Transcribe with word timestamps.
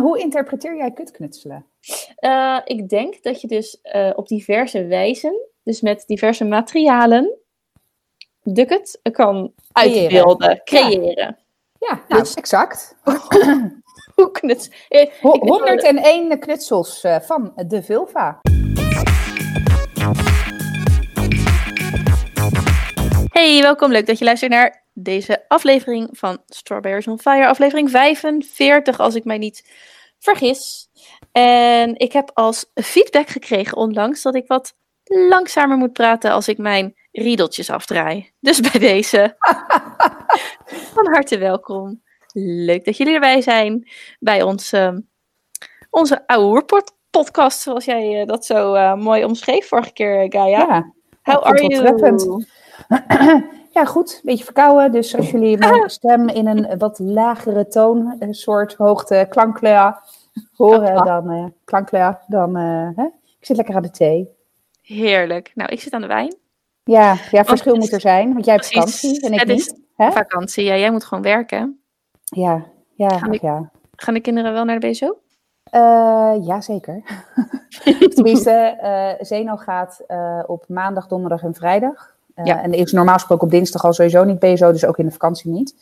hoe 0.00 0.18
interpreteer 0.18 0.76
jij 0.76 0.92
kutknutselen? 0.92 1.66
Uh, 2.20 2.60
ik 2.64 2.88
denk 2.88 3.22
dat 3.22 3.40
je 3.40 3.46
dus 3.46 3.78
uh, 3.82 4.10
op 4.14 4.28
diverse 4.28 4.84
wijzen, 4.84 5.46
dus 5.62 5.80
met 5.80 6.04
diverse 6.06 6.44
materialen, 6.44 7.38
de 8.42 8.64
kut 8.64 9.00
kan 9.12 9.52
uitbeelden, 9.72 10.60
creëren. 10.64 11.38
Ja, 11.78 12.04
nou, 12.08 12.22
dus, 12.22 12.34
exact. 12.34 12.96
hoe 14.14 14.30
knuts... 14.30 14.70
Eh, 14.88 15.10
101 15.20 16.38
knutsels 16.38 17.04
uh, 17.04 17.20
van 17.20 17.52
de 17.66 17.82
Vilva. 17.82 18.40
Hey, 23.32 23.62
welkom. 23.62 23.90
Leuk 23.90 24.06
dat 24.06 24.18
je 24.18 24.24
luistert 24.24 24.50
naar 24.50 24.84
deze 25.02 25.44
aflevering 25.48 26.08
van 26.12 26.38
Strawberries 26.46 27.06
on 27.06 27.20
Fire. 27.20 27.46
Aflevering 27.46 27.90
45, 27.90 29.00
als 29.00 29.14
ik 29.14 29.24
mij 29.24 29.38
niet 29.38 29.70
vergis. 30.18 30.88
En 31.32 31.98
ik 31.98 32.12
heb 32.12 32.30
als 32.34 32.70
feedback 32.74 33.28
gekregen 33.28 33.76
onlangs 33.76 34.22
dat 34.22 34.34
ik 34.34 34.46
wat 34.46 34.74
langzamer 35.04 35.76
moet 35.76 35.92
praten 35.92 36.30
als 36.30 36.48
ik 36.48 36.58
mijn 36.58 36.94
riedeltjes 37.12 37.70
afdraai. 37.70 38.30
Dus 38.40 38.60
bij 38.60 38.80
deze, 38.80 39.36
van 40.94 41.06
harte 41.06 41.38
welkom. 41.38 42.02
Leuk 42.42 42.84
dat 42.84 42.96
jullie 42.96 43.14
erbij 43.14 43.40
zijn 43.40 43.88
bij 44.18 44.42
ons, 44.42 44.72
uh, 44.72 44.96
onze 45.90 46.26
oude 46.26 46.84
podcast, 47.10 47.60
zoals 47.60 47.84
jij 47.84 48.20
uh, 48.20 48.26
dat 48.26 48.46
zo 48.46 48.74
uh, 48.74 48.94
mooi 48.94 49.24
omschreef 49.24 49.68
vorige 49.68 49.92
keer, 49.92 50.26
Gaia. 50.28 50.58
Ja, 50.58 50.92
How 51.22 51.42
are 51.42 51.66
you? 51.66 52.44
Ja, 53.72 53.84
goed. 53.84 54.20
Beetje 54.24 54.44
verkouden. 54.44 54.92
Dus 54.92 55.16
als 55.16 55.30
jullie 55.32 55.58
mijn 55.58 55.90
stem 55.90 56.28
in 56.28 56.46
een 56.46 56.78
wat 56.78 56.98
lagere 56.98 57.68
toon, 57.68 58.16
een 58.18 58.34
soort 58.34 58.74
hoogte, 58.74 59.26
klankkleur 59.28 59.98
horen, 60.56 61.04
dan, 61.04 61.32
uh, 61.32 61.44
klankkleur, 61.64 62.18
dan 62.26 62.58
uh, 62.58 62.88
hè? 62.96 63.04
ik 63.38 63.46
zit 63.46 63.56
lekker 63.56 63.74
aan 63.74 63.82
de 63.82 63.90
thee. 63.90 64.28
Heerlijk. 64.82 65.52
Nou, 65.54 65.70
ik 65.72 65.80
zit 65.80 65.92
aan 65.92 66.00
de 66.00 66.06
wijn. 66.06 66.34
Ja, 66.84 67.16
ja 67.30 67.44
verschil 67.44 67.76
moet 67.76 67.92
er 67.92 68.00
zijn, 68.00 68.32
want 68.32 68.44
jij 68.44 68.54
hebt 68.54 68.66
vakantie 68.66 69.26
en 69.26 69.32
ik 69.32 69.46
niet. 69.46 69.80
Hè? 69.96 70.10
Vakantie, 70.10 70.64
ja, 70.64 70.76
jij 70.76 70.90
moet 70.90 71.04
gewoon 71.04 71.22
werken. 71.22 71.80
Ja, 72.24 72.64
ja, 72.94 73.08
gaan, 73.08 73.30
de, 73.30 73.38
ja. 73.42 73.70
gaan 73.96 74.14
de 74.14 74.20
kinderen 74.20 74.52
wel 74.52 74.64
naar 74.64 74.80
de 74.80 74.90
BSO? 74.90 75.18
Uh, 75.72 76.46
ja, 76.46 76.60
zeker. 76.60 77.02
Tenminste, 78.14 78.78
uh, 78.82 79.26
Zeno 79.26 79.56
gaat 79.56 80.04
uh, 80.08 80.42
op 80.46 80.64
maandag, 80.68 81.06
donderdag 81.06 81.42
en 81.42 81.54
vrijdag. 81.54 82.16
Ja. 82.44 82.62
En 82.62 82.72
is 82.72 82.92
normaal 82.92 83.14
gesproken 83.14 83.44
op 83.44 83.50
dinsdag 83.50 83.84
al 83.84 83.92
sowieso 83.92 84.24
niet 84.24 84.38
BSO, 84.38 84.72
dus 84.72 84.84
ook 84.84 84.98
in 84.98 85.04
de 85.06 85.12
vakantie 85.12 85.50
niet. 85.50 85.74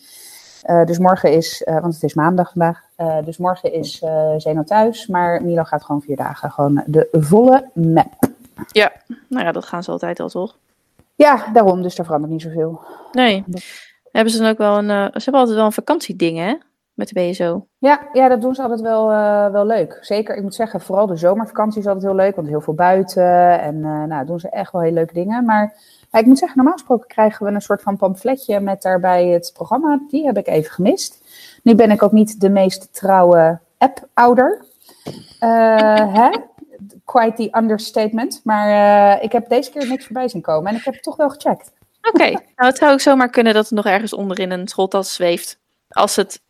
dus 0.84 0.98
morgen 0.98 1.32
is, 1.32 1.62
want 1.64 1.94
het 1.94 2.02
is 2.02 2.14
maandag 2.14 2.52
vandaag, 2.52 2.80
dus 3.24 3.36
morgen 3.36 3.72
is 3.72 4.02
Zeno 4.36 4.64
thuis. 4.64 5.06
Maar 5.06 5.42
Milo 5.42 5.62
gaat 5.64 5.84
gewoon 5.84 6.00
vier 6.00 6.16
dagen, 6.16 6.50
gewoon 6.50 6.82
de 6.86 7.08
volle 7.12 7.70
map. 7.74 8.14
Ja, 8.66 8.92
nou 9.28 9.44
ja, 9.44 9.52
dat 9.52 9.64
gaan 9.64 9.82
ze 9.82 9.90
altijd 9.90 10.20
al, 10.20 10.28
toch? 10.28 10.56
Ja, 11.14 11.44
daarom, 11.52 11.82
dus 11.82 11.96
daar 11.96 12.06
verandert 12.06 12.32
niet 12.32 12.42
zoveel. 12.42 12.80
Nee. 13.12 13.44
Hebben 14.12 14.32
ze 14.32 14.38
dan 14.38 14.50
ook 14.50 14.58
wel 14.58 14.78
een, 14.78 14.88
ze 14.88 15.22
hebben 15.22 15.40
altijd 15.40 15.56
wel 15.56 15.66
een 15.66 15.72
vakantieding, 15.72 16.38
hè? 16.38 16.54
met 16.94 17.08
de 17.08 17.30
BSO. 17.30 17.66
Ja, 17.78 18.08
ja 18.12 18.28
dat 18.28 18.40
doen 18.40 18.54
ze 18.54 18.62
altijd 18.62 18.80
wel, 18.80 19.08
wel 19.52 19.66
leuk. 19.66 19.98
Zeker, 20.00 20.36
ik 20.36 20.42
moet 20.42 20.54
zeggen, 20.54 20.80
vooral 20.80 21.06
de 21.06 21.16
zomervakantie 21.16 21.80
is 21.80 21.86
altijd 21.86 22.04
heel 22.04 22.14
leuk, 22.14 22.36
want 22.36 22.48
heel 22.48 22.60
veel 22.60 22.74
buiten 22.74 23.60
en 23.60 23.80
nou, 24.08 24.26
doen 24.26 24.40
ze 24.40 24.48
echt 24.48 24.72
wel 24.72 24.82
hele 24.82 24.94
leuke 24.94 25.12
dingen. 25.12 25.44
Maar 25.44 25.76
ik 26.12 26.26
moet 26.26 26.38
zeggen, 26.38 26.56
normaal 26.56 26.76
gesproken 26.76 27.06
krijgen 27.06 27.46
we 27.46 27.52
een 27.52 27.60
soort 27.60 27.82
van 27.82 27.96
pamfletje 27.96 28.60
met 28.60 28.82
daarbij 28.82 29.26
het 29.26 29.50
programma. 29.54 30.00
Die 30.08 30.26
heb 30.26 30.36
ik 30.36 30.46
even 30.46 30.70
gemist. 30.70 31.22
Nu 31.62 31.74
ben 31.74 31.90
ik 31.90 32.02
ook 32.02 32.12
niet 32.12 32.40
de 32.40 32.50
meest 32.50 32.94
trouwe 32.94 33.58
app-ouder. 33.78 34.64
Uh, 35.40 36.14
hè? 36.18 36.30
Quite 37.04 37.34
the 37.34 37.58
understatement. 37.58 38.40
Maar 38.44 39.22
ik 39.22 39.32
heb 39.32 39.48
deze 39.48 39.70
keer 39.70 39.88
niks 39.88 40.04
voorbij 40.04 40.28
zien 40.28 40.40
komen 40.40 40.70
en 40.70 40.78
ik 40.78 40.84
heb 40.84 40.94
het 40.94 41.02
toch 41.02 41.16
wel 41.16 41.30
gecheckt. 41.30 41.72
Oké, 41.98 42.08
okay. 42.08 42.30
nou 42.56 42.68
het 42.68 42.78
zou 42.78 42.92
ook 42.92 43.00
zomaar 43.00 43.30
kunnen 43.30 43.54
dat 43.54 43.64
het 43.64 43.74
nog 43.74 43.86
ergens 43.86 44.12
onderin 44.12 44.50
een 44.50 44.68
schooltas 44.68 45.14
zweeft. 45.14 45.58
Als 45.88 46.16
het 46.16 46.40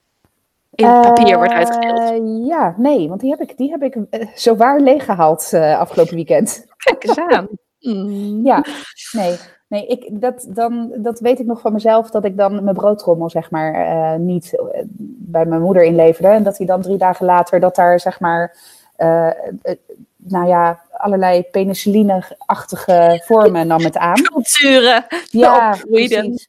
in 0.75 0.86
papier 0.86 1.36
wordt 1.36 1.52
uitgedeeld. 1.52 1.98
Uh, 1.98 2.46
ja, 2.46 2.75
nee, 2.76 3.08
want 3.08 3.20
die 3.20 3.30
heb 3.30 3.40
ik, 3.40 3.56
die 3.56 3.70
heb 3.70 3.82
ik 3.82 3.94
uh, 3.94 4.26
zowaar 4.34 4.80
leeggehaald 4.80 5.54
afgelopen 5.54 6.14
weekend. 6.14 6.66
Kijk 6.76 7.04
eens 7.04 7.19
aan. 7.19 7.48
Mm. 7.80 8.46
Ja, 8.46 8.64
nee. 9.12 9.36
Nee, 9.68 9.86
ik, 9.86 10.20
dat, 10.20 10.46
dan, 10.48 10.92
dat 10.96 11.20
weet 11.20 11.38
ik 11.38 11.46
nog 11.46 11.60
van 11.60 11.72
mezelf, 11.72 12.10
dat 12.10 12.24
ik 12.24 12.36
dan 12.36 12.64
mijn 12.64 12.76
broodtrommel, 12.76 13.30
zeg 13.30 13.50
maar, 13.50 14.20
niet 14.20 14.52
bij 15.18 15.46
mijn 15.46 15.62
moeder 15.62 15.82
inleverde. 15.82 16.28
En 16.28 16.42
dat 16.42 16.58
hij 16.58 16.66
dan 16.66 16.82
drie 16.82 16.96
dagen 16.96 17.26
later, 17.26 17.60
dat 17.60 17.74
daar, 17.74 18.00
zeg 18.00 18.20
maar, 18.20 18.56
nou 20.16 20.46
ja, 20.46 20.80
allerlei 20.90 21.42
penicilline-achtige 21.42 23.22
vormen 23.24 23.66
nam 23.66 23.80
het 23.80 23.96
aan. 23.96 24.22
Culturen. 24.22 25.06
Ja, 25.30 25.76
precies. 25.90 26.48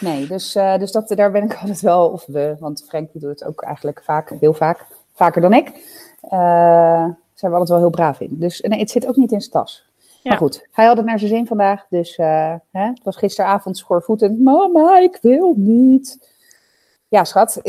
Nee, 0.00 0.26
dus, 0.26 0.52
dus 0.52 0.92
dat, 0.92 1.08
daar 1.08 1.30
ben 1.30 1.44
ik 1.44 1.54
altijd 1.60 1.80
wel, 1.80 2.08
of 2.08 2.24
we, 2.26 2.56
want 2.58 2.84
Frank 2.88 3.08
doet 3.12 3.22
het 3.22 3.44
ook 3.44 3.62
eigenlijk 3.62 4.02
vaak, 4.04 4.32
heel 4.40 4.54
vaak, 4.54 4.86
vaker 5.14 5.40
dan 5.42 5.52
ik. 5.52 5.70
Zijn 7.34 7.52
we 7.52 7.58
altijd 7.58 7.68
wel 7.68 7.78
heel 7.78 7.90
braaf 7.90 8.20
in. 8.20 8.28
Dus 8.30 8.60
nee, 8.60 8.78
het 8.78 8.90
zit 8.90 9.06
ook 9.06 9.16
niet 9.16 9.32
in 9.32 9.40
zijn 9.40 9.52
tas. 9.52 9.90
Ja. 10.22 10.30
Maar 10.30 10.38
goed, 10.38 10.66
hij 10.70 10.86
had 10.86 10.96
het 10.96 11.06
naar 11.06 11.18
zijn 11.18 11.30
zin 11.30 11.46
vandaag, 11.46 11.86
dus 11.88 12.18
uh, 12.18 12.54
hè, 12.70 12.86
het 12.86 13.02
was 13.02 13.16
gisteravond 13.16 13.76
schoorvoetend. 13.76 14.40
Mama, 14.40 14.98
ik 14.98 15.18
wil 15.22 15.54
niet. 15.56 16.30
Ja, 17.08 17.24
schat, 17.24 17.60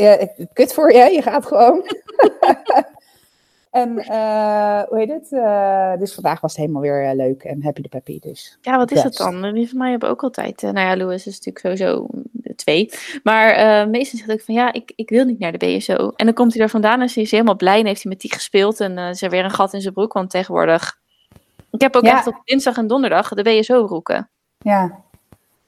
kut 0.52 0.74
voor 0.74 0.92
je, 0.92 1.10
je 1.12 1.22
gaat 1.22 1.46
gewoon. 1.46 1.82
En 3.74 3.90
uh, 3.98 4.82
hoe 4.82 4.98
heet 4.98 5.08
het? 5.08 5.28
Uh, 5.30 5.96
dus 5.98 6.14
vandaag 6.14 6.40
was 6.40 6.52
het 6.52 6.60
helemaal 6.60 6.82
weer 6.82 7.04
uh, 7.08 7.14
leuk 7.14 7.42
en 7.42 7.62
happy 7.62 7.82
de 7.82 7.88
peppy. 7.88 8.18
Dus. 8.20 8.58
Ja, 8.60 8.76
wat 8.76 8.90
is 8.90 9.02
het 9.02 9.16
dan? 9.16 9.52
Die 9.52 9.68
van 9.68 9.78
mij 9.78 9.90
hebben 9.90 10.08
ook 10.08 10.22
altijd. 10.22 10.62
nou 10.62 10.78
ja, 10.78 10.96
Louis 10.96 11.26
is 11.26 11.40
natuurlijk 11.40 11.58
sowieso 11.58 12.06
twee. 12.56 12.90
Maar 13.22 13.88
meestal 13.88 14.18
zegt 14.18 14.32
ook 14.32 14.40
van 14.40 14.54
ja, 14.54 14.72
ik, 14.72 14.92
ik 14.96 15.08
wil 15.08 15.24
niet 15.24 15.38
naar 15.38 15.58
de 15.58 15.66
BSO. 15.76 16.12
En 16.16 16.24
dan 16.24 16.34
komt 16.34 16.54
hij 16.54 16.62
er 16.62 16.68
vandaan 16.68 17.00
en 17.00 17.06
is 17.06 17.14
hij 17.14 17.26
helemaal 17.30 17.56
blij 17.56 17.80
en 17.80 17.86
heeft 17.86 18.02
hij 18.02 18.12
met 18.12 18.20
die 18.20 18.32
gespeeld. 18.32 18.80
En 18.80 18.98
is 18.98 19.22
er 19.22 19.30
weer 19.30 19.44
een 19.44 19.50
gat 19.50 19.72
in 19.72 19.80
zijn 19.80 19.94
broek, 19.94 20.12
want 20.12 20.30
tegenwoordig. 20.30 20.98
Ik 21.74 21.80
heb 21.80 21.96
ook 21.96 22.04
ja. 22.04 22.16
echt 22.16 22.26
op 22.26 22.40
dinsdag 22.44 22.76
en 22.76 22.86
donderdag 22.86 23.28
de 23.28 23.42
BSO-broeken. 23.42 24.30
Ja. 24.58 25.02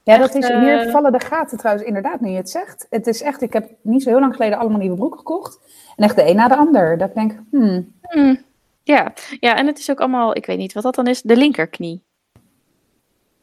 Ja, 0.03 0.17
dat 0.17 0.35
is, 0.35 0.47
hier 0.47 0.89
vallen 0.89 1.11
de 1.11 1.19
gaten 1.19 1.57
trouwens 1.57 1.87
inderdaad, 1.87 2.19
nu 2.19 2.29
je 2.29 2.35
het 2.35 2.49
zegt. 2.49 2.87
Het 2.89 3.07
is 3.07 3.21
echt, 3.21 3.41
ik 3.41 3.53
heb 3.53 3.69
niet 3.81 4.03
zo 4.03 4.09
heel 4.09 4.19
lang 4.19 4.35
geleden 4.35 4.57
allemaal 4.57 4.79
nieuwe 4.79 4.95
broeken 4.95 5.17
gekocht. 5.17 5.59
En 5.95 6.03
echt 6.03 6.15
de 6.15 6.29
een 6.29 6.35
na 6.35 6.47
de 6.47 6.55
ander. 6.55 6.97
Dat 6.97 7.07
ik 7.07 7.15
denk, 7.15 7.39
hmm. 7.51 7.93
hmm. 8.01 8.41
Ja. 8.83 9.13
ja, 9.39 9.55
en 9.55 9.67
het 9.67 9.79
is 9.79 9.91
ook 9.91 9.99
allemaal, 9.99 10.35
ik 10.35 10.45
weet 10.45 10.57
niet 10.57 10.73
wat 10.73 10.83
dat 10.83 10.95
dan 10.95 11.07
is, 11.07 11.21
de 11.21 11.37
linkerknie. 11.37 12.03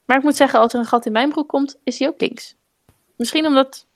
Maar 0.05 0.17
ik 0.17 0.23
moet 0.23 0.37
zeggen, 0.37 0.59
als 0.59 0.73
er 0.73 0.79
een 0.79 0.85
gat 0.85 1.07
in 1.07 1.13
mijn 1.13 1.29
broek 1.29 1.49
komt, 1.49 1.79
is 1.83 1.97
die 1.97 2.09
ook 2.09 2.21
links. 2.21 2.57
Misschien 3.17 3.47
omdat... 3.47 3.87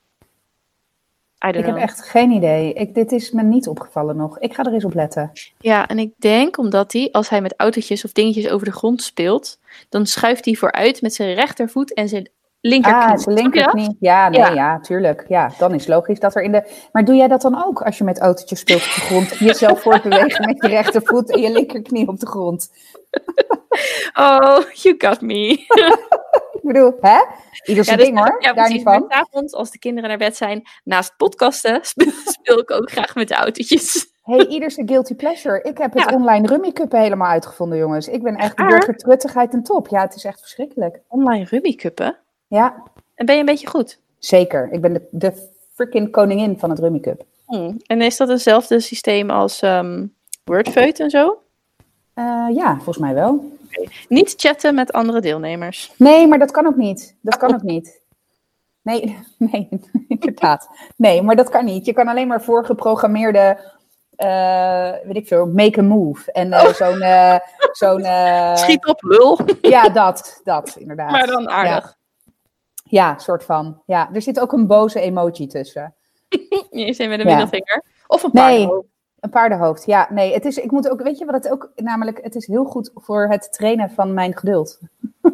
I 1.46 1.58
ik 1.58 1.66
heb 1.66 1.76
echt 1.76 2.02
geen 2.02 2.30
idee. 2.30 2.72
Ik, 2.72 2.94
dit 2.94 3.12
is 3.12 3.30
me 3.30 3.42
niet 3.42 3.68
opgevallen 3.68 4.16
nog. 4.16 4.38
Ik 4.38 4.54
ga 4.54 4.64
er 4.64 4.72
eens 4.72 4.84
op 4.84 4.94
letten. 4.94 5.30
Ja, 5.58 5.86
en 5.86 5.98
ik 5.98 6.12
denk 6.18 6.58
omdat 6.58 6.92
hij, 6.92 7.08
als 7.12 7.28
hij 7.28 7.40
met 7.40 7.54
autootjes 7.56 8.04
of 8.04 8.12
dingetjes 8.12 8.48
over 8.48 8.66
de 8.66 8.72
grond 8.72 9.02
speelt, 9.02 9.58
dan 9.88 10.06
schuift 10.06 10.44
hij 10.44 10.54
vooruit 10.54 11.02
met 11.02 11.14
zijn 11.14 11.34
rechtervoet 11.34 11.94
en 11.94 12.08
zijn 12.08 12.30
linkerknie. 12.60 13.04
Ah, 13.04 13.18
zijn 13.18 13.34
linkerknie. 13.34 13.96
Ja, 14.00 14.28
nee, 14.28 14.40
ja. 14.40 14.52
ja, 14.52 14.80
tuurlijk. 14.80 15.24
Ja, 15.28 15.50
dan 15.58 15.74
is 15.74 15.86
logisch 15.86 16.20
dat 16.20 16.34
er 16.34 16.42
in 16.42 16.52
de... 16.52 16.88
Maar 16.92 17.04
doe 17.04 17.14
jij 17.14 17.28
dat 17.28 17.42
dan 17.42 17.64
ook 17.64 17.82
als 17.82 17.98
je 17.98 18.04
met 18.04 18.20
autootjes 18.20 18.60
speelt 18.60 18.84
op 18.84 18.94
de 18.94 19.00
grond? 19.00 19.38
Jezelf 19.48 19.82
voortbewegen 19.82 20.46
met 20.46 20.62
je 20.62 20.68
rechtervoet 20.68 21.30
en 21.30 21.40
je 21.40 21.50
linkerknie 21.50 22.08
op 22.08 22.20
de 22.20 22.26
grond. 22.26 22.70
Oh, 24.14 24.60
you 24.72 24.94
got 24.98 25.20
me. 25.20 25.64
ik 26.68 26.74
bedoel, 26.74 26.98
hè? 27.00 27.24
Ieder 27.64 27.84
zijn 27.84 27.98
ja, 27.98 28.04
dus, 28.04 28.14
ding 28.14 28.18
hoor, 28.18 28.42
ja, 28.42 28.52
daar 28.52 28.68
niet 28.68 28.82
van. 28.82 29.12
Avond, 29.12 29.54
als 29.54 29.70
de 29.70 29.78
kinderen 29.78 30.08
naar 30.08 30.18
bed 30.18 30.36
zijn, 30.36 30.62
naast 30.84 31.16
podcasten, 31.16 31.80
speel 32.38 32.58
ik 32.58 32.70
ook 32.70 32.90
graag 32.90 33.14
met 33.14 33.28
de 33.28 33.34
autootjes. 33.34 34.16
Hey, 34.22 34.46
ieder 34.46 34.70
zijn 34.70 34.88
guilty 34.88 35.14
pleasure. 35.14 35.62
Ik 35.62 35.78
heb 35.78 35.94
het 35.94 36.12
online 36.14 36.46
Rummy 36.46 36.72
Cup 36.72 36.92
helemaal 36.92 37.30
uitgevonden, 37.30 37.78
jongens. 37.78 38.08
Ik 38.08 38.22
ben 38.22 38.36
echt 38.36 38.56
de 38.56 38.64
burgertruttigheid 38.64 39.52
en 39.52 39.62
top. 39.62 39.88
Ja, 39.88 40.00
het 40.00 40.14
is 40.14 40.24
echt 40.24 40.40
verschrikkelijk. 40.40 41.00
Online 41.08 41.44
Rummy 41.44 41.74
Cuppen? 41.74 42.16
Ja. 42.46 42.82
En 43.14 43.26
ben 43.26 43.34
je 43.34 43.40
een 43.40 43.46
beetje 43.46 43.66
goed? 43.66 44.00
Zeker. 44.18 44.68
Ik 44.72 44.80
ben 44.80 44.92
de, 44.92 45.08
de 45.10 45.48
freaking 45.74 46.10
koningin 46.10 46.58
van 46.58 46.70
het 46.70 46.78
Rummy 46.78 47.00
Cup. 47.00 47.24
Hmm. 47.46 47.76
En 47.86 48.02
is 48.02 48.16
dat 48.16 48.28
hetzelfde 48.28 48.80
systeem 48.80 49.30
als 49.30 49.62
um, 49.62 50.14
Wordfeud 50.44 51.00
en 51.00 51.10
zo? 51.10 51.42
Uh, 52.18 52.56
ja, 52.56 52.74
volgens 52.74 52.98
mij 52.98 53.14
wel. 53.14 53.52
Okay. 53.66 53.88
Niet 54.08 54.34
chatten 54.36 54.74
met 54.74 54.92
andere 54.92 55.20
deelnemers. 55.20 55.92
Nee, 55.96 56.26
maar 56.26 56.38
dat 56.38 56.50
kan 56.50 56.66
ook 56.66 56.76
niet. 56.76 57.16
Dat 57.20 57.36
kan 57.36 57.54
ook 57.54 57.62
niet. 57.62 58.00
Nee, 58.82 59.18
nee, 59.52 59.68
inderdaad. 60.08 60.68
Nee, 60.96 61.22
maar 61.22 61.36
dat 61.36 61.48
kan 61.48 61.64
niet. 61.64 61.86
Je 61.86 61.92
kan 61.92 62.08
alleen 62.08 62.28
maar 62.28 62.42
voorgeprogrammeerde, 62.42 63.58
uh, 64.16 64.90
weet 65.04 65.16
ik 65.16 65.26
veel, 65.26 65.46
make 65.46 65.80
a 65.80 65.82
move. 65.82 66.32
En 66.32 66.48
uh, 66.48 66.64
oh. 66.64 66.72
zo'n... 66.72 67.02
zo'n 67.72 68.56
Schiet 68.56 68.86
op, 68.86 69.02
lul. 69.02 69.38
Ja, 69.60 69.88
dat, 69.88 70.40
dat, 70.44 70.76
inderdaad. 70.78 71.10
Maar 71.10 71.26
dan 71.26 71.48
aardig. 71.48 71.84
Ja. 71.84 71.96
Ja, 72.90 73.18
soort 73.18 73.44
van. 73.44 73.82
Ja, 73.86 74.10
er 74.12 74.22
zit 74.22 74.40
ook 74.40 74.52
een 74.52 74.66
boze 74.66 75.00
emoji 75.00 75.46
tussen. 75.46 75.94
Je 76.70 76.92
zit 76.92 77.08
met 77.08 77.20
een 77.20 77.26
middelvinger. 77.26 77.84
Of 78.06 78.22
een 78.22 78.30
paar. 78.30 78.50
Nee, 78.50 78.68
Een 79.20 79.30
paardenhoofd, 79.30 79.86
ja. 79.86 80.08
Nee, 80.10 80.32
het 80.32 80.44
is, 80.44 80.56
ik 80.56 80.70
moet 80.70 80.88
ook, 80.90 81.02
weet 81.02 81.18
je 81.18 81.24
wat 81.24 81.34
het 81.34 81.48
ook, 81.52 81.72
namelijk, 81.76 82.18
het 82.22 82.34
is 82.34 82.46
heel 82.46 82.64
goed 82.64 82.90
voor 82.94 83.28
het 83.28 83.52
trainen 83.52 83.90
van 83.90 84.14
mijn 84.14 84.36
geduld. 84.36 84.78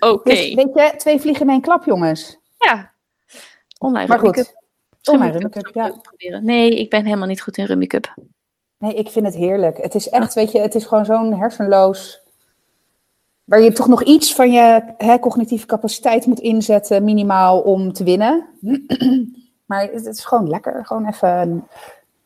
Oké. 0.00 0.30
Dus 0.30 0.54
weet 0.54 0.74
je, 0.74 0.92
twee 0.96 1.20
vliegen 1.20 1.46
in 1.46 1.50
één 1.52 1.60
klap, 1.60 1.84
jongens. 1.84 2.38
Ja. 2.58 2.92
Online 3.78 4.08
Maar 4.08 4.18
goed, 4.18 4.54
online 5.04 5.50
zou 5.50 5.70
ja. 5.72 5.94
proberen. 6.02 6.44
Nee, 6.44 6.78
ik 6.78 6.90
ben 6.90 7.04
helemaal 7.04 7.28
niet 7.28 7.42
goed 7.42 7.56
in 7.56 7.64
Rummy 7.64 7.86
Cup. 7.86 8.14
Nee, 8.78 8.94
ik 8.94 9.08
vind 9.08 9.26
het 9.26 9.34
heerlijk. 9.34 9.76
Het 9.76 9.94
is 9.94 10.08
echt, 10.08 10.34
weet 10.34 10.52
je, 10.52 10.60
het 10.60 10.74
is 10.74 10.84
gewoon 10.84 11.04
zo'n 11.04 11.34
hersenloos. 11.34 12.20
Waar 13.44 13.60
je 13.60 13.72
toch 13.72 13.88
nog 13.88 14.02
iets 14.02 14.34
van 14.34 14.52
je 14.52 14.82
hè, 14.96 15.18
cognitieve 15.18 15.66
capaciteit 15.66 16.26
moet 16.26 16.40
inzetten, 16.40 17.04
minimaal, 17.04 17.60
om 17.60 17.92
te 17.92 18.04
winnen. 18.04 18.48
maar 19.66 19.82
het 19.82 20.06
is 20.06 20.24
gewoon 20.24 20.48
lekker. 20.48 20.86
Gewoon 20.86 21.06
even 21.06 21.68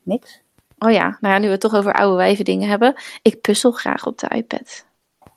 niks. 0.04 0.42
Oh 0.78 0.90
ja, 0.92 1.16
nou 1.20 1.34
ja, 1.34 1.38
nu 1.38 1.44
we 1.46 1.52
het 1.52 1.60
toch 1.60 1.74
over 1.74 1.92
oude 1.92 2.16
wijven 2.16 2.44
dingen 2.44 2.68
hebben. 2.68 2.94
Ik 3.22 3.40
puzzel 3.40 3.70
graag 3.72 4.06
op 4.06 4.18
de 4.18 4.28
iPad. 4.28 4.84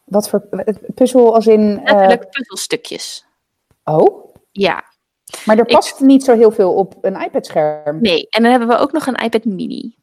Wat 0.04 0.30
voor 0.30 0.48
puzzel 0.96 1.34
als 1.36 1.48
in. 1.48 1.78
eh, 1.78 1.84
Letterlijk 1.84 2.30
puzzelstukjes. 2.30 3.25
oh, 3.84 4.34
Ja, 4.52 4.84
maar 5.46 5.58
er 5.58 5.66
past 5.66 6.00
niet 6.00 6.24
zo 6.24 6.36
heel 6.36 6.52
veel 6.52 6.74
op 6.74 6.96
een 7.02 7.22
iPad-scherm. 7.22 8.02
nee. 8.02 8.28
En 8.30 8.42
dan 8.42 8.52
hebben 8.52 8.69
we 8.69 8.78
ook 8.78 8.92
nog 8.92 9.06
een 9.08 9.16
iPad 9.24 9.46
mini. 9.46 9.96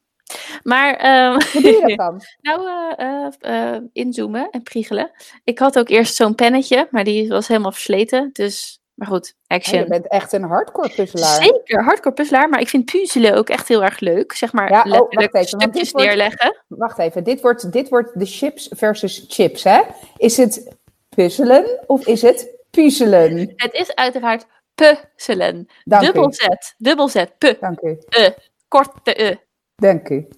Maar, 0.62 0.94
ehm, 0.94 1.32
Hoe 1.52 1.62
doe 1.62 1.70
je 1.72 1.80
dat 1.86 1.96
dan? 1.96 2.20
nou, 2.40 2.68
eh, 2.96 3.74
eh, 3.74 3.82
inzoomen 3.92 4.50
en 4.50 4.62
priegelen. 4.62 5.10
Ik 5.44 5.58
had 5.58 5.78
ook 5.78 5.88
eerst 5.88 6.14
zo'n 6.14 6.34
pennetje, 6.34 6.88
maar 6.90 7.04
die 7.04 7.28
was 7.28 7.48
helemaal 7.48 7.72
versleten. 7.72 8.30
Dus, 8.32 8.80
maar 8.94 9.08
goed, 9.08 9.34
Ja, 9.46 9.56
action. 9.56 9.78
je 9.78 9.86
bent 9.88 10.08
echt 10.08 10.32
een 10.32 10.42
hardcore 10.42 10.88
puzzelaar. 10.94 11.42
Zeker, 11.42 11.84
hardcore 11.84 12.14
puzzelaar, 12.14 12.48
maar 12.48 12.60
ik 12.60 12.68
vind 12.68 12.84
puzzelen 12.84 13.34
ook 13.34 13.48
echt 13.48 13.68
heel 13.68 13.82
erg 13.84 14.00
leuk. 14.00 14.32
Zeg 14.32 14.52
maar 14.52 14.70
Ja, 14.70 14.78
oh, 14.78 14.84
letterlijk 14.86 15.32
wacht 15.32 15.46
even, 15.46 15.60
stukjes 15.60 15.90
wordt- 15.90 16.06
neerleggen. 16.06 16.62
Wacht 16.68 16.98
even, 16.98 17.24
dit 17.24 17.40
wordt, 17.40 17.72
dit 17.72 17.88
wordt 17.88 18.18
de 18.18 18.26
chips 18.26 18.68
versus 18.76 19.24
chips, 19.28 19.64
hè? 19.64 19.80
Is 20.16 20.36
het 20.36 20.68
puzzelen 21.08 21.82
of 21.86 22.06
is 22.06 22.22
het 22.22 22.48
puzzelen? 22.70 23.52
Het 23.56 23.72
is 23.72 23.94
uiteraard 23.94 24.46
puzzelen. 24.74 25.68
Dank 25.84 26.02
Dubbel 26.04 26.28
u. 26.28 26.32
Z, 26.32 26.46
dubbel 26.78 27.08
Z, 27.08 27.24
pu, 27.38 27.56
Dank 27.60 27.80
u. 27.80 27.98
e, 28.08 28.30
korte 28.68 29.22
e. 29.24 29.36
Dank 29.76 30.08
u. 30.08 30.28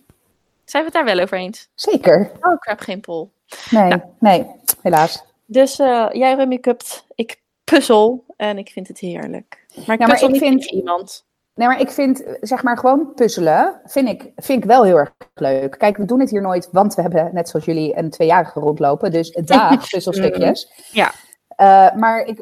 Zijn 0.64 0.84
we 0.84 0.90
het 0.90 0.92
daar 0.92 1.14
wel 1.14 1.24
over 1.24 1.38
eens? 1.38 1.68
Zeker. 1.74 2.30
Oh, 2.40 2.52
ik 2.52 2.68
heb 2.68 2.80
geen 2.80 3.00
pol. 3.00 3.32
Nee, 3.70 3.88
Nou. 3.88 4.00
nee, 4.18 4.46
helaas. 4.82 5.24
Dus 5.44 5.78
eh, 5.78 6.06
jij 6.12 6.34
rummy 6.34 6.58
cupt, 6.58 7.04
ik 7.14 7.40
puzzel 7.64 8.24
en 8.36 8.58
ik 8.58 8.68
vind 8.68 8.88
het 8.88 8.98
heerlijk. 8.98 9.66
Maar 9.86 9.94
ik 9.94 9.98
maar 10.00 10.08
puzzel 10.10 10.26
ik 10.28 10.32
niet 10.32 10.42
vind- 10.42 10.64
iemand. 10.64 11.24
Nee, 11.54 11.66
maar 11.68 11.80
ik 11.80 11.90
vind, 11.90 12.24
zeg 12.40 12.62
maar, 12.62 12.78
gewoon 12.78 13.12
puzzelen 13.14 13.80
vind 13.84 14.08
ik, 14.08 14.32
vind 14.36 14.62
ik 14.62 14.68
wel 14.68 14.84
heel 14.84 14.96
erg 14.96 15.12
leuk. 15.34 15.78
Kijk, 15.78 15.96
we 15.96 16.04
doen 16.04 16.20
het 16.20 16.30
hier 16.30 16.40
nooit, 16.42 16.68
want 16.72 16.94
we 16.94 17.02
hebben, 17.02 17.30
net 17.32 17.48
zoals 17.48 17.64
jullie, 17.64 17.96
een 17.98 18.10
tweejarige 18.10 18.60
rondlopen. 18.60 19.10
Dus 19.10 19.30
daag 19.44 19.88
puzzelstukjes. 19.90 20.72
Ja. 20.92 21.12
Eh, 21.48 21.94
maar 21.94 22.20
ik, 22.20 22.38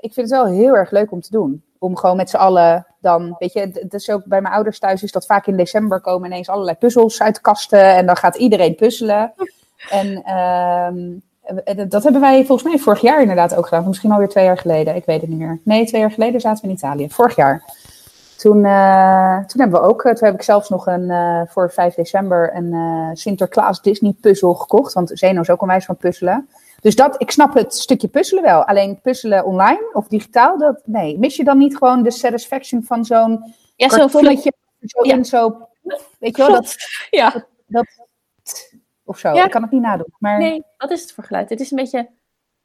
ik 0.00 0.12
vind 0.12 0.16
het 0.16 0.30
wel 0.30 0.46
heel 0.46 0.76
erg 0.76 0.90
leuk 0.90 1.10
om 1.12 1.20
te 1.20 1.30
doen. 1.30 1.62
Om 1.78 1.96
gewoon 1.96 2.16
met 2.16 2.30
z'n 2.30 2.36
allen 2.36 2.86
dan, 3.00 3.36
weet 3.38 3.52
je, 3.52 3.86
is 3.90 4.10
ook 4.10 4.24
bij 4.24 4.40
mijn 4.40 4.54
ouders 4.54 4.78
thuis 4.78 5.02
is 5.02 5.12
dat 5.12 5.26
vaak 5.26 5.46
in 5.46 5.56
december 5.56 6.00
komen 6.00 6.26
ineens 6.26 6.48
allerlei 6.48 6.76
puzzels 6.76 7.22
uit 7.22 7.40
kasten. 7.40 7.94
En 7.94 8.06
dan 8.06 8.16
gaat 8.16 8.36
iedereen 8.36 8.74
puzzelen. 8.74 9.32
En 9.90 10.22
ehm, 10.22 10.98
eh, 10.98 11.16
dat 11.88 12.02
hebben 12.02 12.20
wij 12.20 12.44
volgens 12.44 12.68
mij 12.68 12.78
vorig 12.78 13.00
jaar 13.00 13.20
inderdaad 13.20 13.54
ook 13.54 13.66
gedaan. 13.66 13.86
Misschien 13.86 14.12
alweer 14.12 14.28
twee 14.28 14.44
jaar 14.44 14.58
geleden, 14.58 14.94
ik 14.94 15.04
weet 15.04 15.20
het 15.20 15.30
niet 15.30 15.38
meer. 15.38 15.60
Nee, 15.64 15.86
twee 15.86 16.00
jaar 16.00 16.10
geleden 16.10 16.40
zaten 16.40 16.62
we 16.62 16.68
in 16.68 16.74
Italië. 16.74 17.10
Vorig 17.10 17.36
jaar. 17.36 17.64
Toen, 18.36 18.64
eh, 18.64 19.36
toen 19.36 19.60
hebben 19.60 19.80
we 19.80 19.86
ook, 19.86 20.04
eh, 20.04 20.12
toen 20.14 20.26
heb 20.26 20.36
ik 20.36 20.42
zelfs 20.42 20.68
nog 20.68 20.86
een, 20.86 21.10
eh, 21.10 21.42
voor 21.46 21.70
5 21.72 21.94
december 21.94 22.54
een 22.54 22.72
eh, 22.72 23.10
Sinterklaas 23.12 23.82
Disney 23.82 24.14
puzzel 24.20 24.54
gekocht. 24.54 24.92
Want 24.92 25.10
Zeno 25.14 25.40
is 25.40 25.50
ook 25.50 25.62
onwijs 25.62 25.84
van 25.84 25.96
puzzelen. 25.96 26.48
Dus 26.80 26.96
dat, 26.96 27.14
ik 27.18 27.30
snap 27.30 27.54
het 27.54 27.74
stukje 27.74 28.08
puzzelen 28.08 28.42
wel. 28.42 28.64
Alleen 28.64 29.00
puzzelen 29.00 29.44
online 29.44 29.90
of 29.92 30.08
digitaal, 30.08 30.58
dat, 30.58 30.80
nee. 30.84 31.18
Mis 31.18 31.36
je 31.36 31.44
dan 31.44 31.58
niet 31.58 31.76
gewoon 31.76 32.02
de 32.02 32.10
satisfaction 32.10 32.82
van 32.82 33.04
zo'n 33.04 33.54
Ja, 33.76 33.88
zo'n 33.88 33.98
kartonnetje? 33.98 34.52
Zo 34.80 35.04
Ja. 35.06 35.14
in 35.14 35.24
zo, 35.24 35.68
weet 36.18 36.36
je 36.36 36.42
wel, 36.42 36.52
dat, 36.52 36.76
Ja, 37.10 37.44
dat, 37.66 37.86
of 39.08 39.18
zo. 39.18 39.32
Ja. 39.32 39.44
Ik 39.44 39.50
kan 39.50 39.62
het 39.62 39.70
niet 39.70 39.82
nadoen. 39.82 40.14
Maar 40.18 40.38
nee, 40.38 40.62
wat 40.78 40.90
is 40.90 41.00
het 41.02 41.12
voor 41.12 41.24
geluid? 41.24 41.50
Het 41.50 41.60
is 41.60 41.70
een 41.70 41.76
beetje 41.76 42.08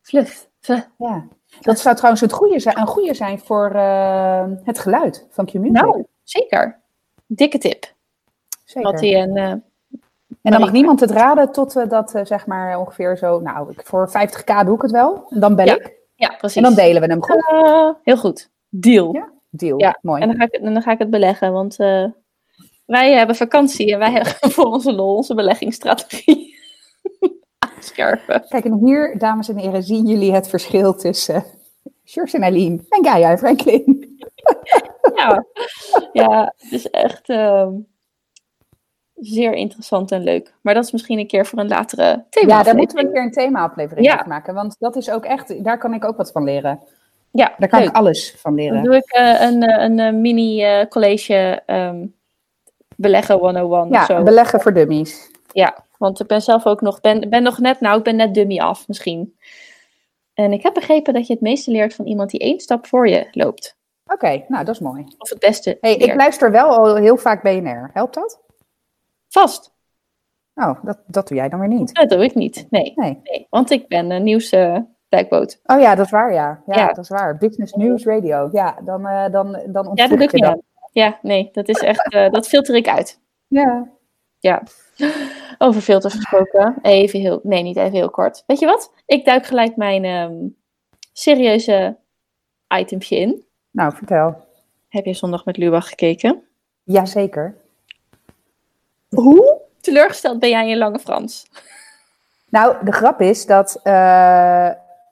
fluff. 0.02 0.50
fluff. 0.60 0.90
ja. 0.98 1.24
Dat 1.62 1.80
zou 1.80 1.96
trouwens 1.96 2.22
het 2.22 2.32
goede 2.34 2.60
zijn, 2.60 2.80
een 2.80 2.88
goede 2.88 3.14
zijn 3.14 3.40
voor 3.40 3.72
eh, 3.72 4.46
het 4.64 4.80
geluid 4.80 5.28
van 5.30 5.46
Q-Music. 5.46 5.72
Nou, 5.72 6.04
zeker. 6.24 6.80
Dikke 7.26 7.58
tip. 7.58 7.94
Zeker. 8.66 8.92
Mattie 8.92 9.16
en 9.18 9.36
eh, 9.38 9.50
En 10.42 10.52
dan 10.52 10.60
mag 10.60 10.72
niemand 10.72 11.00
het 11.00 11.12
raden 11.12 11.52
tot 11.52 11.76
eh, 11.76 11.90
dat 11.90 12.20
zeg 12.24 12.46
maar 12.46 12.80
ongeveer 12.80 13.18
zo, 13.18 13.40
nou, 13.40 13.72
ik- 13.72 13.82
voor 13.86 14.10
50k 14.10 14.66
doe 14.66 14.76
ik 14.76 14.82
het 14.82 14.92
wel. 14.92 15.26
En 15.30 15.40
dan 15.40 15.56
bel 15.56 15.66
Ja, 15.66 15.74
ik. 15.76 15.94
ja, 16.16 16.36
precies. 16.38 16.58
En 16.58 16.64
dan 16.64 16.74
delen 16.74 17.02
we 17.02 17.08
hem 17.08 17.24
goed. 17.24 17.46
Heel 18.04 18.18
goed. 18.18 18.50
Deal. 18.70 19.14
Ja. 19.14 19.30
Deal. 19.50 19.80
Ja, 19.80 19.98
Mooi. 20.02 20.22
En 20.22 20.28
dan 20.28 20.38
ga, 20.38 20.44
ik, 20.44 20.52
het- 20.52 20.64
dan 20.74 20.82
ga 20.82 20.92
ik 20.92 21.00
het 21.00 21.10
beleggen, 21.10 21.54
want 21.54 21.78
wij 22.86 23.14
hebben 23.14 23.36
vakantie 23.36 23.94
en 23.94 24.00
wij 24.00 24.12
hebben 24.18 24.34
voor 24.52 24.66
onze 24.66 24.94
lol 24.94 25.16
onze 25.16 25.36
beleggingsstrategie 25.36 26.56
aanscherpen. 27.76 28.46
Kijk, 28.50 28.66
en 28.66 28.86
hier, 28.86 29.18
dames 29.18 29.50
en 29.50 29.58
heren, 29.58 29.84
zien 29.84 30.06
jullie 30.08 30.34
het 30.34 30.48
verschil 30.48 30.94
tussen 30.96 31.44
George 32.04 32.36
en 32.36 32.44
Eileen 32.44 32.86
en 32.90 33.06
Gaia 33.06 33.30
en 33.32 33.38
Franklin. 33.38 34.12
Ja, 35.16 35.46
ja 36.14 36.54
het 36.58 36.72
is 36.72 36.90
echt 36.90 37.30
ehm, 37.30 37.72
zeer 39.16 39.54
interessant 39.54 40.12
en 40.12 40.24
leuk. 40.24 40.54
Maar 40.62 40.74
dat 40.74 40.84
is 40.84 40.92
misschien 40.92 41.20
een 41.20 41.28
keer 41.28 41.46
voor 41.46 41.60
een 41.60 41.68
latere 41.68 42.26
thema. 42.30 42.58
Ja, 42.58 42.64
daar 42.64 42.76
moeten 42.76 42.98
we 42.98 43.04
een 43.04 43.12
keer 43.14 43.22
een 43.24 43.32
thema-aflevering 43.32 44.06
Ja. 44.08 44.26
maken. 44.28 44.54
Want 44.54 44.76
dat 44.80 44.96
is 44.96 45.10
ook 45.10 45.26
echt, 45.26 45.64
daar 45.64 45.78
kan 45.78 45.94
ik 45.94 46.06
ook 46.06 46.18
wat 46.18 46.32
van 46.32 46.44
leren. 46.44 46.80
Ja, 47.32 47.54
Daar 47.58 47.70
kan 47.70 47.80
leuk. 47.80 47.90
ik 47.90 47.96
alles 47.96 48.36
van 48.38 48.56
Dan 48.56 48.64
leren. 48.66 48.84
doe 48.84 48.96
ik 48.96 49.12
eh, 49.12 49.42
een, 49.42 49.64
eh, 49.64 50.06
een, 50.06 50.22
mini 50.22 50.64
eh, 50.64 50.88
college 50.88 51.62
ehm, 51.66 52.06
beleggen 53.04 53.38
101 53.38 53.82
of 53.88 53.90
Ja, 53.94 54.06
zo. 54.06 54.24
beleggen 54.24 54.62
voor 54.62 54.74
dummies. 54.74 55.32
Ja, 55.52 55.84
want 55.98 56.20
ik 56.20 56.28
ben 56.28 56.42
zelf 56.42 56.66
ook 56.66 56.82
nog, 56.82 57.02
ben, 57.02 57.30
ben 57.30 57.44
nog 57.44 57.58
net, 57.60 57.80
nou 57.80 57.98
ik 57.98 58.04
ben 58.04 58.16
net 58.16 58.34
dummy 58.34 58.60
af 58.60 58.88
misschien. 58.88 59.38
En 60.34 60.54
ik 60.54 60.64
heb 60.64 60.74
begrepen 60.74 61.14
dat 61.14 61.28
je 61.28 61.34
het 61.34 61.42
meeste 61.42 61.72
leert 61.72 61.94
van 61.96 62.06
iemand 62.06 62.30
die 62.30 62.40
één 62.40 62.60
stap 62.60 62.88
voor 62.88 63.08
je 63.08 63.28
loopt. 63.32 63.78
Oké, 64.14 64.44
nou 64.48 64.66
dat 64.66 64.76
is 64.76 64.80
mooi. 64.82 65.06
Of 65.18 65.30
het 65.30 65.40
beste 65.40 65.78
Hey, 65.82 65.98
leert. 65.98 66.10
ik 66.10 66.16
luister 66.16 66.52
wel 66.52 66.68
al 66.68 66.96
heel 66.96 67.18
vaak 67.18 67.44
BNR. 67.44 67.90
Helpt 67.94 68.14
dat? 68.14 68.40
Vast. 69.30 69.72
Oh, 70.56 70.84
dat, 70.84 71.00
dat 71.08 71.28
doe 71.28 71.38
jij 71.38 71.50
dan 71.50 71.60
weer 71.60 71.68
niet. 71.70 71.94
Dat 71.94 72.10
doe 72.10 72.24
ik 72.24 72.36
niet. 72.36 72.68
Nee, 72.70 72.94
Nee. 72.96 73.20
nee 73.24 73.48
want 73.50 73.70
ik 73.72 73.88
ben 73.88 74.12
een 74.12 74.24
nieuws 74.24 74.50
dijkboot. 75.10 75.60
Oh 75.66 75.80
ja, 75.80 75.96
dat 75.96 76.06
is 76.06 76.12
waar, 76.12 76.34
ja. 76.34 76.62
Ja, 76.66 76.76
Ja. 76.76 76.88
dat 76.88 76.98
is 76.98 77.10
waar. 77.10 77.38
Business 77.38 77.74
News 77.74 78.04
Radio. 78.06 78.50
Ja, 78.52 78.78
dan, 78.86 79.08
eh 79.08 79.32
dan, 79.32 79.60
dan 79.68 79.92
Ja, 79.94 80.08
dat 80.08 80.20
ik 80.20 80.32
je 80.32 80.38
dat. 80.42 80.60
Ja, 80.94 81.20
nee, 81.22 81.50
dat 81.52 81.68
is 81.68 81.80
echt, 81.80 82.14
eh, 82.14 82.30
dat 82.30 82.48
filter 82.48 82.76
ik 82.76 82.88
uit. 82.88 83.20
Ja. 83.48 83.90
Ja. 84.40 84.64
Over 85.58 85.82
filters 85.82 86.14
gesproken. 86.14 86.76
Even 86.82 87.20
heel, 87.20 87.40
nee, 87.44 87.64
niet 87.64 87.78
even 87.78 87.92
heel 87.92 88.10
kort. 88.10 88.44
Weet 88.48 88.60
je 88.60 88.66
wat? 88.66 88.94
Ik 89.06 89.26
duik 89.26 89.46
gelijk 89.46 89.76
mijn 89.76 90.04
ehm, 90.04 90.48
serieuze 91.14 91.98
itempje 92.78 93.16
in. 93.16 93.44
Nou, 93.72 93.94
vertel. 93.94 94.36
Heb 94.88 95.06
je 95.06 95.14
zondag 95.14 95.46
met 95.46 95.58
Lubach 95.58 95.90
gekeken? 95.90 96.44
Jazeker. 96.84 97.56
Hoe 99.10 99.62
teleurgesteld 99.82 100.40
ben 100.40 100.50
jij 100.50 100.70
in 100.70 100.78
Lange 100.78 101.00
Frans? 101.00 101.46
Nou, 102.50 102.86
de 102.86 102.92
grap 102.92 103.22
is 103.22 103.46
dat 103.46 103.80
eh, 103.84 104.70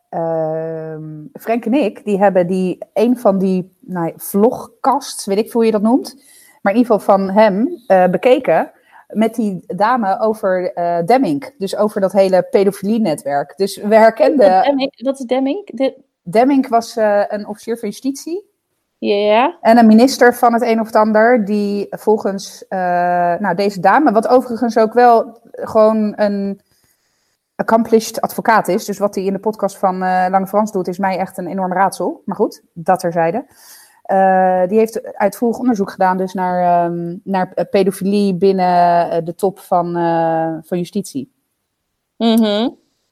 ehm, 0.10 1.26
Frank 1.34 1.66
en 1.66 1.74
ik, 1.74 2.06
die 2.06 2.18
hebben 2.18 2.48
die, 2.48 2.78
een 2.94 3.18
van 3.18 3.38
die 3.38 3.72
nou, 3.92 4.14
vlogcasts, 4.16 5.26
weet 5.26 5.38
ik 5.38 5.44
veel 5.44 5.52
hoe 5.52 5.66
je 5.66 5.72
dat 5.72 5.82
noemt, 5.82 6.16
maar 6.62 6.74
in 6.74 6.80
ieder 6.80 6.94
geval 6.94 7.16
van 7.16 7.30
hem 7.30 7.82
eh, 7.88 8.08
bekeken 8.08 8.72
met 9.08 9.36
die 9.36 9.64
dame 9.68 10.20
over 10.20 10.74
eh 10.74 11.06
Demming. 11.06 11.54
Dus 11.58 11.76
over 11.76 12.02
dat 12.02 12.12
hele 12.12 12.48
pedofilie-netwerk. 12.52 13.58
Dus 13.58 13.78
we 13.78 13.96
herkenden, 13.96 14.64
Demming, 14.64 14.96
dat 14.96 15.20
is 15.20 15.26
Demming? 15.26 15.70
Dit, 15.74 15.94
Demming 16.22 16.68
was 16.68 16.98
eh, 16.98 17.22
een 17.28 17.48
officier 17.48 17.78
van 17.78 17.90
justitie. 17.90 18.50
ja, 18.98 19.58
En 19.62 19.78
een 19.78 19.88
minister 19.88 20.36
van 20.36 20.54
het 20.54 20.62
een 20.62 20.80
of 20.80 20.86
het 20.86 20.96
ander, 20.96 21.46
die 21.46 21.88
volgens 21.90 22.66
nou, 23.40 23.56
deze 23.56 23.80
dame, 23.80 24.12
wat 24.12 24.28
overigens 24.28 24.78
ook 24.78 24.94
wel 24.94 25.40
gewoon 25.52 26.14
een 26.16 26.62
accomplished 27.56 28.22
advocaat 28.22 28.68
is. 28.68 28.86
Dus 28.86 28.98
wat 28.98 29.16
hij 29.16 29.24
in 29.24 29.34
de 29.34 29.40
podcast 29.40 29.78
van 29.78 29.98
Lange 29.98 30.48
Frans 30.48 30.72
doet, 30.72 30.88
is 30.88 30.98
mij 30.98 31.18
echt 31.18 31.38
een 31.38 31.48
enorm 31.48 31.74
raadsel. 31.74 32.22
Maar 32.26 32.36
goed, 32.36 32.64
dat 32.74 33.00
terzijde. 33.00 33.46
Eh 34.02 34.68
die 34.68 34.78
heeft 34.78 35.16
uitvoerig 35.16 35.58
onderzoek 35.58 35.92
gedaan 35.92 36.18
dus 36.18 36.34
naar, 36.34 36.86
ehm, 36.86 37.18
naar 37.24 37.52
eh, 37.54 37.66
pedofilie 37.70 38.36
binnen 38.36 39.10
eh, 39.12 39.18
de 39.24 39.36
top 39.36 39.60
van, 39.60 39.94
van 40.64 40.78
justitie. 40.78 41.32
Mhm. 42.18 42.70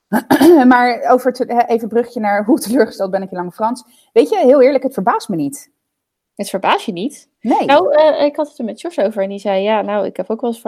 maar 0.67 1.09
over 1.09 1.33
te, 1.33 1.63
even 1.67 1.83
een 1.83 1.87
brugje 1.87 2.19
naar 2.19 2.45
hoe 2.45 2.59
teleurgesteld 2.59 3.11
ben 3.11 3.21
ik 3.21 3.31
in 3.31 3.37
Lange 3.37 3.51
Frans. 3.51 3.83
Weet 4.13 4.29
je, 4.29 4.37
heel 4.37 4.61
eerlijk, 4.61 4.83
het 4.83 4.93
verbaast 4.93 5.29
me 5.29 5.35
niet. 5.35 5.71
Het 6.35 6.49
verbaast 6.49 6.85
je 6.85 6.91
niet. 6.91 7.29
Nee. 7.41 7.65
Nou, 7.65 7.95
ik 8.23 8.35
had 8.35 8.47
het 8.47 8.57
er 8.57 8.65
met 8.65 8.81
Jos 8.81 8.99
over 8.99 9.23
en 9.23 9.29
die 9.29 9.39
zei, 9.39 9.63
ja, 9.63 9.81
nou, 9.81 10.05
ik 10.05 10.17
heb 10.17 10.29
ook 10.29 10.41
wel 10.41 10.49
eens, 10.49 10.61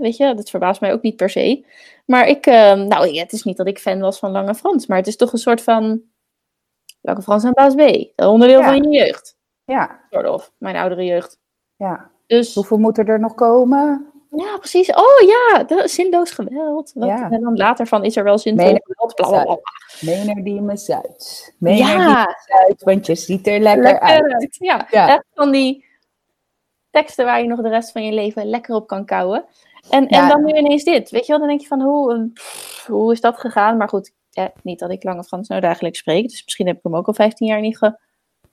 weet 0.00 0.16
je, 0.16 0.34
dat 0.34 0.50
verbaast 0.50 0.80
mij 0.80 0.92
ook 0.92 1.02
niet 1.02 1.16
per 1.16 1.30
se. 1.30 1.64
Maar 2.06 2.26
ik, 2.26 2.46
eh, 2.46 2.74
nou, 2.74 3.18
het 3.18 3.32
is 3.32 3.42
niet 3.42 3.56
dat 3.56 3.66
ik 3.66 3.78
fan 3.78 4.00
was 4.00 4.18
van 4.18 4.30
Lange 4.30 4.54
Frans, 4.54 4.86
maar 4.86 4.96
het 4.98 5.06
is 5.06 5.16
toch 5.16 5.32
een 5.32 5.38
soort 5.38 5.62
van 5.62 6.02
Lange 7.00 7.22
Frans 7.22 7.44
en 7.44 7.52
Baas 7.52 7.74
B. 7.74 7.78
Een 7.80 8.26
onderdeel 8.26 8.60
Ja. 8.60 8.66
van 8.66 8.82
je 8.82 8.98
jeugd, 8.98 9.36
Ja, 9.72 10.00
soort 10.10 10.28
of, 10.28 10.52
mijn 10.58 10.76
oudere 10.76 11.04
jeugd. 11.04 11.38
ja. 11.76 12.10
Dus, 12.26 12.54
Hoeveel 12.54 12.78
moeten 12.78 13.06
er 13.06 13.20
nog 13.20 13.34
komen? 13.34 14.12
ja, 14.30 14.56
precies. 14.58 14.90
Oh 14.94 15.20
ja, 15.28 15.62
de, 15.64 15.88
zinloos 15.88 16.30
geweld. 16.30 16.92
Wat, 16.94 17.08
Ja. 17.08 17.30
En 17.30 17.40
dan 17.40 17.56
later 17.56 17.86
van, 17.86 18.04
is 18.04 18.16
er 18.16 18.24
wel 18.24 18.38
Meen- 18.44 18.80
geweld? 18.84 19.14
Bla, 19.14 19.28
bla, 19.28 19.42
bla. 19.44 19.58
Mener 20.00 20.44
die 20.44 20.60
me 20.60 20.76
zuid. 20.76 21.54
Mener 21.58 21.84
die 21.86 21.86
Ja, 21.86 22.24
me 22.24 22.34
zuid, 22.46 22.82
want 22.82 23.06
je 23.06 23.14
ziet 23.14 23.46
er 23.46 23.60
lekker, 23.60 23.82
lekker 23.82 24.00
uit. 24.08 24.32
uit. 24.32 24.56
Ja, 24.58 24.86
Ja. 24.90 25.08
echt 25.08 25.24
van 25.34 25.50
die 25.50 25.84
teksten 26.90 27.24
waar 27.24 27.40
je 27.42 27.48
nog 27.48 27.60
de 27.60 27.68
rest 27.68 27.92
van 27.92 28.04
je 28.04 28.12
leven 28.12 28.46
lekker 28.46 28.74
op 28.74 28.86
kan 28.86 29.04
kouwen. 29.04 29.44
En, 29.90 30.06
Ja. 30.08 30.22
en 30.22 30.28
dan 30.28 30.44
nu 30.44 30.52
ineens 30.52 30.84
dit. 30.84 31.10
Weet 31.10 31.22
je 31.26 31.28
wel, 31.32 31.38
dan 31.38 31.48
denk 31.48 31.60
je 31.60 31.66
van 31.66 31.80
hoe, 31.82 32.12
eh, 32.14 32.20
pff, 32.32 32.86
hoe 32.86 33.12
is 33.12 33.20
dat 33.20 33.38
gegaan? 33.38 33.76
Maar 33.76 33.88
goed, 33.88 34.12
ja, 34.30 34.52
niet 34.62 34.78
dat 34.78 34.90
ik 34.90 35.04
Lange 35.04 35.24
Frans 35.24 35.48
nou 35.48 35.60
dagelijks 35.60 35.98
spreek. 35.98 36.28
Dus 36.28 36.44
misschien 36.44 36.66
heb 36.66 36.76
ik 36.76 36.82
hem 36.82 36.96
ook 36.96 37.06
al 37.06 37.14
15 37.14 37.46
jaar 37.46 37.60
niet 37.60 37.78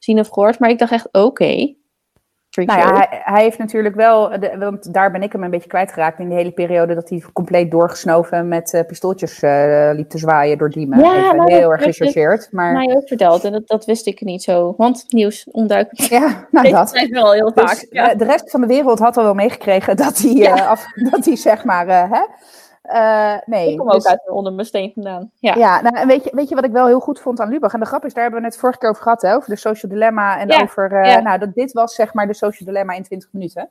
gezien 0.05 0.19
of 0.19 0.29
gehoord. 0.29 0.59
Maar 0.59 0.69
ik 0.69 0.79
dacht 0.79 0.91
echt, 0.91 1.07
oké. 1.11 1.73
Nou 2.55 2.79
ja, 2.79 2.93
hij, 2.95 3.07
hij 3.23 3.43
heeft 3.43 3.57
natuurlijk 3.57 3.95
wel, 3.95 4.39
de- 4.39 4.55
want 4.57 4.93
daar 4.93 5.11
ben 5.11 5.21
ik 5.23 5.31
hem 5.31 5.43
een 5.43 5.49
beetje 5.49 5.69
kwijtgeraakt 5.69 6.19
in 6.19 6.27
die 6.27 6.37
hele 6.37 6.51
periode 6.51 6.95
dat 6.95 7.09
hij 7.09 7.23
compleet 7.33 7.71
doorgesnoven 7.71 8.47
met 8.47 8.73
eh, 8.73 8.85
pistooltjes 8.85 9.41
eh, 9.41 9.89
liep 9.93 10.09
te 10.09 10.17
zwaaien 10.17 10.57
door 10.57 10.69
Diemen. 10.69 10.99
Ja, 10.99 11.15
Even 11.23 11.35
nou, 11.37 11.53
heel 11.53 11.71
erg 11.71 11.83
gechargeerd, 11.83 12.47
maar 12.51 12.73
mij 12.73 12.95
ook 12.95 13.07
verteld. 13.07 13.43
En 13.43 13.51
dat, 13.51 13.67
dat 13.67 13.85
wist 13.85 14.07
ik 14.07 14.21
niet 14.21 14.43
zo. 14.43 14.73
Want 14.77 15.05
nieuws, 15.07 15.47
onduidelijk. 15.51 15.99
ja, 16.09 16.47
nou 16.51 16.69
dat. 16.79 16.89
zijn 16.89 17.11
wel 17.11 17.31
heel 17.33 17.51
vaak. 17.55 17.69
Dus, 17.79 17.85
ja. 17.89 18.11
eh, 18.11 18.17
de 18.17 18.25
rest 18.25 18.51
van 18.51 18.61
de 18.61 18.67
wereld 18.67 18.99
had 18.99 19.17
al 19.17 19.23
wel 19.23 19.33
meegekregen 19.33 19.97
dat 19.97 20.17
hij, 20.17 20.31
Ja. 20.33 20.65
af, 20.65 20.85
dat 21.11 21.25
hij 21.25 21.35
zeg 21.35 21.63
maar, 21.63 21.87
hè? 22.09 22.25
Eh, 22.87 23.35
nee. 23.45 23.71
ik 23.71 23.77
kom 23.77 23.87
dus- 23.89 23.95
ook 23.95 24.11
uit 24.11 24.29
onder 24.29 24.53
mijn 24.53 24.67
steen 24.67 24.91
vandaan. 24.93 25.31
Ja. 25.39 25.55
Ja, 25.55 25.81
nou, 25.81 25.95
en 25.95 26.07
weet, 26.07 26.23
je, 26.23 26.31
weet 26.33 26.49
je 26.49 26.55
wat 26.55 26.63
ik 26.63 26.71
wel 26.71 26.87
heel 26.87 26.99
goed 26.99 27.19
vond 27.19 27.39
aan 27.39 27.49
Lubach? 27.49 27.73
En 27.73 27.79
de 27.79 27.85
grap 27.85 28.05
is, 28.05 28.13
daar 28.13 28.23
hebben 28.23 28.41
we 28.41 28.47
het 28.47 28.57
vorige 28.57 28.79
keer 28.79 28.89
over 28.89 29.01
gehad, 29.01 29.21
hè? 29.21 29.35
Over 29.35 29.49
de 29.49 29.55
social 29.55 29.91
dilemma 29.91 30.39
en 30.39 30.47
Ja, 30.47 30.61
over... 30.61 30.91
eh, 30.91 31.11
ja. 31.11 31.19
Nou, 31.19 31.39
dat, 31.39 31.53
dit 31.53 31.73
was 31.73 31.95
zeg 31.95 32.13
maar 32.13 32.27
de 32.27 32.33
social 32.33 32.67
dilemma 32.67 32.93
in 32.93 33.03
20 33.03 33.29
minuten. 33.31 33.69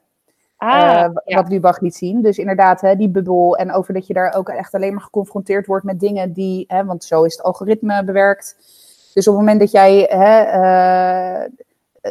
Ah, 0.57 1.05
eh. 1.05 1.37
Wat 1.37 1.49
Lubach 1.49 1.81
liet 1.81 1.95
zien. 1.95 2.23
Dus 2.23 2.39
inderdaad, 2.39 2.81
hè, 2.81 2.97
die 2.97 3.09
bubbel 3.09 3.57
en 3.57 3.73
over 3.73 3.95
dat 3.95 4.07
je 4.07 4.15
daar 4.15 4.35
ook 4.37 4.49
echt 4.49 4.75
alleen 4.75 4.95
maar 4.95 5.03
geconfronteerd 5.03 5.67
wordt 5.67 5.85
met 5.85 6.01
dingen 6.01 6.33
die... 6.33 6.65
Hè, 6.69 6.85
want 6.85 7.05
zo 7.05 7.23
is 7.23 7.37
het 7.37 7.43
algoritme 7.45 8.05
bewerkt. 8.05 8.57
Dus 9.15 9.29
op 9.29 9.35
het 9.35 9.43
moment 9.43 9.61
dat 9.61 9.71
jij 9.71 10.07
hè, 10.11 11.47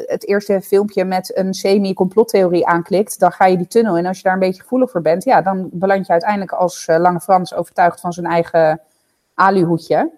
het 0.05 0.27
eerste 0.27 0.61
filmpje 0.61 1.05
met 1.05 1.37
een 1.37 1.53
semi-complottheorie 1.53 2.67
aanklikt... 2.67 3.19
dan 3.19 3.31
ga 3.31 3.45
je 3.45 3.57
die 3.57 3.67
tunnel 3.67 3.97
in. 3.97 4.05
Als 4.05 4.17
je 4.17 4.23
daar 4.23 4.33
een 4.33 4.39
beetje 4.39 4.61
gevoelig 4.61 4.91
voor 4.91 5.01
bent... 5.01 5.23
ja, 5.23 5.41
dan 5.41 5.69
beland 5.71 6.05
je 6.05 6.11
uiteindelijk 6.11 6.51
als 6.51 6.85
eh, 6.85 6.99
Lange 6.99 7.19
Frans 7.19 7.53
overtuigd 7.53 7.99
van 7.99 8.13
zijn 8.13 8.25
eigen 8.25 8.81
aluhoedje. 9.33 10.11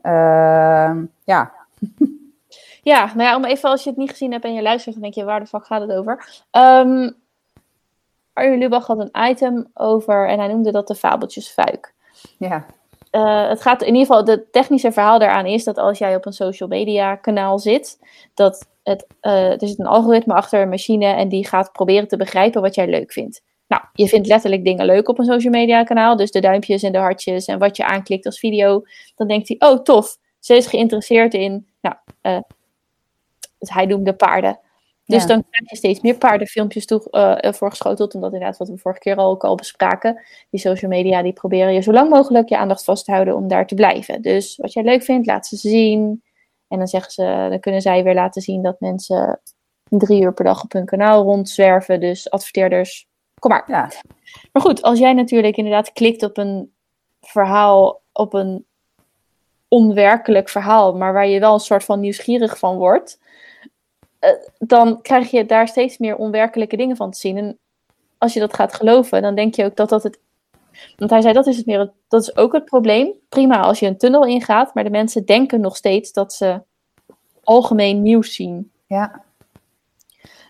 Ehm, 0.00 1.04
ja, 1.24 1.52
Ja, 2.82 3.04
nou 3.04 3.22
ja, 3.28 3.36
om 3.36 3.44
even 3.44 3.70
als 3.70 3.82
je 3.84 3.90
het 3.90 3.98
niet 3.98 4.10
gezien 4.10 4.32
hebt 4.32 4.44
en 4.44 4.54
je 4.54 4.62
luistert, 4.62 4.94
dan 4.94 5.02
denk 5.02 5.14
je, 5.14 5.24
waar 5.24 5.40
de 5.40 5.46
fuck 5.46 5.66
gaat 5.66 5.80
het 5.80 5.92
over? 5.92 6.42
Ehm 6.50 7.10
Arjen 8.32 8.58
Lubach 8.58 8.86
had 8.86 8.98
een 8.98 9.30
item 9.30 9.70
over, 9.74 10.28
en 10.28 10.38
hij 10.38 10.48
noemde 10.48 10.72
dat 10.72 10.86
de 10.86 10.94
fabeltjesfuik. 10.94 11.94
ja, 12.38 12.64
Eh, 13.10 13.48
het 13.48 13.62
gaat 13.62 13.82
in 13.82 13.94
ieder 13.94 14.06
geval, 14.06 14.24
het 14.24 14.52
technische 14.52 14.92
verhaal 14.92 15.18
daaraan 15.18 15.46
is 15.46 15.64
dat 15.64 15.78
als 15.78 15.98
jij 15.98 16.16
op 16.16 16.26
een 16.26 16.32
social 16.32 16.68
media 16.68 17.14
kanaal 17.16 17.58
zit, 17.58 17.98
dat 18.34 18.66
het, 18.84 19.06
eh, 19.20 19.62
er 19.62 19.68
zit 19.68 19.78
een 19.78 19.86
algoritme 19.86 20.34
achter 20.34 20.62
een 20.62 20.68
machine 20.68 21.06
en 21.06 21.28
die 21.28 21.46
gaat 21.46 21.72
proberen 21.72 22.08
te 22.08 22.16
begrijpen 22.16 22.62
wat 22.62 22.74
jij 22.74 22.88
leuk 22.88 23.12
vindt. 23.12 23.42
Nou, 23.68 23.82
je 23.92 24.08
vindt 24.08 24.26
letterlijk 24.26 24.64
dingen 24.64 24.86
leuk 24.86 25.08
op 25.08 25.18
een 25.18 25.24
social 25.24 25.52
media 25.52 25.82
kanaal, 25.82 26.16
dus 26.16 26.30
de 26.30 26.40
duimpjes 26.40 26.82
en 26.82 26.92
de 26.92 26.98
hartjes 26.98 27.46
en 27.46 27.58
wat 27.58 27.76
je 27.76 27.84
aanklikt 27.84 28.26
als 28.26 28.38
video. 28.38 28.82
Dan 29.16 29.28
denkt 29.28 29.48
hij, 29.48 29.56
oh 29.70 29.82
tof, 29.82 30.16
ze 30.38 30.56
is 30.56 30.66
geïnteresseerd 30.66 31.34
in, 31.34 31.66
nou, 31.80 31.96
dus 33.58 33.70
hij 33.70 33.86
noemde 33.86 34.12
paarden. 34.14 34.58
Dus 35.06 35.22
Ja. 35.22 35.28
dan 35.28 35.44
krijg 35.50 35.70
je 35.70 35.76
steeds 35.76 36.00
meer 36.00 36.18
paardenfilmpjes 36.18 36.86
toe, 36.86 37.10
eh, 37.10 37.52
voorgeschoteld. 37.52 38.14
Omdat 38.14 38.32
inderdaad, 38.32 38.58
wat 38.58 38.68
we 38.68 38.78
vorige 38.78 39.00
keer 39.00 39.16
al, 39.16 39.30
ook 39.30 39.44
al 39.44 39.54
bespraken. 39.54 40.20
Die 40.50 40.60
social 40.60 40.90
media 40.90 41.22
die 41.22 41.32
proberen 41.32 41.72
je 41.74 41.80
zo 41.80 41.92
lang 41.92 42.10
mogelijk 42.10 42.48
je 42.48 42.56
aandacht 42.56 42.84
vast 42.84 43.04
te 43.04 43.10
houden 43.12 43.36
om 43.36 43.48
daar 43.48 43.66
te 43.66 43.74
blijven. 43.74 44.22
Dus 44.22 44.56
wat 44.56 44.72
jij 44.72 44.82
leuk 44.82 45.02
vindt, 45.02 45.26
laat 45.26 45.46
ze 45.46 45.56
zien. 45.56 46.22
En 46.74 46.80
dan 46.80 46.88
zeggen 46.88 47.12
ze, 47.12 47.46
dan 47.50 47.60
kunnen 47.60 47.80
zij 47.80 48.04
weer 48.04 48.14
laten 48.14 48.42
zien 48.42 48.62
dat 48.62 48.80
mensen 48.80 49.40
drie 49.88 50.22
uur 50.22 50.32
per 50.32 50.44
dag 50.44 50.62
op 50.62 50.72
hun 50.72 50.84
kanaal 50.84 51.22
rondzwerven. 51.22 52.00
Dus 52.00 52.30
adverteerders, 52.30 53.06
kom 53.38 53.50
maar. 53.50 53.64
ja. 53.66 53.90
Maar 54.52 54.62
goed, 54.62 54.82
als 54.82 54.98
jij 54.98 55.12
natuurlijk 55.12 55.56
inderdaad 55.56 55.92
klikt 55.92 56.22
op 56.22 56.36
een 56.36 56.72
verhaal, 57.20 58.02
op 58.12 58.34
een 58.34 58.66
onwerkelijk 59.68 60.48
verhaal, 60.48 60.96
maar 60.96 61.12
waar 61.12 61.26
je 61.26 61.40
wel 61.40 61.54
een 61.54 61.60
soort 61.60 61.84
van 61.84 62.00
nieuwsgierig 62.00 62.58
van 62.58 62.76
wordt, 62.76 63.20
eh, 64.18 64.30
dan 64.58 65.02
krijg 65.02 65.30
je 65.30 65.46
daar 65.46 65.68
steeds 65.68 65.98
meer 65.98 66.16
onwerkelijke 66.16 66.76
dingen 66.76 66.96
van 66.96 67.10
te 67.10 67.18
zien. 67.18 67.36
En 67.36 67.58
als 68.18 68.32
je 68.32 68.40
dat 68.40 68.54
gaat 68.54 68.74
geloven, 68.74 69.22
dan 69.22 69.34
denk 69.34 69.54
je 69.54 69.64
ook 69.64 69.76
dat 69.76 69.88
dat 69.88 70.02
het. 70.02 70.18
Want 70.96 71.10
hij 71.10 71.20
zei 71.20 71.34
dat 71.34 71.46
is 71.46 71.56
het 71.56 71.66
meer. 71.66 71.90
Dat 72.08 72.22
is 72.22 72.36
ook 72.36 72.52
het 72.52 72.64
probleem. 72.64 73.12
Prima 73.28 73.60
als 73.60 73.78
je 73.78 73.86
een 73.86 73.98
tunnel 73.98 74.24
ingaat, 74.24 74.74
maar 74.74 74.84
de 74.84 74.90
mensen 74.90 75.24
denken 75.24 75.60
nog 75.60 75.76
steeds 75.76 76.12
dat 76.12 76.32
ze 76.32 76.60
algemeen 77.44 78.02
nieuws 78.02 78.34
zien. 78.34 78.70
ja. 78.86 79.22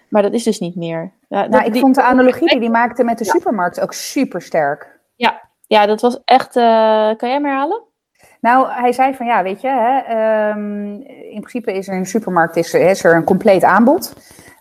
Maar 0.09 0.23
dat 0.23 0.33
is 0.33 0.43
dus 0.43 0.59
niet 0.59 0.77
meer. 0.77 1.13
Ja, 1.29 1.39
Nou, 1.39 1.51
dat- 1.51 1.67
ik 1.67 1.73
die- 1.73 1.81
vond 1.81 1.95
de 1.95 2.03
analogie 2.03 2.49
die 2.49 2.59
hij 2.59 2.69
maakte 2.69 3.05
met 3.05 3.19
de 3.19 3.25
Ja. 3.25 3.31
supermarkt 3.31 3.81
ook 3.81 3.93
super 3.93 4.43
sterk. 4.43 4.93
ja, 5.67 5.87
dat 5.87 6.01
was 6.01 6.19
echt. 6.25 6.57
eh, 6.57 6.63
kan 7.17 7.29
jij 7.29 7.41
me 7.41 7.49
herhalen? 7.49 7.83
Nou, 8.41 8.69
hij 8.71 8.93
zei 8.93 9.15
van 9.15 9.27
ja, 9.27 9.43
weet 9.43 9.61
je, 9.61 9.69
hè, 9.69 9.99
ehm, 9.99 10.93
in 11.31 11.41
principe 11.41 11.73
is 11.73 11.89
er 11.89 11.95
in 11.95 12.03
de 12.03 12.09
supermarkt 12.09 12.57
is, 12.57 12.75
is 12.75 13.05
er 13.05 13.15
een 13.15 13.25
compleet 13.25 13.65
aanbod. 13.65 14.13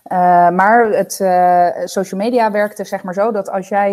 Eh, 0.02 0.18
maar 0.50 0.86
het 0.86 1.20
eh, 1.20 1.68
social 1.84 2.20
media 2.20 2.50
werkte 2.50 2.84
zeg 2.84 3.02
maar 3.02 3.14
zo 3.14 3.30
dat 3.32 3.50
als 3.50 3.68
jij 3.68 3.90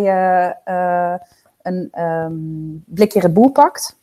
een 1.62 1.88
ehm, 1.92 2.34
blikje 2.86 3.20
Red 3.20 3.34
Bull 3.34 3.50
pakt, 3.50 3.98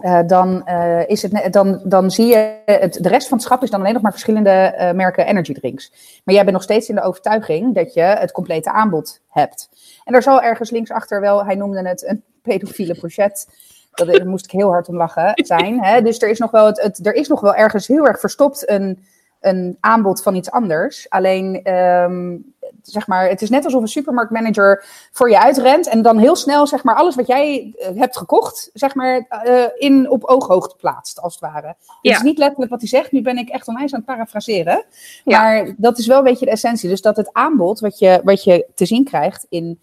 eh, 0.00 0.20
dan, 0.26 0.66
eh, 0.66 1.08
is 1.08 1.22
het, 1.22 1.52
dan, 1.52 1.80
dan 1.84 2.10
zie 2.10 2.26
je, 2.26 2.54
het, 2.64 2.98
de 3.02 3.08
rest 3.08 3.28
van 3.28 3.36
het 3.36 3.46
schap 3.46 3.62
is 3.62 3.70
dan 3.70 3.80
alleen 3.80 3.92
nog 3.92 4.02
maar 4.02 4.10
verschillende 4.10 4.50
eh, 4.50 4.92
merken 4.92 5.26
energy 5.26 5.52
drinks. 5.52 5.92
Maar 6.24 6.34
jij 6.34 6.44
bent 6.44 6.54
nog 6.54 6.64
steeds 6.64 6.88
in 6.88 6.94
de 6.94 7.02
overtuiging 7.02 7.74
dat 7.74 7.94
je 7.94 8.00
het 8.00 8.32
complete 8.32 8.70
aanbod 8.70 9.20
hebt. 9.28 9.68
En 10.04 10.14
er 10.14 10.22
zal 10.22 10.42
ergens 10.42 10.70
linksachter 10.70 11.20
wel, 11.20 11.44
hij 11.44 11.54
noemde 11.54 11.88
het 11.88 12.06
een 12.06 12.22
pedofiele 12.42 12.94
pochet. 13.00 13.48
Daar 13.90 14.26
moest 14.26 14.44
ik 14.44 14.50
heel 14.50 14.70
hard 14.70 14.88
om 14.88 14.96
lachen 14.96 15.32
zijn. 15.34 15.84
Hè? 15.84 16.02
Dus 16.02 16.22
er 16.22 16.28
is, 16.28 16.38
nog 16.38 16.50
wel 16.50 16.66
het, 16.66 16.82
het, 16.82 17.06
er 17.06 17.14
is 17.14 17.28
nog 17.28 17.40
wel 17.40 17.54
ergens 17.54 17.86
heel 17.86 18.06
erg 18.06 18.20
verstopt 18.20 18.70
een, 18.70 19.04
een 19.40 19.76
aanbod 19.80 20.22
van 20.22 20.34
iets 20.34 20.50
anders. 20.50 21.10
Alleen, 21.10 21.62
ehm, 21.62 22.36
zeg 22.82 23.06
maar, 23.06 23.28
het 23.28 23.42
is 23.42 23.50
net 23.50 23.64
alsof 23.64 23.82
een 23.82 23.88
supermarktmanager 23.88 24.84
voor 25.12 25.30
je 25.30 25.40
uitrent 25.40 25.86
en 25.88 26.02
dan 26.02 26.18
heel 26.18 26.36
snel, 26.36 26.66
zeg 26.66 26.82
maar, 26.82 26.94
alles 26.94 27.14
wat 27.14 27.26
jij 27.26 27.74
eh, 27.78 27.96
hebt 27.96 28.16
gekocht, 28.16 28.70
zeg 28.72 28.94
maar, 28.94 29.26
eh, 29.28 29.64
in 29.76 30.10
op 30.10 30.24
ooghoogte 30.24 30.76
plaatst, 30.76 31.20
als 31.20 31.32
het 31.32 31.42
ware. 31.42 31.66
Het 31.66 31.76
Ja. 32.02 32.16
is 32.16 32.22
niet 32.22 32.38
letterlijk 32.38 32.70
wat 32.70 32.80
hij 32.80 32.88
zegt. 32.88 33.12
Nu 33.12 33.22
ben 33.22 33.38
ik 33.38 33.48
echt 33.48 33.68
onwijs 33.68 33.92
aan 33.92 33.98
het 33.98 34.08
parafraseren. 34.08 34.84
Ja. 35.24 35.42
Maar 35.42 35.74
dat 35.76 35.98
is 35.98 36.06
wel 36.06 36.18
een 36.18 36.24
beetje 36.24 36.44
de 36.44 36.50
essentie. 36.50 36.88
Dus 36.88 37.02
dat 37.02 37.16
het 37.16 37.32
aanbod 37.32 37.80
wat 37.80 37.98
je, 37.98 38.20
wat 38.24 38.44
je 38.44 38.66
te 38.74 38.86
zien 38.86 39.04
krijgt 39.04 39.46
in, 39.48 39.80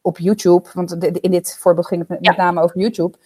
op 0.00 0.18
YouTube, 0.18 0.68
want 0.74 1.04
in 1.20 1.30
dit 1.30 1.56
voorbeeld 1.60 1.86
ging 1.86 2.00
het 2.00 2.08
met, 2.08 2.20
met 2.20 2.36
name 2.36 2.62
over 2.62 2.78
YouTube, 2.78 3.16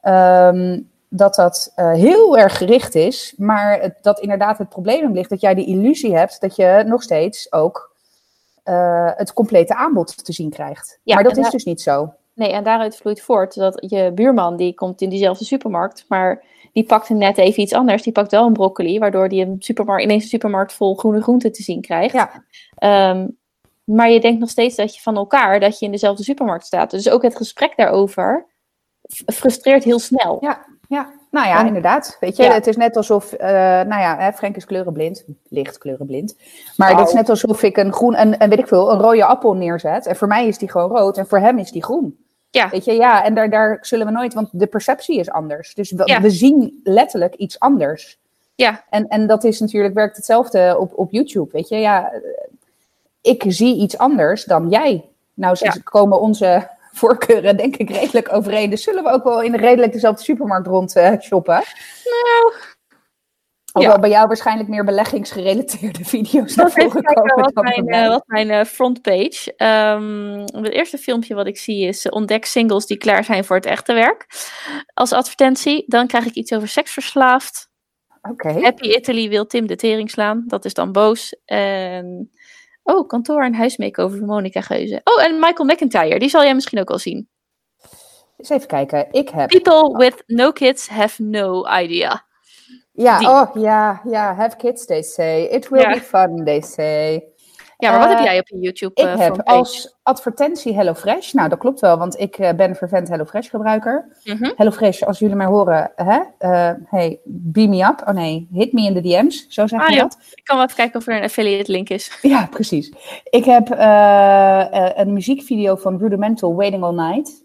ehm, 0.00 0.80
dat 1.08 1.34
dat 1.34 1.72
eh, 1.74 1.92
heel 1.92 2.38
erg 2.38 2.56
gericht 2.56 2.94
is, 2.94 3.34
maar 3.36 3.80
het, 3.80 3.94
dat 4.02 4.20
inderdaad 4.20 4.58
het 4.58 4.68
probleem 4.68 5.12
ligt 5.12 5.30
dat 5.30 5.40
jij 5.40 5.54
de 5.54 5.64
illusie 5.64 6.16
hebt 6.16 6.40
dat 6.40 6.56
je 6.56 6.82
nog 6.86 7.02
steeds 7.02 7.52
ook 7.52 7.96
eh, 8.68 9.10
het 9.16 9.32
complete 9.32 9.74
aanbod 9.74 10.24
te 10.24 10.32
zien 10.32 10.50
krijgt. 10.50 10.98
Ja, 11.02 11.14
maar 11.14 11.24
dat 11.24 11.36
is 11.36 11.42
daar- 11.42 11.50
dus 11.50 11.64
niet 11.64 11.80
zo. 11.80 12.12
Nee, 12.34 12.52
en 12.52 12.64
daaruit 12.64 12.96
vloeit 12.96 13.20
voort 13.20 13.54
dat 13.54 13.84
je 13.88 14.12
buurman 14.14 14.56
die 14.56 14.74
komt 14.74 15.00
in 15.00 15.08
diezelfde 15.08 15.44
supermarkt, 15.44 16.04
maar 16.08 16.44
die 16.72 16.84
pakt 16.84 17.08
net 17.08 17.38
even 17.38 17.62
iets 17.62 17.72
anders. 17.72 18.02
Die 18.02 18.12
pakt 18.12 18.30
wel 18.30 18.46
een 18.46 18.52
broccoli, 18.52 18.98
waardoor 18.98 19.28
die 19.28 19.44
een 19.44 19.56
supermarkt, 19.58 20.02
ineens 20.04 20.22
een 20.22 20.28
supermarkt 20.28 20.72
vol 20.72 20.94
groene 20.94 21.22
groenten 21.22 21.52
te 21.52 21.62
zien 21.62 21.80
krijgt. 21.80 22.14
Ja. 22.14 22.44
Ehm, 22.74 23.28
maar 23.84 24.10
je 24.10 24.20
denkt 24.20 24.40
nog 24.40 24.50
steeds 24.50 24.76
dat 24.76 24.94
je 24.94 25.00
van 25.00 25.16
elkaar, 25.16 25.60
dat 25.60 25.78
je 25.78 25.84
in 25.86 25.92
dezelfde 25.92 26.22
supermarkt 26.22 26.66
staat. 26.66 26.90
Dus 26.90 27.10
ook 27.10 27.22
het 27.22 27.36
gesprek 27.36 27.72
daarover 27.76 28.46
frustreert 29.26 29.84
heel 29.84 29.98
snel. 29.98 30.36
Ja, 30.40 30.66
ja. 30.88 31.12
Nou 31.30 31.46
ja, 31.46 31.60
En- 31.60 31.66
inderdaad. 31.66 32.16
Weet 32.20 32.36
je, 32.36 32.42
Ja. 32.42 32.52
het 32.52 32.66
is 32.66 32.76
net 32.76 32.96
alsof, 32.96 33.32
eh, 33.32 33.48
nou 33.50 34.00
ja, 34.00 34.16
hè, 34.18 34.32
Frank 34.32 34.56
is 34.56 34.64
kleurenblind, 34.64 35.24
licht 35.48 35.78
kleurenblind. 35.78 36.36
Maar 36.76 36.96
dat 36.96 37.08
is 37.08 37.14
net 37.14 37.28
alsof 37.28 37.62
ik 37.62 37.76
een 37.76 37.92
groen, 37.92 38.20
een, 38.20 38.42
een, 38.42 38.48
weet 38.48 38.58
ik 38.58 38.66
veel, 38.66 38.92
een 38.92 39.00
rode 39.00 39.24
appel 39.24 39.54
neerzet. 39.54 40.06
En 40.06 40.16
voor 40.16 40.28
mij 40.28 40.46
is 40.46 40.58
die 40.58 40.70
gewoon 40.70 40.90
rood 40.96 41.18
en 41.18 41.26
voor 41.26 41.38
hem 41.38 41.58
is 41.58 41.70
die 41.70 41.82
groen. 41.84 42.18
Ja. 42.50 42.68
Weet 42.68 42.84
je, 42.84 42.92
ja, 42.92 43.24
en 43.24 43.34
daar, 43.34 43.50
daar 43.50 43.78
zullen 43.80 44.06
we 44.06 44.12
nooit, 44.12 44.34
want 44.34 44.48
de 44.52 44.66
perceptie 44.66 45.18
is 45.18 45.30
anders. 45.30 45.74
Dus 45.74 45.90
we, 45.90 46.02
Ja. 46.06 46.20
we 46.20 46.30
zien 46.30 46.80
letterlijk 46.84 47.34
iets 47.34 47.58
anders. 47.58 48.18
Ja. 48.54 48.84
En, 48.90 49.08
en 49.08 49.26
dat 49.26 49.44
is 49.44 49.60
natuurlijk, 49.60 49.94
werkt 49.94 50.16
hetzelfde 50.16 50.76
op, 50.78 50.92
op 50.98 51.10
YouTube, 51.10 51.48
weet 51.52 51.68
je. 51.68 51.76
Ja, 51.76 52.10
eh, 52.12 52.20
ik 53.20 53.44
zie 53.46 53.76
iets 53.76 53.98
anders 53.98 54.44
dan 54.44 54.68
jij. 54.68 55.04
Nou, 55.34 55.56
Ja. 55.58 55.74
komen 55.84 56.20
onze 56.20 56.68
voorkeuren 56.98 57.56
denk 57.56 57.76
ik 57.76 57.90
redelijk 57.90 58.32
overeen. 58.32 58.70
Dus 58.70 58.82
zullen 58.82 59.04
we 59.04 59.10
ook 59.10 59.24
wel 59.24 59.42
in 59.42 59.54
redelijk 59.54 59.92
dezelfde 59.92 60.22
supermarkt 60.22 60.66
rond 60.66 60.96
eh, 60.96 61.12
shoppen. 61.20 61.62
Nou, 62.04 62.52
Hoewel 63.72 63.92
ja. 63.92 63.98
bij 63.98 64.10
jou 64.10 64.26
waarschijnlijk 64.26 64.68
meer 64.68 64.84
beleggingsgerelateerde 64.84 66.04
video's 66.14 66.54
naar 66.54 66.66
Nog 66.66 66.76
even 66.76 66.90
voren 66.90 67.14
komen 67.14 67.52
wat 67.52 67.64
mijn, 67.64 67.76
eh, 67.76 68.00
mij. 68.00 68.08
wat 68.08 68.24
mijn 68.26 68.50
eh, 68.50 68.64
frontpage. 68.64 69.54
Ehm, 69.56 70.38
het 70.64 70.72
eerste 70.72 70.98
filmpje 70.98 71.34
wat 71.34 71.46
ik 71.46 71.58
zie 71.58 71.86
is 71.86 72.08
ontdek 72.08 72.44
singles 72.44 72.86
die 72.86 72.96
klaar 72.96 73.24
zijn 73.24 73.44
voor 73.44 73.56
het 73.56 73.66
echte 73.66 73.92
werk. 73.92 74.26
Als 74.94 75.12
advertentie. 75.12 75.84
Dan 75.86 76.06
krijg 76.06 76.26
ik 76.26 76.34
iets 76.34 76.52
over 76.52 76.68
seksverslaafd. 76.68 77.70
Oké. 78.22 78.48
Happy 78.48 78.88
Italy 78.88 79.28
wil 79.28 79.46
Tim 79.46 79.66
de 79.66 79.76
tering 79.76 80.10
slaan. 80.10 80.44
Dat 80.46 80.64
is 80.64 80.74
dan 80.74 80.92
boos. 80.92 81.36
En... 81.44 82.30
Oh, 82.90 83.06
kantoor 83.06 83.42
en 83.44 83.54
huismakeover 83.54 84.18
van 84.18 84.26
Monica 84.26 84.60
Geuze. 84.60 85.00
Oh, 85.04 85.22
en 85.24 85.38
Michael 85.38 85.64
McIntyre. 85.64 86.18
Die 86.18 86.28
zal 86.28 86.42
jij 86.42 86.54
misschien 86.54 86.80
ook 86.80 86.88
wel 86.88 86.98
zien. 86.98 87.28
Eens 88.36 88.48
even 88.48 88.66
kijken. 88.66 89.06
Ik 89.10 89.28
heb. 89.28 89.48
People 89.48 89.96
with 89.98 90.22
no 90.26 90.52
kids 90.52 90.88
have 90.88 91.22
no 91.22 91.66
idea. 91.80 92.26
Ja, 92.92 93.18
die. 93.18 93.28
oh 93.28 93.50
ja, 93.54 94.00
ja. 94.04 94.34
Have 94.34 94.56
kids, 94.56 94.86
they 94.86 95.02
say. 95.02 95.42
It 95.42 95.68
will 95.68 95.80
Ja. 95.80 95.92
be 95.92 96.00
fun, 96.00 96.44
they 96.44 96.60
say. 96.60 97.22
Ja, 97.80 97.90
maar 97.90 97.98
wat 97.98 98.08
heb 98.08 98.18
Eh, 98.18 98.24
jij 98.24 98.38
op 98.38 98.48
je 98.48 98.58
YouTube 98.58 99.00
Ik 99.02 99.06
eh, 99.08 99.18
heb 99.18 99.40
als 99.44 99.96
advertentie 100.02 100.74
HelloFresh. 100.74 101.32
Nou, 101.32 101.48
dat 101.48 101.58
klopt 101.58 101.80
wel, 101.80 101.98
want 101.98 102.18
ik 102.18 102.38
eh, 102.38 102.52
ben 102.54 102.74
vervent 102.76 103.08
HelloFresh 103.08 103.50
gebruiker. 103.50 104.16
Mhm. 104.24 104.52
HelloFresh, 104.56 105.02
als 105.02 105.18
jullie 105.18 105.34
mij 105.36 105.46
horen, 105.46 105.92
hè? 105.96 106.18
hey, 106.84 107.20
beam 107.24 107.68
me 107.70 107.84
up. 107.84 108.02
Oh 108.06 108.14
nee, 108.14 108.48
hit 108.52 108.72
me 108.72 108.82
in 108.82 108.94
de 108.94 109.00
DM's. 109.00 109.46
Zo 109.48 109.66
zeg 109.66 109.80
Ah, 109.80 109.88
je 109.88 109.94
ja. 109.94 110.00
dat? 110.02 110.18
Ik 110.34 110.44
kan 110.44 110.56
wel 110.56 110.64
even 110.64 110.76
kijken 110.76 111.00
of 111.00 111.06
er 111.06 111.16
een 111.16 111.22
affiliate 111.22 111.70
link 111.72 111.88
is. 111.88 112.18
Ja, 112.22 112.46
precies. 112.50 112.92
Ik 113.24 113.44
heb 113.44 113.68
een 114.98 115.12
muziekvideo 115.12 115.76
van 115.76 115.98
Rudimental, 115.98 116.54
Waiting 116.54 116.82
All 116.82 116.94
Night. 116.94 117.44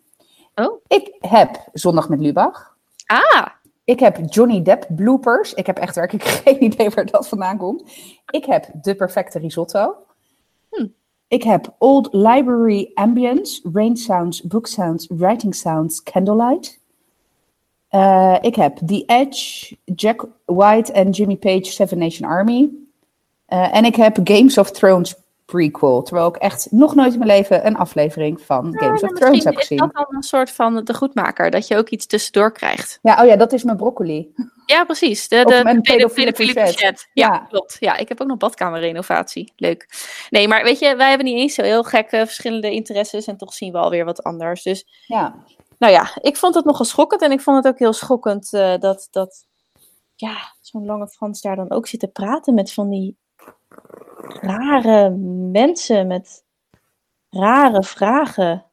Oh. 0.55 0.81
Ik 0.87 1.15
heb 1.19 1.49
Zondag 1.73 2.09
met 2.09 2.19
Lubach. 2.19 2.75
Ah, 3.05 3.45
Ik 3.83 3.99
heb 3.99 4.17
Johnny 4.29 4.61
Depp 4.61 4.85
bloopers. 4.89 5.53
Ik 5.53 5.65
heb 5.65 5.77
echt 5.77 5.95
werkelijk 5.95 6.25
geen 6.45 6.63
idee 6.63 6.89
waar 6.89 7.05
dat 7.05 7.27
vandaan 7.27 7.57
komt. 7.57 7.91
Ik 8.29 8.45
heb 8.45 8.65
De 8.81 8.95
Perfecte 8.95 9.39
Risotto. 9.39 9.95
Hm. 10.73 10.87
Ik 11.27 11.43
heb 11.43 11.75
Old 11.77 12.09
Library 12.11 12.91
Ambience, 12.93 13.61
Rain 13.73 13.97
Sounds, 13.97 14.41
Book 14.41 14.67
Sounds, 14.67 15.07
Writing 15.09 15.55
Sounds, 15.55 16.03
Candlelight. 16.03 16.79
Eh, 17.87 18.37
ik 18.41 18.55
heb 18.55 18.77
The 18.85 19.03
Edge, 19.05 19.75
Jack 19.85 20.27
White 20.45 20.91
en 20.91 21.09
Jimmy 21.09 21.35
Page, 21.35 21.65
Seven 21.65 21.97
Nation 21.97 22.29
Army. 22.29 22.69
Eh, 23.45 23.75
en 23.75 23.85
ik 23.85 23.95
heb 23.95 24.19
Games 24.23 24.57
of 24.57 24.71
Thrones 24.71 25.15
prequel. 25.45 26.01
Terwijl 26.01 26.27
ik 26.27 26.35
echt 26.35 26.67
nog 26.71 26.95
nooit 26.95 27.13
in 27.13 27.19
mijn 27.19 27.31
leven 27.31 27.65
een 27.65 27.75
aflevering 27.77 28.41
van 28.41 28.63
Games 28.63 28.79
Ja, 28.81 28.91
of 28.93 29.01
nou, 29.01 29.15
Thrones 29.15 29.43
heb 29.43 29.55
misschien 29.55 29.77
is 29.77 29.83
gezien. 29.83 29.93
dat 29.93 29.93
dan 29.93 30.15
een 30.15 30.23
soort 30.23 30.51
van 30.51 30.83
de 30.83 30.93
goedmaker, 30.93 31.51
dat 31.51 31.67
je 31.67 31.77
ook 31.77 31.89
iets 31.89 32.05
tussendoor 32.05 32.51
krijgt. 32.51 32.99
Ja, 33.01 33.21
oh 33.21 33.27
ja, 33.27 33.35
dat 33.35 33.53
is 33.53 33.63
mijn 33.63 33.77
broccoli. 33.77 34.33
Ja, 34.65 34.83
precies. 34.85 35.27
De, 35.27 35.35
de, 35.45 35.45
de 35.73 35.81
pedofiele 35.81 36.31
pedofiele. 36.31 36.73
Ja, 36.77 36.93
Ja. 37.13 37.37
klopt. 37.49 37.77
Ja, 37.79 37.97
ik 37.97 38.07
heb 38.09 38.21
ook 38.21 38.27
nog 38.27 38.37
badkamerrenovatie. 38.37 39.53
Leuk. 39.55 39.87
Nee, 40.29 40.47
maar 40.47 40.63
weet 40.63 40.79
je, 40.79 40.95
wij 40.95 41.07
hebben 41.09 41.25
niet 41.27 41.37
eens 41.37 41.53
zo 41.53 41.61
heel 41.61 41.83
gekke 41.83 42.17
verschillende 42.17 42.71
interesses 42.71 43.27
en 43.27 43.37
toch 43.37 43.53
zien 43.53 43.71
we 43.71 43.77
alweer 43.77 44.05
wat 44.05 44.23
anders. 44.23 44.63
Dus 44.63 44.85
Ja, 45.07 45.35
nou 45.77 45.93
ja, 45.93 46.09
ik 46.21 46.37
vond 46.37 46.55
het 46.55 46.65
nogal 46.65 46.85
schokkend 46.85 47.21
en 47.21 47.31
ik 47.31 47.41
vond 47.41 47.57
het 47.57 47.73
ook 47.73 47.79
heel 47.79 47.93
schokkend 47.93 48.53
eh, 48.53 48.77
dat, 48.79 49.07
dat 49.11 49.45
ja, 50.15 50.35
zo'n 50.61 50.85
lange 50.85 51.07
Frans 51.07 51.41
daar 51.41 51.55
dan 51.55 51.71
ook 51.71 51.87
zit 51.87 51.99
te 51.99 52.07
praten 52.07 52.53
met 52.53 52.73
van 52.73 52.89
die 52.89 53.17
rare 54.23 55.09
mensen 55.51 56.07
met 56.07 56.43
rare 57.29 57.83
vragen. 57.83 58.63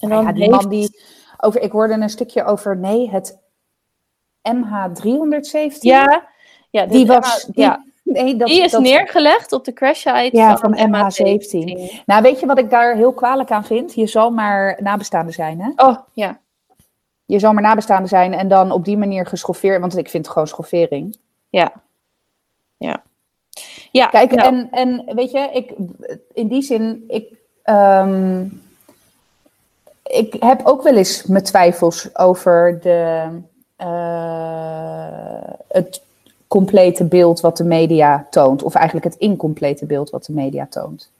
En 0.00 0.08
dan 0.08 0.24
ja 0.24 0.32
die 0.32 0.42
heeft- 0.42 0.54
man 0.54 0.68
die 0.68 1.00
over, 1.36 1.60
ik 1.60 1.72
hoorde 1.72 1.94
een 1.94 2.08
stukje 2.10 2.44
over, 2.44 2.76
nee, 2.76 3.10
het 3.10 3.38
MH317. 4.42 5.78
Ja, 5.80 6.28
ja 6.70 6.86
die 6.86 7.06
was, 7.06 7.44
die, 7.44 7.64
ja, 7.64 7.84
nee, 8.02 8.36
dat, 8.36 8.48
die 8.48 8.62
is 8.62 8.70
dat- 8.70 8.80
neergelegd 8.82 9.52
op 9.52 9.64
de 9.64 9.72
crash 9.72 9.98
site 9.98 10.30
Ja, 10.32 10.56
van, 10.56 10.76
van 10.76 10.88
MH17. 10.88 12.02
Nou, 12.06 12.22
weet 12.22 12.40
je 12.40 12.46
wat 12.46 12.58
ik 12.58 12.70
daar 12.70 12.94
heel 12.94 13.12
kwalijk 13.12 13.50
aan 13.50 13.64
vind? 13.64 13.94
Je 13.94 14.06
zal 14.06 14.30
maar 14.30 14.78
nabestaande 14.82 15.32
zijn, 15.32 15.60
hè? 15.60 15.70
Oh, 15.86 15.98
ja. 16.12 16.40
Je 17.24 17.38
zal 17.38 17.52
maar 17.52 17.62
nabestaande 17.62 18.08
zijn 18.08 18.32
en 18.34 18.48
dan 18.48 18.70
op 18.72 18.84
die 18.84 18.96
manier 18.96 19.26
geschoffeerd, 19.26 19.80
want 19.80 19.96
ik 19.96 20.08
vind 20.08 20.24
het 20.24 20.32
gewoon 20.32 20.48
schoffering. 20.48 21.18
Ja. 21.48 21.72
Ja. 22.76 23.02
Ja, 23.90 24.06
Kijk, 24.06 24.34
nou, 24.34 24.48
en, 24.48 24.68
en 24.70 25.14
weet 25.14 25.30
je, 25.30 25.50
ik, 25.52 25.72
in 26.32 26.48
die 26.48 26.62
zin, 26.62 27.04
ik, 27.08 27.32
ehm, 27.62 28.44
ik 30.02 30.36
heb 30.40 30.60
ook 30.64 30.82
wel 30.82 30.96
eens 30.96 31.22
mijn 31.26 31.44
twijfels 31.44 32.16
over 32.16 32.78
de, 32.82 33.28
eh, 33.76 35.52
het 35.68 36.02
complete 36.46 37.04
beeld 37.04 37.40
wat 37.40 37.56
de 37.56 37.64
media 37.64 38.26
toont. 38.30 38.62
Of 38.62 38.74
eigenlijk 38.74 39.06
het 39.06 39.16
incomplete 39.16 39.86
beeld 39.86 40.10
wat 40.10 40.24
de 40.24 40.32
media 40.32 40.66
toont. 40.70 41.10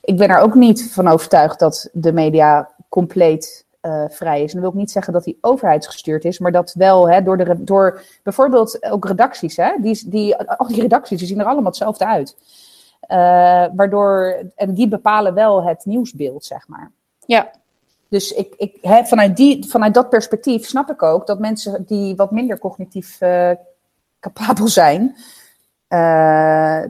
Ik 0.00 0.16
ben 0.16 0.28
er 0.28 0.38
ook 0.38 0.54
niet 0.54 0.92
van 0.92 1.08
overtuigd 1.08 1.58
dat 1.58 1.88
de 1.92 2.12
media 2.12 2.70
compleet 2.88 3.64
eh, 3.84 4.04
vrij 4.08 4.42
is. 4.42 4.48
En 4.48 4.52
dat 4.52 4.60
wil 4.60 4.70
ik 4.70 4.76
niet 4.76 4.90
zeggen 4.90 5.12
dat 5.12 5.24
die 5.24 5.38
overheidsgestuurd 5.40 6.24
is, 6.24 6.38
maar 6.38 6.52
dat 6.52 6.72
wel 6.72 7.08
hè, 7.08 7.22
door, 7.22 7.36
de, 7.36 7.64
door 7.64 8.02
bijvoorbeeld 8.22 8.82
ook 8.82 9.06
redacties. 9.06 9.56
Hè, 9.56 9.74
die, 9.80 10.08
die, 10.08 10.36
al 10.36 10.66
die 10.66 10.80
redacties 10.80 11.18
die 11.18 11.28
zien 11.28 11.40
er 11.40 11.46
allemaal 11.46 11.64
hetzelfde 11.64 12.06
uit. 12.06 12.36
Eh, 13.00 13.66
waardoor, 13.74 14.42
en 14.54 14.74
die 14.74 14.88
bepalen 14.88 15.34
wel 15.34 15.64
het 15.64 15.84
nieuwsbeeld, 15.84 16.44
zeg 16.44 16.68
maar. 16.68 16.92
Ja. 17.26 17.50
Dus 18.08 18.32
ik, 18.32 18.54
ik, 18.56 18.78
hè, 18.80 19.04
vanuit, 19.04 19.36
die, 19.36 19.68
vanuit 19.68 19.94
dat 19.94 20.08
perspectief 20.08 20.66
snap 20.66 20.90
ik 20.90 21.02
ook 21.02 21.26
dat 21.26 21.38
mensen 21.38 21.84
die 21.86 22.16
wat 22.16 22.30
minder 22.30 22.58
cognitief 22.58 23.20
eh, 23.20 23.50
capabel 24.20 24.68
zijn, 24.68 25.16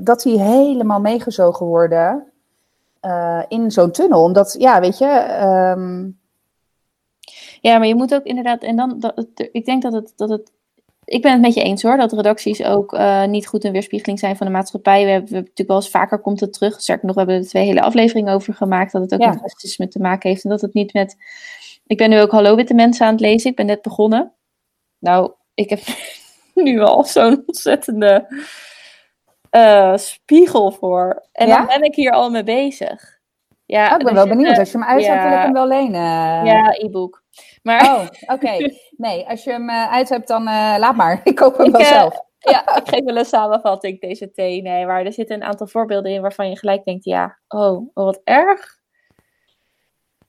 dat 0.05 0.23
die 0.23 0.41
helemaal 0.41 1.01
meegezogen 1.01 1.67
worden 1.67 2.33
in 3.49 3.71
zo'n 3.71 3.91
tunnel. 3.91 4.23
Omdat, 4.23 4.55
ja, 4.59 4.81
weet 4.81 4.99
je, 4.99 5.07
ehm, 5.07 6.03
Ja, 7.67 7.79
maar 7.79 7.87
je 7.87 7.95
moet 7.95 8.15
ook 8.15 8.25
inderdaad, 8.25 8.63
en 8.63 8.77
dan, 8.77 8.99
dat, 8.99 9.25
ik 9.53 9.65
denk 9.65 9.83
dat 9.83 9.93
het, 9.93 10.13
dat 10.17 10.29
het, 10.29 10.53
ik 11.05 11.23
ben 11.23 11.33
het 11.33 11.41
met 11.41 11.55
je 11.55 11.63
eens 11.63 11.83
hoor, 11.83 11.97
dat 11.97 12.13
redacties 12.13 12.65
ook 12.65 12.93
eh, 12.93 13.25
niet 13.25 13.47
goed 13.47 13.65
een 13.65 13.73
weerspiegeling 13.73 14.19
zijn 14.19 14.37
van 14.37 14.47
de 14.47 14.53
maatschappij. 14.53 15.05
We 15.05 15.11
hebben, 15.11 15.31
we 15.31 15.37
natuurlijk 15.37 15.69
wel 15.69 15.77
eens 15.77 15.91
vaker 15.91 16.19
komt 16.19 16.41
het 16.41 16.53
terug. 16.53 16.81
Sterker 16.81 17.07
nog, 17.07 17.15
we 17.15 17.21
hebben 17.21 17.41
er 17.41 17.49
twee 17.49 17.65
hele 17.65 17.83
afleveringen 17.83 18.35
over 18.35 18.55
gemaakt, 18.55 18.93
dat 18.93 19.03
het 19.03 19.15
ook 19.15 19.21
Ja. 19.21 19.29
met 19.29 19.41
racisme 19.41 19.89
te 19.89 19.99
maken 19.99 20.31
heeft 20.31 20.45
en 20.45 20.51
dat 20.51 20.61
het 20.61 20.75
niet 20.75 20.93
met, 20.93 21.17
ik 21.87 21.97
ben 21.97 22.11
nu 22.11 22.21
ook 22.21 22.31
Hallo 22.31 22.57
Witte 22.57 22.75
Mensen 22.75 23.07
aan 23.07 23.13
het 23.13 23.21
lezen, 23.21 23.51
ik 23.51 23.57
ben 23.57 23.67
net 23.67 23.83
begonnen. 23.83 24.33
Nou, 24.99 25.33
ik 25.55 25.71
heb 25.71 25.81
nu 26.55 26.81
al 26.81 27.05
zo'n 27.05 27.43
ontzettende 27.47 28.27
eh, 29.51 29.97
spiegel 29.97 30.73
voor. 30.73 31.27
En 31.33 31.47
Ja? 31.47 31.57
dan 31.57 31.67
ben 31.67 31.83
ik 31.83 31.95
hier 31.95 32.13
al 32.13 32.31
mee 32.31 32.45
bezig. 32.45 33.19
Ja, 33.67 33.87
oh, 33.89 33.99
ik 33.99 34.05
ben 34.05 34.15
wel 34.15 34.29
benieuwd. 34.29 34.59
Als 34.59 34.73
je 34.73 34.79
hem 34.79 34.87
uitzet, 34.87 35.15
wil 35.15 35.25
ik 35.27 35.33
ja. 35.33 35.43
hem 35.43 35.53
wel 35.53 35.69
lenen. 35.69 36.45
Ja, 36.45 36.73
e-book. 36.79 37.24
Maar 37.63 37.83
Oh, 37.85 38.07
oké. 38.35 38.57
Nee, 38.97 39.29
als 39.29 39.45
je 39.45 39.51
hem 39.51 39.69
eh, 39.69 39.93
uit 39.93 40.09
hebt, 40.09 40.29
dan 40.29 40.49
eh, 40.49 40.75
laat 40.79 40.97
maar. 40.97 41.21
Ik 41.25 41.35
koop 41.35 41.59
hem 41.59 41.73
wel 41.73 41.81
eh, 41.81 41.87
zelf. 41.87 42.21
Ja, 42.39 42.77
ik 42.77 42.89
geef 42.89 43.05
wel 43.05 43.17
een 43.17 43.25
samenvatting, 43.25 44.01
DCT. 44.01 44.37
Nee, 44.37 44.87
waar 44.87 45.05
er 45.05 45.13
zitten 45.13 45.37
een 45.37 45.45
aantal 45.45 45.67
voorbeelden 45.67 46.13
in 46.13 46.21
waarvan 46.21 46.49
je 46.49 46.59
gelijk 46.59 46.85
denkt, 46.85 47.05
ja, 47.05 47.39
oh, 47.49 47.91
wat 47.95 48.21
erg. 48.25 48.79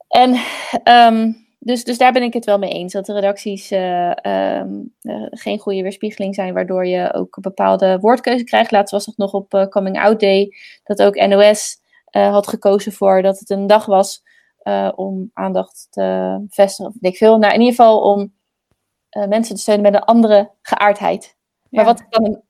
En 0.07 0.35
ehm, 0.83 1.31
dus, 1.59 1.83
dus 1.83 1.97
daar 1.97 2.11
ben 2.11 2.23
ik 2.23 2.33
het 2.33 2.45
wel 2.45 2.57
mee 2.57 2.69
eens, 2.69 2.93
dat 2.93 3.05
de 3.05 3.13
redacties 3.13 3.71
eh, 3.71 4.25
ehm, 4.25 4.73
eh, 5.01 5.25
geen 5.29 5.59
goede 5.59 5.81
weerspiegeling 5.81 6.35
zijn, 6.35 6.53
waardoor 6.53 6.85
je 6.85 7.13
ook 7.13 7.35
een 7.35 7.41
bepaalde 7.41 7.99
woordkeuze 7.99 8.43
krijgt. 8.43 8.71
Laatst 8.71 8.91
was 8.91 9.05
het 9.05 9.17
nog 9.17 9.33
op 9.33 9.67
Coming 9.69 9.99
Out 9.99 10.19
Day, 10.19 10.51
dat 10.83 11.01
ook 11.01 11.27
NOS 11.27 11.77
had 12.11 12.47
gekozen 12.47 12.91
voor 12.91 13.21
dat 13.21 13.39
het 13.39 13.49
een 13.49 13.67
dag 13.67 13.85
was 13.85 14.23
eh, 14.65 14.91
om 14.95 15.30
aandacht 15.34 15.88
te 15.89 16.38
vestigen, 16.49 16.91
of 16.91 16.97
ik 17.01 17.17
veel. 17.17 17.38
Nou, 17.38 17.54
in 17.54 17.60
ieder 17.60 17.75
geval 17.75 18.01
om 18.01 18.34
eh, 19.10 19.28
mensen 19.28 19.56
te 19.56 19.62
steunen 19.62 19.84
met 19.84 19.93
een 19.93 20.06
andere 20.08 20.51
geaardheid. 20.62 21.36
Maar 21.69 21.86
Ja. 21.86 21.89
wat 21.91 21.99
is 21.99 22.06
dan 22.10 22.41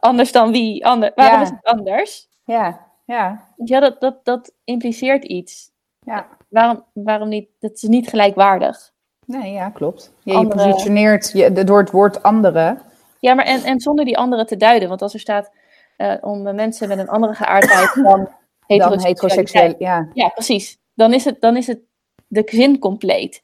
anders 0.00 0.32
dan 0.32 0.50
wie? 0.50 0.86
Ander, 0.86 1.12
waarom 1.14 1.36
Ja. 1.36 1.42
is 1.42 1.50
het 1.50 1.62
anders? 1.64 2.28
Ja, 2.44 2.86
ja, 3.04 3.44
Ja, 3.56 3.80
dat, 3.80 4.00
dat, 4.00 4.24
dat 4.24 4.52
impliceert 4.64 5.24
iets. 5.24 5.70
ja. 5.98 6.26
Waarom, 6.48 6.84
waarom 6.92 7.28
niet? 7.28 7.48
Dat 7.58 7.72
is 7.72 7.82
niet 7.82 8.08
gelijkwaardig. 8.08 8.92
Nee, 9.26 9.52
ja, 9.52 9.70
klopt. 9.70 10.12
Je, 10.22 10.30
je 10.32 10.36
Andere- 10.38 10.70
positioneert 10.70 11.30
je, 11.32 11.64
door 11.64 11.78
het 11.78 11.90
woord 11.90 12.22
andere. 12.22 12.78
Ja, 13.20 13.34
maar 13.34 13.44
en, 13.44 13.62
en 13.62 13.80
zonder 13.80 14.04
die 14.04 14.18
andere 14.18 14.44
te 14.44 14.56
duiden. 14.56 14.88
Want 14.88 15.02
als 15.02 15.14
er 15.14 15.20
staat 15.20 15.50
eh, 15.96 16.14
om 16.20 16.42
mensen 16.54 16.88
met 16.88 16.98
een 16.98 17.08
andere 17.08 17.34
geaardheid 17.34 17.94
dan 17.94 18.28
heteroseksueel. 18.66 19.74
Ja, 19.78 20.08
Ja, 20.14 20.28
precies. 20.28 20.78
Dan 20.98 21.12
is 21.12 21.24
het, 21.24 21.40
dan 21.40 21.56
is 21.56 21.66
het 21.66 21.80
de 22.26 22.42
zin 22.46 22.78
compleet. 22.78 23.42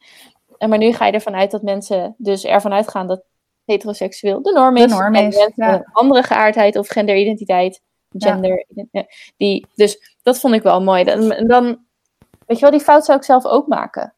En 0.58 0.68
maar 0.68 0.78
nu 0.78 0.92
ga 0.92 1.06
je 1.06 1.12
ervan 1.12 1.34
uit 1.34 1.50
dat 1.50 1.62
mensen 1.62 2.14
dus 2.18 2.44
ervan 2.44 2.72
uitgaan 2.72 3.06
dat 3.06 3.22
heteroseksueel 3.64 4.42
de 4.42 4.52
norm 4.52 4.74
De 4.74 4.82
is. 4.82 4.90
norm 4.90 5.14
en 5.14 5.26
is, 5.26 5.36
mensen 5.36 5.64
ja. 5.64 5.70
met 5.70 5.80
een 5.80 5.92
andere 5.92 6.22
geaardheid 6.22 6.76
of 6.76 6.88
genderidentiteit, 6.88 7.82
gender, 8.10 8.66
eh, 8.90 9.02
die, 9.36 9.66
dus 9.74 10.16
dat 10.22 10.40
vond 10.40 10.54
ik 10.54 10.62
wel 10.62 10.82
mooi. 10.82 11.04
Dan, 11.04 11.32
en 11.32 11.46
dan, 11.46 11.64
weet 12.46 12.58
je 12.58 12.60
wel, 12.60 12.70
die 12.70 12.80
fout 12.80 13.04
zou 13.04 13.18
ik 13.18 13.24
zelf 13.24 13.44
ook 13.44 13.66
maken. 13.66 14.14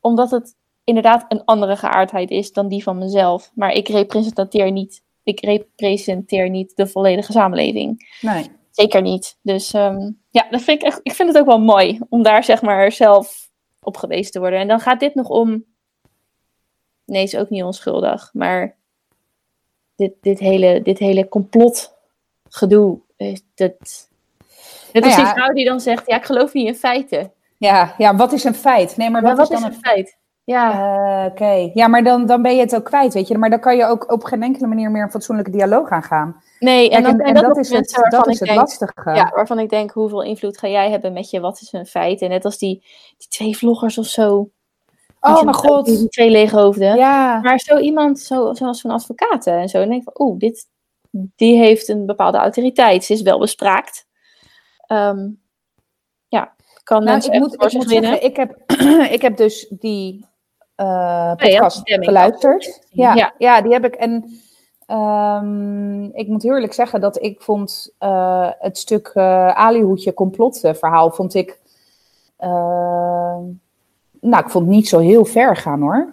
Omdat 0.00 0.30
het 0.30 0.56
inderdaad 0.84 1.24
een 1.28 1.44
andere 1.44 1.76
geaardheid 1.76 2.30
is 2.30 2.52
dan 2.52 2.68
die 2.68 2.82
van 2.82 2.98
mezelf. 2.98 3.50
Maar 3.54 3.72
ik 3.72 3.88
representeer 3.88 4.72
niet, 4.72 5.02
ik 5.22 5.40
representeer 5.40 6.50
niet 6.50 6.76
de 6.76 6.86
volledige 6.86 7.32
samenleving. 7.32 8.16
Nee. 8.20 8.50
Zeker 8.74 9.02
niet. 9.02 9.38
Dus 9.42 9.72
ehm, 9.72 10.10
ja, 10.30 10.46
dat 10.50 10.62
vind 10.62 10.82
ik, 10.82 10.86
echt, 10.86 11.00
ik 11.02 11.12
vind 11.12 11.28
het 11.28 11.38
ook 11.38 11.46
wel 11.46 11.60
mooi 11.60 12.00
om 12.08 12.22
daar 12.22 12.44
zeg 12.44 12.62
maar 12.62 12.92
zelf 12.92 13.48
op 13.82 13.96
gewezen 13.96 14.32
te 14.32 14.38
worden. 14.38 14.58
En 14.58 14.68
dan 14.68 14.80
gaat 14.80 15.00
dit 15.00 15.14
nog 15.14 15.28
om. 15.28 15.64
Nee, 17.04 17.22
is 17.22 17.36
ook 17.36 17.50
niet 17.50 17.62
onschuldig. 17.62 18.30
Maar 18.32 18.76
dit, 19.96 20.12
dit, 20.20 20.38
hele, 20.38 20.82
dit 20.82 20.98
hele 20.98 21.28
complotgedoe. 21.28 23.00
Dat, 23.54 24.08
net 24.92 25.04
als 25.04 25.04
Nou 25.04 25.08
ja. 25.08 25.16
die 25.16 25.26
vrouw 25.26 25.52
die 25.52 25.64
dan 25.64 25.80
zegt: 25.80 26.06
Ja, 26.06 26.16
ik 26.16 26.24
geloof 26.24 26.52
niet 26.52 26.66
in 26.66 26.74
feiten. 26.74 27.32
Ja, 27.58 27.94
ja, 27.98 28.16
wat 28.16 28.32
is 28.32 28.44
een 28.44 28.54
feit? 28.54 28.96
Nee, 28.96 29.10
maar 29.10 29.22
Maar 29.22 29.36
wat, 29.36 29.50
is 29.50 29.60
dan 29.60 29.70
is 29.70 29.76
een 29.76 29.82
feit? 29.82 30.16
Ja, 30.44 30.72
Eh, 31.24 31.30
Oké, 31.30 31.70
ja, 31.74 31.88
maar 31.88 32.04
dan, 32.04 32.26
dan 32.26 32.42
ben 32.42 32.54
je 32.54 32.60
het 32.60 32.74
ook 32.74 32.84
kwijt, 32.84 33.14
weet 33.14 33.28
je. 33.28 33.38
Maar 33.38 33.50
dan 33.50 33.60
kan 33.60 33.76
je 33.76 33.84
ook 33.84 34.12
op 34.12 34.24
geen 34.24 34.42
enkele 34.42 34.66
manier 34.66 34.90
meer 34.90 35.02
een 35.02 35.10
fatsoenlijke 35.10 35.50
dialoog 35.50 35.88
aangaan. 35.90 36.42
nee, 36.58 36.90
en 36.90 37.02
Kijk, 37.02 37.20
en, 37.20 37.20
en 37.20 37.34
dat, 37.42 37.56
is 37.56 37.70
het, 37.70 38.06
dat 38.08 38.26
is 38.28 38.38
het 38.38 38.48
denk, 38.48 38.60
lastige. 38.60 39.10
Ja, 39.14 39.32
waarvan 39.34 39.58
ik 39.58 39.68
denk, 39.68 39.90
hoeveel 39.90 40.22
invloed 40.22 40.58
ga 40.58 40.68
jij 40.68 40.90
hebben 40.90 41.12
met 41.12 41.30
je 41.30 41.40
wat 41.40 41.60
is 41.60 41.72
een 41.72 41.86
feit? 41.86 42.22
En 42.22 42.28
net 42.28 42.44
als 42.44 42.58
die, 42.58 42.84
die 43.16 43.28
twee 43.28 43.56
vloggers 43.56 43.98
of 43.98 44.06
zo. 44.06 44.50
oh 45.20 45.42
mijn 45.42 45.54
god. 45.54 45.84
Die, 45.84 46.08
twee 46.08 46.30
leeghoofden. 46.30 46.96
Ja, 46.96 47.40
Maar 47.40 47.58
zo 47.58 47.78
iemand, 47.78 48.20
zo, 48.20 48.54
zoals 48.54 48.80
van 48.80 48.90
advocaten 48.90 49.52
en 49.52 49.68
zo, 49.68 49.78
dan 49.78 49.88
denk 49.88 50.02
van, 50.02 50.26
oeh, 50.26 50.38
dit, 50.38 50.66
die 51.10 51.58
heeft 51.58 51.88
een 51.88 52.06
bepaalde 52.06 52.38
autoriteit. 52.38 53.04
Ze 53.04 53.12
is 53.12 53.22
wel 53.22 53.38
bespraakt. 53.38 54.06
Ehm, 54.86 55.28
ja, 56.28 56.54
kan 56.82 57.04
nou, 57.04 57.24
ik 57.24 57.40
moet, 57.40 57.54
ik 57.54 57.72
moet 57.72 57.90
zeggen, 57.90 58.24
ik 58.24 58.36
heb, 58.36 58.56
ik 59.16 59.22
heb 59.22 59.36
dus 59.36 59.66
die 59.78 60.32
eh, 60.74 60.86
ja, 60.86 61.34
podcast 61.34 61.76
stemming. 61.76 62.10
geluisterd. 62.10 62.86
Ja, 62.90 63.14
Ja. 63.14 63.34
ja. 63.38 63.60
die 63.62 63.72
heb 63.72 63.84
ik. 63.84 63.94
En 63.94 64.40
ehm, 64.86 66.04
ik 66.04 66.28
moet 66.28 66.42
heel 66.42 66.54
eerlijk 66.54 66.72
zeggen 66.72 67.00
dat 67.00 67.22
ik 67.22 67.40
vond 67.42 67.94
eh, 67.98 68.48
het 68.58 68.78
stuk 68.78 69.10
eh 69.14 69.48
Alihoedje 69.48 70.14
complotverhaal, 70.14 71.10
vond 71.10 71.34
ik... 71.34 71.60
nou, 74.20 74.44
ik 74.44 74.50
vond 74.50 74.66
het 74.66 74.74
niet 74.74 74.88
zo 74.88 74.98
heel 74.98 75.24
ver 75.24 75.56
gaan 75.56 75.80
hoor. 75.80 76.12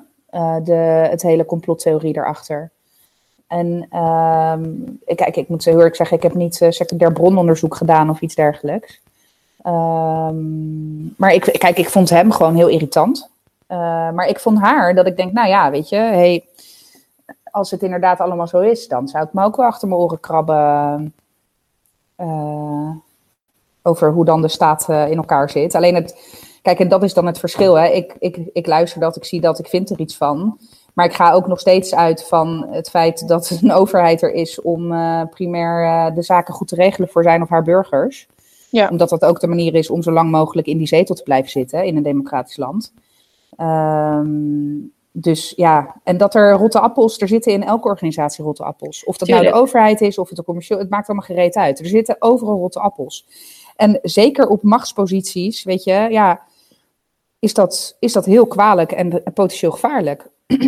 De, 0.63 1.07
het 1.09 1.21
hele 1.21 1.45
complottheorie 1.45 2.13
daarachter. 2.13 2.71
En 3.51 3.87
ehm, 3.89 4.63
ik, 5.05 5.15
kijk, 5.15 5.35
ik 5.35 5.47
moet 5.47 5.65
heel 5.65 5.75
eerlijk 5.75 5.95
zeggen, 5.95 6.17
ik 6.17 6.23
heb 6.23 6.33
niet 6.33 6.61
eh, 6.61 6.71
secundair 6.71 7.13
brononderzoek 7.13 7.75
gedaan 7.75 8.09
of 8.09 8.21
iets 8.21 8.35
dergelijks. 8.35 9.01
Ehm, 9.61 11.15
maar 11.17 11.33
ik, 11.33 11.41
kijk, 11.41 11.77
ik 11.77 11.89
vond 11.89 12.09
hem 12.09 12.31
gewoon 12.31 12.55
heel 12.55 12.67
irritant. 12.67 13.29
Eh, 13.71 13.77
maar 14.11 14.27
ik 14.27 14.39
vond 14.39 14.59
haar 14.59 14.95
dat 14.95 15.07
ik 15.07 15.17
denk, 15.17 15.31
nou 15.33 15.47
ja, 15.47 15.71
weet 15.71 15.89
je, 15.89 15.95
hey, 15.95 16.45
als 17.43 17.71
het 17.71 17.83
inderdaad 17.83 18.19
allemaal 18.19 18.47
zo 18.47 18.59
is, 18.59 18.87
dan 18.87 19.07
zou 19.07 19.23
ik 19.25 19.33
me 19.33 19.43
ook 19.43 19.55
wel 19.55 19.65
achter 19.65 19.87
mijn 19.87 19.99
oren 20.01 20.19
krabben. 20.19 21.13
eh, 22.15 22.89
over 23.83 24.11
hoe 24.11 24.25
dan 24.25 24.41
de 24.41 24.47
staat 24.47 24.89
eh, 24.89 25.09
in 25.09 25.17
elkaar 25.17 25.49
zit. 25.49 25.75
Alleen 25.75 25.95
het, 25.95 26.15
kijk, 26.61 26.79
en 26.79 26.87
dat 26.87 27.03
is 27.03 27.13
dan 27.13 27.25
het 27.25 27.39
verschil. 27.39 27.73
Hè. 27.73 27.87
Ik, 27.87 28.15
ik, 28.19 28.37
ik 28.53 28.67
luister 28.67 28.99
dat, 28.99 29.15
ik 29.15 29.25
zie 29.25 29.41
dat, 29.41 29.59
ik 29.59 29.67
vind 29.67 29.89
er 29.89 29.99
iets 29.99 30.17
van. 30.17 30.57
Maar 30.93 31.05
ik 31.05 31.13
ga 31.13 31.31
ook 31.31 31.47
nog 31.47 31.59
steeds 31.59 31.95
uit 31.95 32.27
van 32.27 32.67
het 32.69 32.89
feit 32.89 33.27
dat 33.27 33.49
een 33.61 33.71
overheid 33.71 34.21
er 34.21 34.33
is 34.33 34.61
om 34.61 34.87
primair 35.29 36.13
de 36.13 36.21
zaken 36.21 36.53
goed 36.53 36.67
te 36.67 36.75
regelen 36.75 37.09
voor 37.09 37.23
zijn 37.23 37.41
of 37.41 37.49
haar 37.49 37.63
burgers. 37.63 38.27
Ja. 38.69 38.89
Omdat 38.89 39.09
dat 39.09 39.25
ook 39.25 39.39
de 39.39 39.47
manier 39.47 39.75
is 39.75 39.89
om 39.89 40.01
zo 40.01 40.11
lang 40.11 40.31
mogelijk 40.31 40.67
in 40.67 40.77
die 40.77 40.87
zetel 40.87 41.15
te 41.15 41.23
blijven 41.23 41.51
zitten 41.51 41.85
in 41.85 41.97
een 41.97 42.03
democratisch 42.03 42.57
land. 42.57 42.93
Ehm, 43.55 44.79
dus 45.11 45.53
ja, 45.55 46.01
en 46.03 46.17
dat 46.17 46.35
er 46.35 46.53
rotte 46.53 46.79
appels, 46.79 47.19
er 47.19 47.27
zitten 47.27 47.51
in 47.51 47.63
elke 47.63 47.87
organisatie 47.87 48.43
rotte 48.43 48.63
appels. 48.63 49.03
Of 49.03 49.17
dat 49.17 49.27
nou 49.27 49.43
de 49.43 49.53
overheid 49.53 50.01
is, 50.01 50.17
of 50.17 50.29
het 50.29 50.37
een 50.37 50.43
commercieel, 50.43 50.79
het 50.79 50.89
maakt 50.89 51.07
allemaal 51.07 51.27
gereed 51.27 51.55
uit. 51.55 51.79
Er 51.79 51.85
zitten 51.85 52.15
overal 52.19 52.57
rotte 52.57 52.79
appels. 52.79 53.27
En 53.75 53.99
zeker 54.01 54.47
op 54.47 54.63
machtsposities, 54.63 55.63
weet 55.63 55.83
je, 55.83 56.07
ja, 56.09 56.41
is 57.39 57.53
dat, 57.53 57.97
is 57.99 58.13
dat 58.13 58.25
heel 58.25 58.47
kwalijk 58.47 58.91
en 58.91 59.23
potentieel 59.33 59.71
gevaarlijk. 59.71 60.29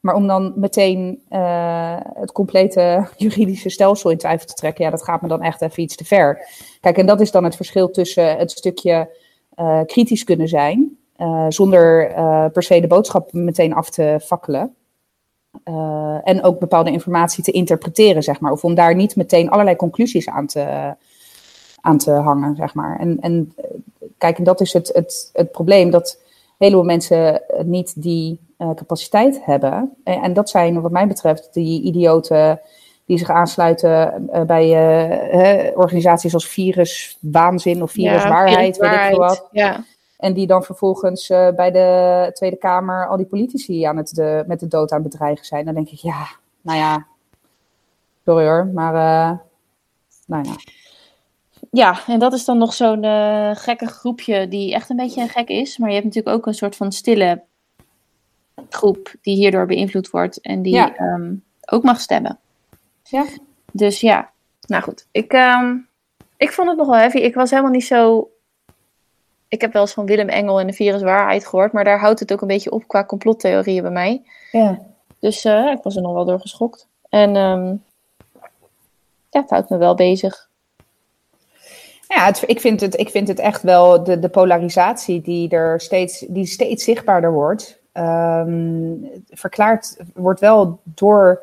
maar 0.00 0.14
om 0.14 0.26
dan 0.26 0.52
meteen 0.56 1.22
eh, 1.28 1.96
het 2.14 2.32
complete 2.32 3.06
juridische 3.16 3.68
stelsel 3.68 4.10
in 4.10 4.18
twijfel 4.18 4.46
te 4.46 4.54
trekken, 4.54 4.84
ja, 4.84 4.90
dat 4.90 5.04
gaat 5.04 5.22
me 5.22 5.28
dan 5.28 5.42
echt 5.42 5.62
even 5.62 5.82
iets 5.82 5.96
te 5.96 6.04
ver. 6.04 6.48
Kijk, 6.80 6.98
en 6.98 7.06
dat 7.06 7.20
is 7.20 7.30
dan 7.30 7.44
het 7.44 7.56
verschil 7.56 7.90
tussen 7.90 8.36
het 8.36 8.50
stukje 8.50 9.16
eh, 9.54 9.80
kritisch 9.86 10.24
kunnen 10.24 10.48
zijn, 10.48 10.98
eh, 11.16 11.46
zonder 11.48 12.10
eh, 12.10 12.46
per 12.52 12.62
se 12.62 12.80
de 12.80 12.86
boodschap 12.86 13.32
meteen 13.32 13.74
af 13.74 13.90
te 13.90 14.18
fakkelen. 14.22 14.74
Eh, 15.64 16.18
en 16.22 16.42
ook 16.42 16.58
bepaalde 16.58 16.90
informatie 16.90 17.44
te 17.44 17.50
interpreteren, 17.50 18.22
zeg 18.22 18.40
maar. 18.40 18.52
Of 18.52 18.64
om 18.64 18.74
daar 18.74 18.94
niet 18.94 19.16
meteen 19.16 19.50
allerlei 19.50 19.76
conclusies 19.76 20.28
aan 20.28 20.46
te, 20.46 20.94
aan 21.80 21.98
te 21.98 22.10
hangen, 22.10 22.56
zeg 22.56 22.74
maar. 22.74 22.98
En, 22.98 23.20
en 23.20 23.54
kijk, 24.18 24.38
en 24.38 24.44
dat 24.44 24.60
is 24.60 24.72
het, 24.72 24.90
het, 24.94 25.30
het 25.32 25.52
probleem, 25.52 25.90
dat 25.90 26.18
een 26.20 26.66
heleboel 26.66 26.84
mensen 26.84 27.42
niet 27.64 28.02
die 28.02 28.40
capaciteit 28.58 29.44
hebben. 29.44 29.92
En, 30.04 30.22
en 30.22 30.32
dat 30.32 30.50
zijn, 30.50 30.80
wat 30.80 30.90
mij 30.90 31.06
betreft, 31.06 31.48
die 31.52 31.82
idioten 31.82 32.60
die 33.06 33.18
zich 33.18 33.30
aansluiten 33.30 34.28
bij 34.46 34.64
eh, 34.64 35.32
hè, 35.40 35.70
organisaties 35.74 36.34
als 36.34 36.48
Virus 36.48 37.18
Waanzin 37.20 37.82
of 37.82 37.90
Virus 37.90 38.24
Waarheid, 38.24 38.76
weet 38.76 38.92
ik 38.92 39.00
veel 39.00 39.18
wat. 39.18 39.48
Ja. 39.52 39.84
En 40.24 40.32
die 40.32 40.46
dan 40.46 40.62
vervolgens 40.62 41.30
eh, 41.30 41.48
bij 41.50 41.70
de 41.70 42.30
Tweede 42.32 42.56
Kamer 42.56 43.08
al 43.08 43.16
die 43.16 43.26
politici 43.26 43.82
aan 43.82 43.96
het 43.96 44.14
de, 44.14 44.44
met 44.46 44.60
de 44.60 44.68
dood 44.68 44.92
aan 44.92 45.02
het 45.02 45.10
bedreigen 45.10 45.44
zijn. 45.44 45.64
Dan 45.64 45.74
denk 45.74 45.88
ik, 45.88 45.98
ja, 45.98 46.26
nou 46.60 46.78
ja, 46.78 47.06
sorry 48.24 48.46
hoor, 48.46 48.66
maar 48.66 48.94
eh, 48.94 49.38
nou 50.26 50.48
ja. 50.48 50.54
Ja, 51.70 51.98
en 52.06 52.18
dat 52.18 52.32
is 52.32 52.44
dan 52.44 52.58
nog 52.58 52.74
zo'n 52.74 53.04
eh, 53.04 53.50
gekke 53.54 53.86
groepje 53.86 54.48
die 54.48 54.74
echt 54.74 54.90
een 54.90 54.96
beetje 54.96 55.28
gek 55.28 55.48
is. 55.48 55.78
Maar 55.78 55.88
je 55.88 55.94
hebt 55.94 56.06
natuurlijk 56.06 56.36
ook 56.36 56.46
een 56.46 56.54
soort 56.54 56.76
van 56.76 56.92
stille 56.92 57.42
groep 58.68 59.14
die 59.22 59.36
hierdoor 59.36 59.66
beïnvloed 59.66 60.10
wordt 60.10 60.40
en 60.40 60.62
die 60.62 60.74
Ja. 60.74 60.94
ehm, 60.96 61.34
ook 61.66 61.82
mag 61.82 62.00
stemmen. 62.00 62.38
Ja. 63.02 63.24
Dus 63.72 64.00
ja, 64.00 64.30
nou 64.66 64.82
goed. 64.82 65.06
Ik, 65.10 65.32
ehm, 65.32 65.76
ik 66.36 66.52
vond 66.52 66.68
het 66.68 66.76
nog 66.78 66.86
wel 66.86 66.96
heavy. 66.96 67.18
Ik 67.18 67.34
was 67.34 67.50
helemaal 67.50 67.72
niet 67.72 67.86
zo... 67.86 68.28
Ik 69.48 69.60
heb 69.60 69.72
wel 69.72 69.82
eens 69.82 69.92
van 69.92 70.06
Willem 70.06 70.28
Engel 70.28 70.60
en 70.60 70.66
de 70.66 70.72
viruswaarheid 70.72 71.46
gehoord, 71.46 71.72
maar 71.72 71.84
daar 71.84 72.00
houdt 72.00 72.20
het 72.20 72.32
ook 72.32 72.40
een 72.40 72.48
beetje 72.48 72.70
op 72.70 72.88
qua 72.88 73.04
complottheorieën 73.04 73.82
bij 73.82 73.90
mij. 73.90 74.22
ja. 74.52 74.78
Dus 75.18 75.44
eh, 75.44 75.70
ik 75.76 75.82
was 75.82 75.96
er 75.96 76.02
nog 76.02 76.12
wel 76.12 76.24
door 76.24 76.40
geschokt. 76.40 76.88
En 77.08 77.36
ehm, 77.36 77.66
ja, 79.30 79.40
het 79.40 79.50
houdt 79.50 79.70
me 79.70 79.76
wel 79.76 79.94
bezig. 79.94 80.48
Ja, 82.08 82.24
het, 82.24 82.42
ik, 82.46 82.60
vind 82.60 82.80
het, 82.80 82.98
ik 82.98 83.08
vind 83.08 83.28
het 83.28 83.38
echt 83.38 83.62
wel 83.62 84.04
de, 84.04 84.18
de 84.18 84.28
polarisatie 84.28 85.20
die 85.20 85.48
er 85.48 85.80
steeds, 85.80 86.24
die 86.28 86.46
steeds 86.46 86.84
zichtbaarder 86.84 87.32
wordt. 87.32 87.78
ehm, 87.92 88.94
verklaard, 89.30 89.96
wordt 90.14 90.40
wel 90.40 90.80
door, 90.82 91.42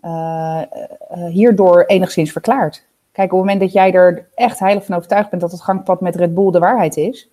eh, 0.00 0.62
eh, 1.08 1.24
hierdoor 1.26 1.84
enigszins 1.84 2.32
verklaard. 2.32 2.84
Kijk, 3.14 3.32
op 3.32 3.38
het 3.38 3.46
moment 3.48 3.60
dat 3.60 3.72
jij 3.72 3.92
er 3.92 4.28
echt 4.34 4.58
heilig 4.58 4.84
van 4.84 4.94
overtuigd 4.96 5.30
bent 5.30 5.42
dat 5.42 5.50
het 5.52 5.62
gangpad 5.62 6.00
met 6.00 6.16
Red 6.16 6.34
Bull 6.34 6.50
de 6.50 6.58
waarheid 6.58 6.96
is. 6.96 7.28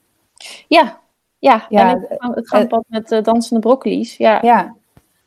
Ja, 0.68 1.00
ja. 1.40 1.66
Ja, 1.70 1.92
en 1.94 2.00
het, 2.10 2.20
gang- 2.20 2.36
het 2.36 2.48
gangpad 2.50 2.84
met 2.88 3.12
eh, 3.12 3.24
dansende 3.24 3.60
broccoli's. 3.62 4.18
Ja, 4.18 4.40
Ja, 4.42 4.76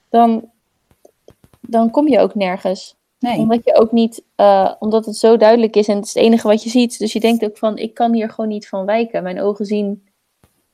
dan, 0.09 0.51
dan 1.61 1.91
kom 1.91 2.09
je 2.09 2.19
ook 2.21 2.35
nergens. 2.35 2.97
nee. 3.19 3.39
Omdat 3.39 3.65
je 3.65 3.75
ook 3.75 3.93
niet, 3.93 4.25
eh, 4.35 4.73
omdat 4.79 5.07
het 5.07 5.17
zo 5.17 5.37
duidelijk 5.37 5.77
is 5.77 5.89
en 5.89 5.97
het 5.97 6.05
is 6.05 6.15
het 6.15 6.23
enige 6.23 6.49
wat 6.49 6.63
je 6.63 6.71
ziet. 6.71 6.99
Dus 6.99 7.13
je 7.13 7.21
denkt 7.21 7.45
ook 7.45 7.59
van, 7.59 7.77
ik 7.79 7.95
kan 7.95 8.13
hier 8.13 8.31
gewoon 8.31 8.51
niet 8.51 8.69
van 8.69 8.85
wijken. 8.85 9.23
Mijn 9.23 9.41
ogen 9.41 9.67
zien 9.67 10.07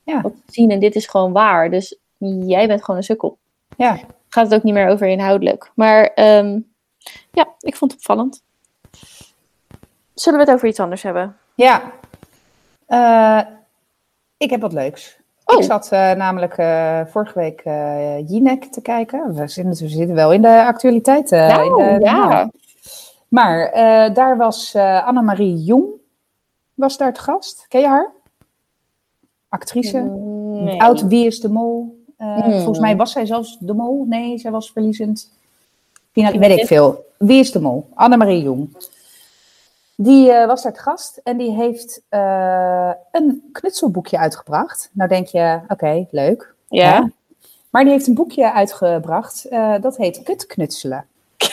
Ja. 0.02 0.20
wat 0.20 0.32
zien 0.46 0.70
en 0.70 0.80
dit 0.80 0.94
is 0.94 1.06
gewoon 1.06 1.32
waar. 1.32 1.70
Dus 1.70 1.98
jij 2.46 2.66
bent 2.66 2.84
gewoon 2.84 2.96
een 3.00 3.06
sukkel. 3.06 3.38
Ja. 3.76 3.98
Gaat 4.28 4.44
het 4.44 4.54
ook 4.54 4.62
niet 4.62 4.74
meer 4.74 4.88
over 4.88 5.06
inhoudelijk. 5.06 5.70
Maar 5.74 6.04
ehm, 6.14 6.60
ja, 7.32 7.48
ik 7.60 7.76
vond 7.76 7.90
het 7.92 8.00
opvallend. 8.00 8.42
Zullen 10.20 10.38
we 10.38 10.44
het 10.44 10.54
over 10.54 10.68
iets 10.68 10.80
anders 10.80 11.02
hebben? 11.02 11.36
Ja. 11.54 11.82
Eh, 12.86 13.40
ik 14.36 14.50
heb 14.50 14.60
wat 14.60 14.72
leuks. 14.72 15.18
Oh. 15.44 15.58
Ik 15.58 15.62
zat 15.64 15.88
eh, 15.92 16.12
namelijk 16.12 16.56
eh, 16.56 17.00
vorige 17.06 17.38
week 17.38 17.62
Jinek 18.30 18.64
te 18.64 18.80
kijken. 18.80 19.34
We 19.34 19.48
zitten, 19.48 19.72
we 19.86 19.88
zitten 19.88 20.14
wel 20.14 20.32
in 20.32 20.42
de 20.42 20.64
actualiteit. 20.64 21.32
eh, 21.32 21.48
in 21.48 21.54
Nou, 21.54 21.98
de- 21.98 22.04
ja. 22.04 22.50
Maar 23.28 23.70
daar 24.14 24.36
was 24.36 24.74
Annemarie 24.76 25.62
Jong, 25.64 25.84
was 26.74 26.96
daar 26.96 27.12
te 27.12 27.20
gast. 27.20 27.64
Ken 27.68 27.80
je 27.80 27.86
haar? 27.86 28.10
Actrice. 29.48 29.98
Nee. 29.98 30.80
Oud 30.82 31.02
Wie 31.06 31.26
is 31.26 31.40
de 31.40 31.48
Mol. 31.48 31.98
Hmm. 32.16 32.42
Volgens 32.52 32.78
mij 32.78 32.96
was 32.96 33.12
zij 33.12 33.26
zelfs 33.26 33.56
de 33.60 33.74
Mol. 33.74 34.04
Nee, 34.08 34.38
zij 34.38 34.50
was 34.50 34.72
verliezend 34.72 35.30
Pina, 36.12 36.38
weet 36.38 36.58
ik 36.58 36.66
veel. 36.66 37.04
Wie 37.18 37.40
is 37.40 37.52
de 37.52 37.60
mol? 37.60 37.88
Annemarie 37.94 38.42
Jong. 38.42 38.76
Die 40.02 40.32
eh, 40.32 40.46
was 40.46 40.62
daar 40.62 40.72
te 40.72 40.80
gast 40.80 41.20
en 41.24 41.36
die 41.36 41.50
heeft 41.52 42.02
eh, 42.08 42.92
een 43.12 43.48
knutselboekje 43.52 44.18
uitgebracht. 44.18 44.90
Nou 44.92 45.08
denk 45.08 45.26
je, 45.26 45.60
oké, 45.68 46.06
leuk. 46.10 46.54
Ja. 46.68 47.10
Maar 47.70 47.82
die 47.82 47.92
heeft 47.92 48.06
een 48.06 48.14
boekje 48.14 48.52
uitgebracht, 48.52 49.44
eh, 49.44 49.74
dat 49.80 49.96
heet 49.96 50.22
Kutknutselen. 50.22 51.06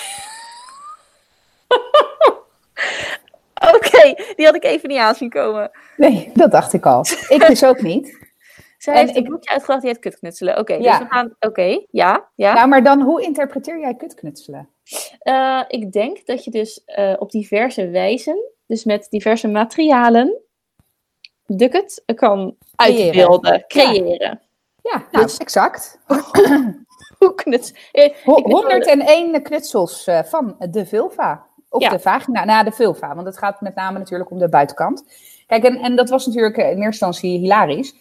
Oké, 3.75 4.13
die 4.35 4.45
had 4.45 4.55
ik 4.55 4.63
even 4.63 4.89
niet 4.89 4.97
aan 4.99 5.15
zien 5.15 5.29
komen. 5.29 5.71
Nee, 5.97 6.31
dat 6.33 6.51
dacht 6.51 6.73
ik 6.73 6.85
al. 6.85 6.99
Ik 7.29 7.45
dus 7.47 7.63
ook 7.65 7.81
niet. 7.81 8.17
Zij 8.77 8.93
En 8.93 8.99
heeft 8.99 9.15
een 9.15 9.23
ik- 9.23 9.29
boekje 9.29 9.49
uitgebracht 9.49 9.81
die 9.81 9.89
heet 9.91 9.99
Kutknutselen. 9.99 10.57
Oké, 10.59 10.73
Ja. 10.73 10.97
dus 10.97 11.07
we 11.07 11.13
gaan... 11.13 11.35
Oké, 11.39 11.85
ja, 11.91 12.27
ja. 12.35 12.53
Nou, 12.53 12.67
maar 12.67 12.83
dan, 12.83 13.01
hoe 13.01 13.21
interpreteer 13.21 13.79
jij 13.79 13.93
kutknutselen? 13.95 14.69
Eh, 15.19 15.61
ik 15.67 15.91
denk 15.91 16.25
dat 16.25 16.43
je 16.43 16.51
dus 16.51 16.83
eh, 16.85 17.13
op 17.19 17.31
diverse 17.31 17.89
wijzen, 17.89 18.43
dus 18.65 18.83
met 18.83 19.07
diverse 19.09 19.47
materialen, 19.47 20.33
de 21.45 21.69
kut 21.69 22.03
kan 22.15 22.55
uitbeelden, 22.75 23.63
creëren. 23.67 24.41
Ja, 24.81 25.05
nou, 25.11 25.25
Dus- 25.25 25.37
exact. 25.37 25.99
Hoe 27.19 27.33
knuts... 27.35 27.73
eh, 27.91 28.13
Ho- 28.23 28.35
ik 28.37 28.45
weet 28.45 28.53
wel- 28.53 28.71
101 28.71 29.41
knutsels 29.41 30.07
eh, 30.07 30.23
van 30.23 30.55
de 30.69 30.85
vulva. 30.85 31.45
Of 31.69 31.81
Ja. 31.81 31.89
de 31.89 31.99
vagina. 31.99 32.45
Nou, 32.45 32.63
de 32.63 32.71
vulva. 32.71 33.15
Want 33.15 33.27
het 33.27 33.37
gaat 33.37 33.61
met 33.61 33.75
name 33.75 33.97
natuurlijk 33.97 34.31
om 34.31 34.39
de 34.39 34.49
buitenkant. 34.49 35.03
Kijk, 35.47 35.63
en, 35.63 35.77
en 35.77 35.95
dat 35.95 36.09
was 36.09 36.25
natuurlijk 36.25 36.57
in 36.57 36.63
eerste 36.63 36.83
instantie 36.85 37.39
hilarisch. 37.39 37.95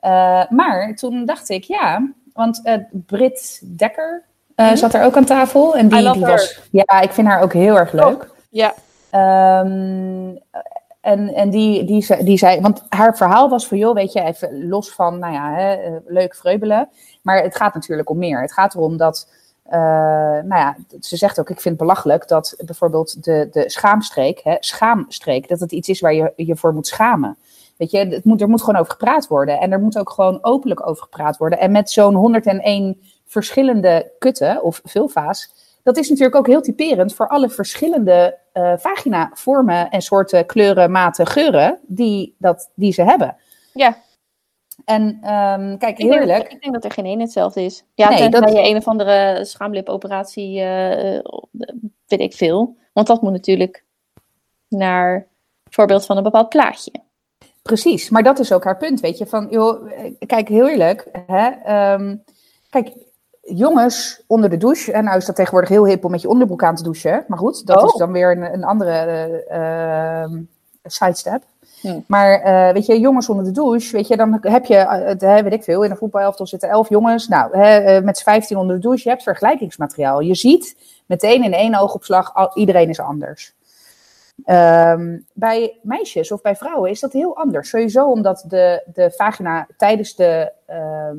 Eh, 0.00 0.48
maar 0.50 0.94
toen 0.94 1.24
dacht 1.24 1.48
ik, 1.48 1.64
ja, 1.64 2.12
want 2.32 2.60
eh 2.64 2.76
Brit 2.92 3.60
Dekker 3.76 4.24
eh, 4.58 4.66
Mhm. 4.66 4.76
zat 4.76 4.94
er 4.94 5.04
ook 5.04 5.16
aan 5.16 5.24
tafel. 5.24 5.76
En 5.76 5.88
die, 5.88 6.12
die 6.12 6.26
was. 6.26 6.60
Ja, 6.70 7.00
ik 7.00 7.12
vind 7.12 7.26
haar 7.26 7.42
ook 7.42 7.52
heel 7.52 7.78
erg 7.78 7.92
leuk. 7.92 8.30
Ja, 8.50 8.74
Ehm, 9.10 10.36
en 11.00 11.34
en 11.34 11.50
die, 11.50 11.84
die, 11.84 12.02
zei, 12.02 12.24
die 12.24 12.38
zei, 12.38 12.60
want 12.60 12.82
haar 12.88 13.16
verhaal 13.16 13.48
was 13.48 13.66
van, 13.66 13.78
joh, 13.78 13.94
weet 13.94 14.12
je, 14.12 14.20
even 14.20 14.68
los 14.68 14.90
van, 14.90 15.18
nou 15.18 15.32
ja, 15.32 15.52
hè, 15.54 15.72
eh, 15.72 15.92
leuk 16.06 16.34
vreubelen. 16.34 16.88
Maar 17.22 17.42
het 17.42 17.56
gaat 17.56 17.74
natuurlijk 17.74 18.10
om 18.10 18.18
meer. 18.18 18.40
Het 18.40 18.52
gaat 18.52 18.74
erom 18.74 18.96
dat, 18.96 19.30
eh, 19.62 19.80
nou 20.42 20.54
ja, 20.54 20.76
ze 21.00 21.16
zegt 21.16 21.40
ook, 21.40 21.50
ik 21.50 21.60
vind 21.60 21.74
het 21.78 21.86
belachelijk 21.86 22.28
dat 22.28 22.54
bijvoorbeeld 22.64 23.24
de, 23.24 23.48
de 23.50 23.70
schaamstreek, 23.70 24.40
hè, 24.44 24.56
schaamstreek, 24.60 25.48
dat 25.48 25.60
het 25.60 25.72
iets 25.72 25.88
is 25.88 26.00
waar 26.00 26.14
je 26.14 26.32
je 26.36 26.56
voor 26.56 26.74
moet 26.74 26.86
schamen. 26.86 27.36
Weet 27.76 27.90
je, 27.90 27.98
het 27.98 28.24
moet, 28.24 28.40
er 28.40 28.48
moet 28.48 28.62
gewoon 28.62 28.80
over 28.80 28.92
gepraat 28.92 29.26
worden. 29.26 29.58
En 29.60 29.72
er 29.72 29.80
moet 29.80 29.98
ook 29.98 30.10
gewoon 30.10 30.38
openlijk 30.42 30.86
over 30.86 31.02
gepraat 31.02 31.36
worden. 31.36 31.58
En 31.58 31.70
met 31.70 31.90
zo'n 31.90 32.14
101 32.14 33.00
verschillende 33.28 34.10
kutten 34.18 34.62
of 34.62 34.80
vulva's, 34.84 35.52
dat 35.82 35.96
is 35.96 36.08
natuurlijk 36.08 36.36
ook 36.36 36.46
heel 36.46 36.60
typerend 36.60 37.14
voor 37.14 37.28
alle 37.28 37.48
verschillende 37.50 38.38
eh 38.52 38.72
vagina-vormen 38.76 39.90
en 39.90 40.02
soorten 40.02 40.46
kleuren, 40.46 40.90
maten, 40.90 41.26
geuren 41.26 41.78
die, 41.86 42.34
dat, 42.38 42.70
die 42.74 42.92
ze 42.92 43.02
hebben. 43.02 43.36
ja. 43.72 43.96
En 44.84 45.18
ehm, 45.22 45.76
kijk, 45.76 45.98
Ik 45.98 46.08
denk, 46.08 46.12
heerlijk. 46.12 46.42
dat, 46.42 46.52
ik 46.52 46.60
denk 46.62 46.74
dat 46.74 46.84
er 46.84 46.90
geen 46.90 47.04
één 47.04 47.20
hetzelfde 47.20 47.62
is. 47.62 47.84
Ja, 47.94 48.08
Nee, 48.08 48.28
dat- 48.28 48.52
je 48.52 48.58
een 48.68 48.76
of 48.76 48.86
andere 48.88 49.44
schaamlipoperatie, 49.44 50.60
eh, 50.60 51.20
weet 52.06 52.20
ik 52.20 52.32
veel. 52.34 52.76
Want 52.92 53.06
dat 53.06 53.22
moet 53.22 53.32
natuurlijk 53.32 53.84
naar 54.68 55.26
voorbeeld 55.70 56.06
van 56.06 56.16
een 56.16 56.22
bepaald 56.22 56.48
plaatje. 56.48 56.92
Precies, 57.62 58.08
maar 58.10 58.22
dat 58.22 58.38
is 58.38 58.52
ook 58.52 58.64
haar 58.64 58.76
punt, 58.76 59.00
weet 59.00 59.18
je. 59.18 59.26
Van, 59.26 59.46
joh, 59.50 59.90
kijk, 60.26 60.48
heel 60.48 60.68
eerlijk. 60.68 61.08
Hè, 61.26 61.48
ehm, 61.48 62.16
kijk, 62.70 62.92
jongens 63.54 64.22
onder 64.26 64.50
de 64.50 64.56
douche. 64.56 64.92
En 64.92 65.04
nou 65.04 65.16
is 65.16 65.24
dat 65.24 65.36
tegenwoordig 65.36 65.70
heel 65.70 65.86
hip 65.86 66.04
om 66.04 66.10
met 66.10 66.22
je 66.22 66.28
onderbroek 66.28 66.62
aan 66.62 66.74
te 66.74 66.82
douchen. 66.82 67.24
Maar 67.28 67.38
goed, 67.38 67.66
dat 67.66 67.82
Oh. 67.82 67.84
is 67.84 67.92
dan 67.92 68.12
weer 68.12 68.30
een, 68.30 68.52
een 68.54 68.64
andere 68.64 68.92
ehm, 69.48 70.42
sidestep. 70.84 71.42
Hm. 71.80 72.00
Maar 72.06 72.40
eh, 72.40 72.72
weet 72.72 72.86
je, 72.86 73.00
jongens 73.00 73.28
onder 73.28 73.44
de 73.44 73.50
douche, 73.50 73.96
weet 73.96 74.08
je, 74.08 74.16
dan 74.16 74.38
heb 74.40 74.64
je, 74.64 74.74
hè, 75.18 75.42
weet 75.42 75.52
ik 75.52 75.62
veel, 75.64 75.82
in 75.82 75.90
een 75.90 75.96
voetbalelftal 75.96 76.46
zitten 76.46 76.68
elf 76.68 76.88
jongens. 76.88 77.28
Nou, 77.28 77.58
hè, 77.58 77.78
eh, 77.78 78.02
met 78.04 78.18
z'n 78.18 78.24
vijftien 78.24 78.56
onder 78.56 78.76
de 78.76 78.82
douche, 78.82 79.02
je 79.02 79.08
hebt 79.08 79.22
vergelijkingsmateriaal. 79.22 80.20
Je 80.20 80.34
ziet 80.34 80.76
meteen 81.06 81.44
in 81.44 81.52
één 81.52 81.74
oogopslag, 81.74 82.34
al, 82.34 82.50
iedereen 82.54 82.88
is 82.88 83.00
anders. 83.00 83.56
Ehm, 84.44 85.18
bij 85.32 85.78
meisjes 85.82 86.32
of 86.32 86.40
bij 86.40 86.56
vrouwen 86.56 86.90
is 86.90 87.00
dat 87.00 87.12
heel 87.12 87.36
anders. 87.36 87.68
Sowieso 87.68 88.10
omdat 88.10 88.44
de, 88.46 88.82
de 88.92 89.10
vagina 89.16 89.66
tijdens 89.76 90.14
de 90.14 90.52
ehm, 90.66 91.18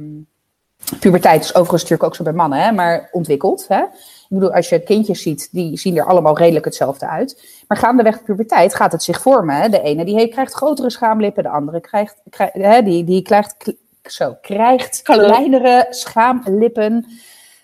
puberteit, 1.00 1.44
is 1.44 1.50
overigens 1.50 1.82
natuurlijk 1.82 2.04
ook 2.04 2.16
zo 2.16 2.24
bij 2.24 2.34
mannen, 2.34 2.60
hè, 2.60 2.72
maar 2.72 3.10
ontwikkelt. 3.12 3.68
Hè? 3.68 3.82
Ik 4.30 4.36
bedoel, 4.36 4.54
als 4.54 4.70
je 4.70 4.84
kindjes 4.84 5.22
ziet, 5.22 5.50
die 5.52 5.78
zien 5.78 5.98
er 5.98 6.06
allemaal 6.06 6.38
redelijk 6.38 6.66
hetzelfde 6.66 7.08
uit. 7.08 7.62
Maar 7.68 7.78
gaandeweg 7.78 8.18
de 8.18 8.24
puberteit 8.24 8.76
gaat 8.76 8.92
het 8.92 9.04
zich 9.04 9.22
vormen. 9.22 9.56
Hè? 9.56 9.70
De 9.70 9.82
ene 9.82 10.06
die 10.06 10.16
heeft, 10.16 10.32
krijgt 10.32 10.54
grotere 10.54 10.90
schaamlippen, 10.90 11.44
de 11.44 11.50
andere 11.50 11.82
krijgt, 11.82 12.22
krijgt, 12.30 12.54
hè, 12.54 12.82
die, 12.82 13.04
die 13.04 13.22
krijgt, 13.22 13.74
zo, 14.04 14.38
krijgt 14.42 15.02
kleinere 15.02 15.88
schaamlippen. 15.90 17.06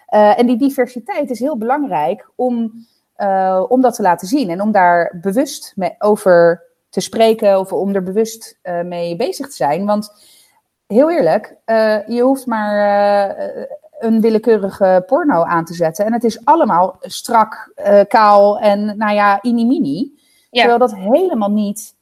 Eh, 0.05 0.39
en 0.39 0.45
die 0.45 0.57
diversiteit 0.57 1.29
is 1.29 1.39
heel 1.39 1.57
belangrijk 1.57 2.29
om, 2.35 2.85
eh, 3.15 3.63
om 3.67 3.81
dat 3.81 3.95
te 3.95 4.01
laten 4.01 4.27
zien. 4.27 4.49
En 4.49 4.61
om 4.61 4.71
daar 4.71 5.17
bewust 5.21 5.73
mee 5.75 5.95
over 5.99 6.63
te 6.89 6.99
spreken 7.01 7.59
of 7.59 7.73
om 7.73 7.95
er 7.95 8.03
bewust 8.03 8.59
eh, 8.61 8.81
mee 8.81 9.15
bezig 9.15 9.47
te 9.47 9.55
zijn. 9.55 9.85
Want 9.85 10.11
heel 10.87 11.11
eerlijk, 11.11 11.55
eh, 11.65 12.07
je 12.07 12.21
hoeft 12.21 12.45
maar 12.45 12.77
eh, 13.29 13.63
een 13.99 14.21
willekeurige 14.21 15.03
porno 15.05 15.43
aan 15.43 15.65
te 15.65 15.73
zetten. 15.73 16.05
En 16.05 16.13
het 16.13 16.23
is 16.23 16.45
allemaal 16.45 16.97
strak, 17.01 17.71
eh, 17.75 17.99
kaal 18.07 18.59
en 18.59 18.97
nou 18.97 19.13
ja, 19.13 19.41
inimini. 19.41 20.11
Ja. 20.49 20.59
Terwijl 20.61 20.79
dat 20.79 20.95
helemaal 20.95 21.51
niet 21.51 21.95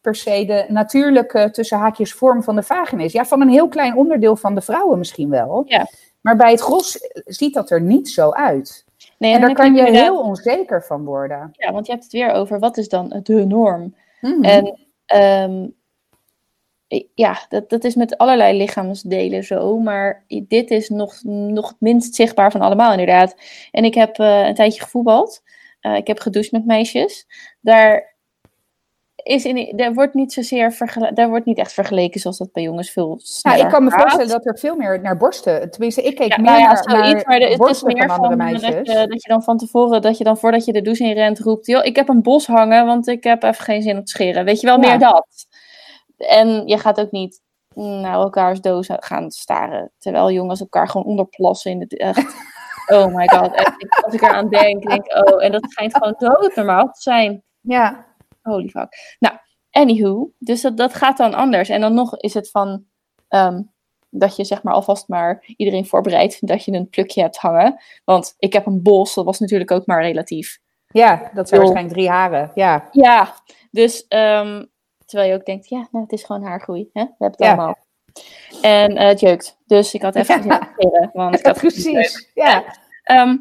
per 0.00 0.14
se 0.14 0.44
de 0.46 0.64
natuurlijke 0.68 1.50
tussen 1.50 1.78
haakjes 1.78 2.12
vorm 2.12 2.42
van 2.42 2.54
de 2.56 2.62
vagina 2.62 3.02
is. 3.02 3.12
Ja, 3.12 3.24
van 3.24 3.40
een 3.40 3.48
heel 3.48 3.68
klein 3.68 3.96
onderdeel 3.96 4.36
van 4.36 4.54
de 4.54 4.60
vrouwen 4.60 4.98
misschien 4.98 5.30
wel. 5.30 5.62
Ja. 5.66 5.86
Maar 6.20 6.36
bij 6.36 6.50
het 6.50 6.60
gros 6.60 6.98
ziet 7.24 7.54
dat 7.54 7.70
er 7.70 7.80
niet 7.80 8.08
zo 8.08 8.30
uit. 8.30 8.84
Nee, 9.18 9.34
En 9.34 9.40
daar 9.40 9.54
kan 9.54 9.74
je 9.74 9.78
inderdaad- 9.78 10.02
heel 10.02 10.20
onzeker 10.20 10.82
van 10.84 11.04
worden. 11.04 11.50
Ja, 11.52 11.72
want 11.72 11.86
je 11.86 11.92
hebt 11.92 12.04
het 12.04 12.12
weer 12.12 12.30
over 12.32 12.58
wat 12.58 12.76
is 12.76 12.88
dan 12.88 13.20
de 13.22 13.44
norm. 13.46 13.94
Mhm. 14.20 14.44
En 14.44 14.78
ehm, 15.06 15.66
ja, 17.14 17.38
dat, 17.48 17.70
dat 17.70 17.84
is 17.84 17.94
met 17.94 18.18
allerlei 18.18 18.56
lichaamsdelen 18.58 19.44
zo, 19.44 19.78
maar 19.78 20.24
dit 20.28 20.70
is 20.70 20.88
nog, 20.88 21.22
nog 21.24 21.68
het 21.68 21.80
minst 21.80 22.14
zichtbaar 22.14 22.50
van 22.50 22.60
allemaal 22.60 22.90
inderdaad. 22.90 23.34
En 23.70 23.84
ik 23.84 23.94
heb 23.94 24.18
eh, 24.18 24.46
een 24.46 24.54
tijdje 24.54 24.82
gevoetbald. 24.82 25.42
Eh, 25.80 25.96
ik 25.96 26.06
heb 26.06 26.18
gedoucht 26.18 26.52
met 26.52 26.64
meisjes. 26.66 27.26
Daar, 27.60 28.12
is 29.22 29.44
in, 29.44 29.76
daar, 29.76 29.94
wordt 29.94 30.14
niet 30.14 30.32
zozeer 30.32 30.72
vergele- 30.72 31.12
daar 31.12 31.28
wordt 31.28 31.46
niet 31.46 31.58
echt 31.58 31.72
vergeleken 31.72 32.20
zoals 32.20 32.38
dat 32.38 32.52
bij 32.52 32.62
jongens 32.62 32.90
veel 32.90 33.06
Nou, 33.08 33.20
sneller 33.22 33.64
ik 33.64 33.68
kan 33.68 33.84
me 33.84 33.90
gaat. 33.90 34.00
voorstellen 34.00 34.30
dat 34.30 34.46
er 34.46 34.58
veel 34.58 34.76
meer 34.76 35.00
naar 35.00 35.16
borsten. 35.16 35.70
Tenminste, 35.70 36.02
ik 36.02 36.14
keek 36.16 36.28
Ja, 36.30 36.36
meer 36.36 36.50
nou 36.50 36.58
ja, 36.60 36.66
naar, 36.68 36.82
zoiets, 37.04 37.24
maar 37.24 37.38
naar 37.38 37.48
de- 37.48 37.54
het 37.64 37.70
is 37.70 37.82
meer 37.82 37.96
van 37.96 38.16
van 38.16 38.24
andere 38.24 38.52
dat 38.52 38.60
meisjes. 38.62 38.92
je, 39.00 39.06
dat 39.06 39.22
je 39.22 39.28
dan 39.28 39.42
van 39.42 39.56
tevoren, 39.58 40.02
dat 40.02 40.18
je 40.18 40.24
dan 40.24 40.38
voordat 40.38 40.64
je 40.64 40.72
de 40.72 40.82
douche 40.82 41.04
in 41.04 41.12
rent 41.12 41.38
roept, 41.38 41.66
joh, 41.66 41.84
ik 41.84 41.96
heb 41.96 42.08
een 42.08 42.22
bos 42.22 42.46
hangen, 42.46 42.86
want 42.86 43.06
ik 43.08 43.24
heb 43.24 43.42
even 43.42 43.64
geen 43.64 43.82
zin 43.82 43.96
om 43.98 44.04
te 44.04 44.10
scheren. 44.10 44.44
Weet 44.44 44.60
je 44.60 44.66
wel, 44.66 44.80
Ja. 44.82 44.88
meer 44.88 44.98
dat. 44.98 45.46
En 46.16 46.66
je 46.66 46.78
gaat 46.78 47.00
ook 47.00 47.10
niet 47.10 47.42
naar 47.74 48.14
elkaars 48.14 48.60
doos 48.60 48.88
gaan 48.90 49.30
staren, 49.30 49.92
terwijl 49.98 50.30
jongens 50.30 50.60
elkaar 50.60 50.88
gewoon 50.88 51.06
onderplassen 51.06 51.70
in 51.70 51.80
het 51.80 51.98
echt. 51.98 52.34
Oh 52.86 53.14
my 53.14 53.28
god, 53.28 53.54
echt, 53.54 54.04
als 54.04 54.14
ik 54.14 54.22
eraan 54.22 54.48
denk, 54.48 54.88
denk 54.88 55.04
ik, 55.04 55.28
oh, 55.28 55.44
en 55.44 55.52
dat 55.52 55.70
schijnt 55.70 55.94
gewoon 55.94 56.14
doodnormaal 56.18 56.90
te 56.90 57.00
zijn. 57.00 57.42
Ja, 57.60 58.14
Holy 58.44 58.68
fuck. 58.68 59.16
Nou, 59.18 59.36
anywho, 59.70 60.30
dus 60.38 60.60
dat, 60.60 60.76
dat 60.76 60.94
gaat 60.94 61.16
dan 61.16 61.34
anders. 61.34 61.68
En 61.68 61.80
dan 61.80 61.94
nog 61.94 62.16
is 62.16 62.34
het 62.34 62.50
van 62.50 62.84
ehm, 63.28 63.62
dat 64.10 64.36
je 64.36 64.44
zeg 64.44 64.62
maar 64.62 64.74
alvast 64.74 65.08
maar 65.08 65.44
iedereen 65.56 65.86
voorbereidt 65.86 66.46
dat 66.46 66.64
je 66.64 66.72
een 66.72 66.88
plukje 66.88 67.20
hebt 67.20 67.36
hangen. 67.36 67.80
Want 68.04 68.34
ik 68.38 68.52
heb 68.52 68.66
een 68.66 68.82
bos, 68.82 69.14
dat 69.14 69.24
was 69.24 69.38
natuurlijk 69.38 69.70
ook 69.70 69.86
maar 69.86 70.02
relatief. 70.02 70.58
ja, 70.86 71.30
dat 71.34 71.48
zijn 71.48 71.60
Joh. 71.60 71.70
waarschijnlijk 71.70 71.94
drie 71.94 72.08
haren. 72.08 72.50
Ja, 72.54 72.88
Ja, 72.92 73.34
dus 73.70 74.06
ehm, 74.06 74.64
terwijl 75.14 75.32
je 75.32 75.38
ook 75.40 75.46
denkt, 75.46 75.68
ja, 75.68 75.88
nou, 75.90 76.04
het 76.04 76.12
is 76.12 76.24
gewoon 76.24 76.42
haargroei. 76.42 76.90
Hè? 76.92 77.02
We 77.02 77.08
hebben 77.18 77.30
het 77.30 77.38
Ja. 77.38 77.46
allemaal. 77.54 77.76
En 78.62 78.96
eh, 78.96 79.06
het 79.06 79.20
jeukt. 79.20 79.58
Dus 79.66 79.94
ik 79.94 80.02
had 80.02 80.14
even 80.14 80.44
Ja. 80.44 80.68
scheren, 80.78 81.10
want 81.12 81.38
ik 81.38 81.46
had 81.46 81.56
precies. 81.56 82.30
Ja. 82.34 82.64
Ehm, 83.02 83.36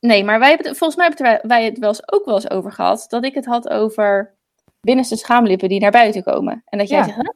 nee, 0.00 0.24
maar 0.24 0.38
wij 0.38 0.48
hebben 0.48 0.66
het, 0.68 0.78
volgens 0.78 0.98
mij 0.98 1.10
hebben 1.14 1.48
wij 1.50 1.64
het 1.64 1.78
wel 1.78 1.88
eens, 1.88 2.12
ook 2.12 2.24
wel 2.24 2.34
eens 2.34 2.50
over 2.50 2.72
gehad. 2.72 3.04
Dat 3.08 3.24
ik 3.24 3.34
het 3.34 3.46
had 3.46 3.68
over 3.68 4.34
binnenste 4.80 5.16
schaamlippen 5.16 5.68
die 5.68 5.80
naar 5.80 5.90
buiten 5.90 6.22
komen. 6.22 6.62
En 6.64 6.78
dat 6.78 6.88
jij 6.88 6.98
Ja. 6.98 7.04
zegt, 7.04 7.16
huh? 7.16 7.28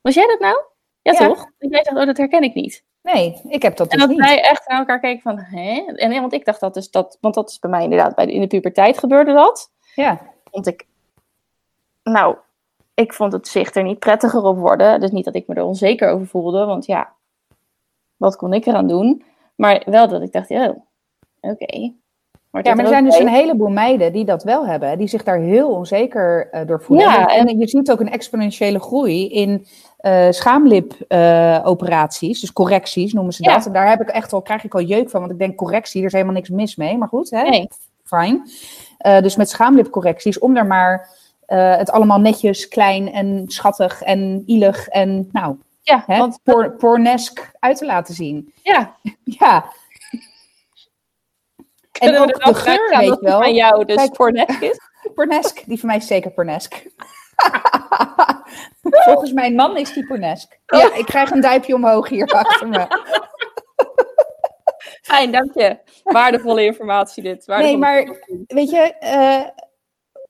was 0.00 0.14
jij 0.14 0.26
dat 0.26 0.40
nou? 0.40 0.62
Ja, 1.02 1.12
Ja. 1.12 1.18
toch? 1.26 1.50
En 1.58 1.68
jij 1.68 1.84
zegt, 1.84 1.96
oh, 1.96 2.06
dat 2.06 2.16
herken 2.16 2.42
ik 2.42 2.54
niet. 2.54 2.84
Nee, 3.02 3.40
ik 3.48 3.62
heb 3.62 3.76
dat 3.76 3.86
En 3.88 3.98
dus 3.98 4.06
dat 4.06 4.16
niet. 4.16 4.26
wij 4.26 4.40
echt 4.42 4.68
naar 4.68 4.78
elkaar 4.78 5.00
keken 5.00 5.22
van, 5.22 5.38
hè? 5.38 5.84
En 5.94 6.08
nee, 6.08 6.20
want 6.20 6.32
ik 6.32 6.44
dacht 6.44 6.60
dat 6.60 6.74
dus 6.74 6.90
dat, 6.90 7.18
want 7.20 7.34
dat 7.34 7.50
is 7.50 7.58
bij 7.58 7.70
mij 7.70 7.82
inderdaad, 7.82 8.14
bij 8.14 8.26
de, 8.26 8.32
in 8.32 8.40
de 8.40 8.46
puberteit 8.46 8.98
gebeurde 8.98 9.32
dat. 9.32 9.72
Ja. 9.94 10.20
Vond 10.50 10.66
ik, 10.66 10.86
nou, 12.02 12.36
ik 12.98 13.12
vond 13.12 13.32
het 13.32 13.48
zicht 13.48 13.76
er 13.76 13.82
niet 13.82 13.98
prettiger 13.98 14.42
op 14.42 14.58
worden. 14.58 15.00
Dus 15.00 15.10
niet 15.10 15.24
dat 15.24 15.34
ik 15.34 15.46
me 15.46 15.54
er 15.54 15.62
onzeker 15.62 16.08
over 16.08 16.26
voelde, 16.26 16.64
want 16.64 16.86
ja, 16.86 17.12
wat 18.16 18.36
kon 18.36 18.52
ik 18.52 18.66
eraan 18.66 18.86
doen? 18.86 19.22
Maar 19.54 19.82
wel 19.86 20.08
dat 20.08 20.22
ik 20.22 20.32
dacht, 20.32 20.50
oh, 20.50 20.76
oké. 21.40 21.92
Ja, 22.62 22.74
maar 22.74 22.84
er 22.84 22.90
zijn 22.90 23.04
dus 23.04 23.18
een 23.18 23.28
heleboel 23.28 23.68
meiden 23.68 24.12
die 24.12 24.24
dat 24.24 24.42
wel 24.42 24.66
hebben, 24.66 24.98
die 24.98 25.08
zich 25.08 25.22
daar 25.22 25.38
heel 25.38 25.68
onzeker 25.68 26.48
eh, 26.50 26.66
door 26.66 26.82
voelen. 26.82 27.06
Ja, 27.06 27.26
en, 27.26 27.58
je 27.58 27.68
ziet 27.68 27.90
ook 27.90 28.00
een 28.00 28.10
exponentiële 28.10 28.80
groei 28.80 29.28
in 29.28 29.66
eh 29.98 30.30
schaamlipoperaties, 30.30 32.40
dus 32.40 32.52
correcties 32.52 33.12
noemen 33.12 33.32
ze 33.32 33.42
Ja. 33.42 33.54
dat. 33.54 33.66
En 33.66 33.72
daar 33.72 33.88
heb 33.88 34.00
ik 34.00 34.08
echt 34.08 34.32
al, 34.32 34.42
krijg 34.42 34.64
ik 34.64 34.74
al 34.74 34.82
jeuk 34.82 35.10
van, 35.10 35.20
want 35.20 35.32
ik 35.32 35.38
denk 35.38 35.56
correctie, 35.56 36.00
er 36.00 36.06
is 36.06 36.12
helemaal 36.12 36.34
niks 36.34 36.48
mis 36.48 36.76
mee, 36.76 36.98
maar 36.98 37.08
goed, 37.08 37.30
hè? 37.30 37.42
Nee. 37.42 37.68
fine. 38.04 38.40
Eh, 38.98 39.20
dus 39.20 39.36
met 39.36 39.50
schaamlipcorrecties, 39.50 40.38
om 40.38 40.54
daar 40.54 40.66
maar 40.66 41.08
eh, 41.48 41.76
het 41.76 41.90
allemaal 41.90 42.20
netjes, 42.20 42.68
klein 42.68 43.12
en 43.12 43.44
schattig 43.46 44.02
en 44.02 44.42
ielig 44.46 44.88
en 44.88 45.28
nou, 45.32 45.56
Ja, 45.82 46.02
hè, 46.06 46.18
want 46.18 46.38
por- 46.42 46.76
pornesk 46.76 47.50
uit 47.58 47.76
te 47.78 47.86
laten 47.86 48.14
zien. 48.14 48.52
ja, 48.62 48.94
Ja. 49.24 49.72
En 51.92 52.08
kunnen 52.12 52.20
ook 52.20 52.44
de 52.44 52.54
geur, 52.54 52.98
weet 52.98 53.08
dat 53.08 53.20
je 53.20 53.26
wel. 53.26 53.40
van 53.42 53.54
jou 53.54 53.84
dus 53.84 53.96
Kijk. 53.96 54.12
pornesk 54.12 54.60
is? 54.60 54.78
Pornesk, 55.14 55.62
die 55.66 55.78
van 55.78 55.88
mij 55.88 55.96
is 55.98 56.06
zeker 56.06 56.30
pornesk. 56.30 56.86
Volgens 59.04 59.32
mijn 59.32 59.54
man 59.54 59.76
is 59.76 59.92
die 59.92 60.06
pornesk. 60.06 60.58
Ja, 60.66 60.94
ik 60.94 61.04
krijg 61.06 61.30
een 61.30 61.40
duimpje 61.40 61.74
omhoog 61.74 62.08
hier 62.08 62.26
achter 62.26 62.68
me. 62.68 62.86
Fijn, 65.02 65.32
dank 65.32 65.54
je. 65.54 65.78
Waardevolle 66.04 66.64
informatie 66.64 67.22
dit. 67.22 67.46
Nee, 67.46 67.76
maar 67.76 67.98
informatie. 68.00 68.44
weet 68.46 68.70
je, 68.70 68.94
eh, 68.98 69.40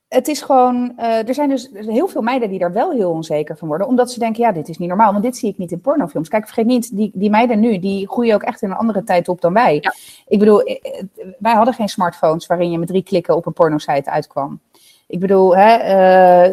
het 0.08 0.28
is 0.28 0.42
gewoon. 0.42 0.92
eh, 0.96 1.28
er 1.28 1.34
zijn 1.34 1.48
dus 1.48 1.68
heel 1.72 2.08
veel 2.08 2.22
meiden 2.22 2.48
die 2.48 2.58
daar 2.58 2.72
wel 2.72 2.90
heel 2.90 3.10
onzeker 3.10 3.56
van 3.56 3.68
worden. 3.68 3.86
Omdat 3.86 4.10
ze 4.12 4.18
denken: 4.18 4.42
ja, 4.42 4.52
dit 4.52 4.68
is 4.68 4.78
niet 4.78 4.88
normaal. 4.88 5.10
Want 5.12 5.24
dit 5.24 5.36
zie 5.36 5.50
ik 5.50 5.58
niet 5.58 5.72
in 5.72 5.80
pornofilms. 5.80 6.28
Kijk, 6.28 6.44
vergeet 6.44 6.66
niet, 6.66 6.96
die, 6.96 7.10
die 7.14 7.30
meiden 7.30 7.60
nu, 7.60 7.78
die 7.78 8.08
groeien 8.08 8.34
ook 8.34 8.42
echt 8.42 8.62
in 8.62 8.70
een 8.70 8.76
andere 8.76 9.04
tijd 9.04 9.28
op 9.28 9.40
dan 9.40 9.52
wij. 9.52 9.78
Ja. 9.80 9.92
Ik 10.26 10.38
bedoel, 10.38 10.62
eh, 10.62 10.98
eh, 11.00 11.04
wij 11.38 11.52
hadden 11.54 11.74
geen 11.74 11.88
smartphones 11.88 12.46
waarin 12.46 12.70
je 12.70 12.78
met 12.78 12.88
drie 12.88 13.02
klikken 13.02 13.36
op 13.36 13.46
een 13.46 13.52
pornosite 13.52 14.10
uitkwam. 14.10 14.60
Ik 15.06 15.20
bedoel, 15.20 15.56
hè, 15.56 15.74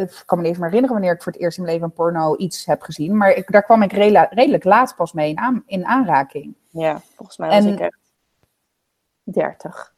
ik 0.02 0.24
kan 0.26 0.38
me 0.38 0.44
niet 0.44 0.52
eens 0.52 0.58
meer 0.60 0.70
herinneren 0.70 0.90
wanneer 0.96 1.14
ik 1.14 1.22
voor 1.24 1.32
het 1.32 1.42
eerst 1.42 1.58
in 1.58 1.64
mijn 1.64 1.76
leven 1.76 1.90
een 1.92 1.96
porno 2.04 2.36
iets 2.38 2.66
heb 2.66 2.82
gezien. 2.82 3.18
Maar 3.18 3.32
ik, 3.32 3.52
daar 3.52 3.64
kwam 3.64 3.82
ik 3.82 3.92
rela- 3.92 4.28
redelijk 4.30 4.64
laat 4.64 4.94
pas 4.96 5.14
mee 5.14 5.30
in, 5.30 5.38
aan- 5.38 5.64
in 5.66 5.86
aanraking. 5.86 6.54
Ja, 6.70 7.02
volgens 7.16 7.38
mij 7.38 7.50
was 7.50 7.58
En- 7.58 7.74
ik 7.74 7.80
echt 7.80 7.98
30. 9.24 9.94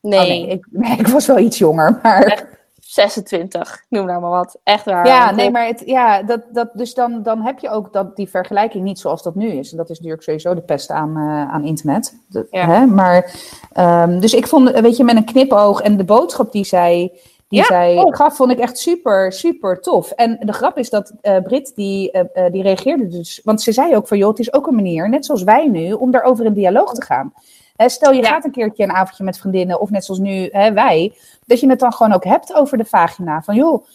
Oh, 0.00 0.10
Nee, 0.10 0.28
nee, 0.28 0.46
ik, 0.46 0.66
nee, 0.70 0.98
ik 1.04 1.06
was 1.06 1.26
wel 1.26 1.38
iets 1.38 1.58
jonger. 1.58 1.98
Maar... 2.02 2.22
Echt? 2.22 2.46
26. 2.90 3.84
Noem 3.88 4.06
nou 4.06 4.20
maar 4.20 4.30
wat. 4.30 4.58
Echt 4.62 4.84
waar. 4.84 5.06
Ja, 5.06 5.30
nee, 5.30 5.46
eh, 5.46 5.52
maar 5.52 5.66
het, 5.66 5.82
ja, 5.86 6.22
dat, 6.22 6.40
dat, 6.52 6.70
dus 6.72 6.94
dan, 6.94 7.22
dan 7.22 7.42
heb 7.42 7.58
je 7.58 7.70
ook 7.70 7.92
dat, 7.92 8.16
die 8.16 8.28
vergelijking 8.28 8.84
niet 8.84 8.98
zoals 8.98 9.22
dat 9.22 9.34
nu 9.34 9.46
is. 9.48 9.70
En 9.70 9.76
dat 9.76 9.90
is 9.90 9.96
natuurlijk 9.96 10.22
sowieso 10.22 10.54
de 10.54 10.60
pest 10.60 10.90
aan, 10.90 11.16
eh, 11.16 11.52
aan 11.54 11.64
internet. 11.64 12.14
Ja. 12.50 12.66
hè? 12.66 12.86
Maar, 12.86 13.34
ehm, 13.72 14.20
dus 14.20 14.34
ik 14.34 14.46
vond, 14.46 14.70
weet 14.80 14.96
je, 14.96 15.04
met 15.04 15.16
een 15.16 15.24
knipoog 15.24 15.80
en 15.80 15.96
de 15.96 16.04
boodschap 16.04 16.52
die 16.52 16.64
zij, 16.64 17.12
die 17.48 17.58
Ja, 17.58 17.64
zij 17.64 18.06
gaf, 18.08 18.36
vond 18.36 18.50
ik 18.50 18.58
echt 18.58 18.78
super, 18.78 19.32
super 19.32 19.80
tof. 19.80 20.10
En 20.10 20.38
de 20.40 20.52
grap 20.52 20.78
is 20.78 20.90
dat 20.90 21.12
eh 21.20 21.42
Brit, 21.42 21.72
die, 21.74 22.10
die 22.50 22.62
reageerde 22.62 23.08
dus, 23.08 23.40
want 23.44 23.62
ze 23.62 23.72
zei 23.72 23.96
ook 23.96 24.08
van, 24.08 24.18
joh, 24.18 24.28
het 24.28 24.38
is 24.38 24.52
ook 24.52 24.66
een 24.66 24.74
manier, 24.74 25.08
net 25.08 25.24
zoals 25.24 25.42
wij 25.42 25.66
nu, 25.66 25.92
om 25.92 26.10
daarover 26.10 26.44
in 26.44 26.52
dialoog 26.52 26.94
te 26.94 27.04
gaan. 27.04 27.32
Stel, 27.76 28.12
je 28.12 28.22
Ja. 28.22 28.28
gaat 28.28 28.44
een 28.44 28.50
keertje 28.50 28.82
een 28.82 28.92
avondje 28.92 29.24
met 29.24 29.38
vriendinnen, 29.38 29.80
of 29.80 29.90
net 29.90 30.04
zoals 30.04 30.20
nu 30.20 30.48
hè, 30.52 30.72
wij, 30.72 31.12
dat 31.50 31.60
je 31.60 31.68
het 31.68 31.78
dan 31.78 31.92
gewoon 31.92 32.12
ook 32.12 32.24
hebt 32.24 32.54
over 32.54 32.78
de 32.78 32.84
vagina. 32.84 33.42
Van 33.42 33.54
joh, 33.54 33.86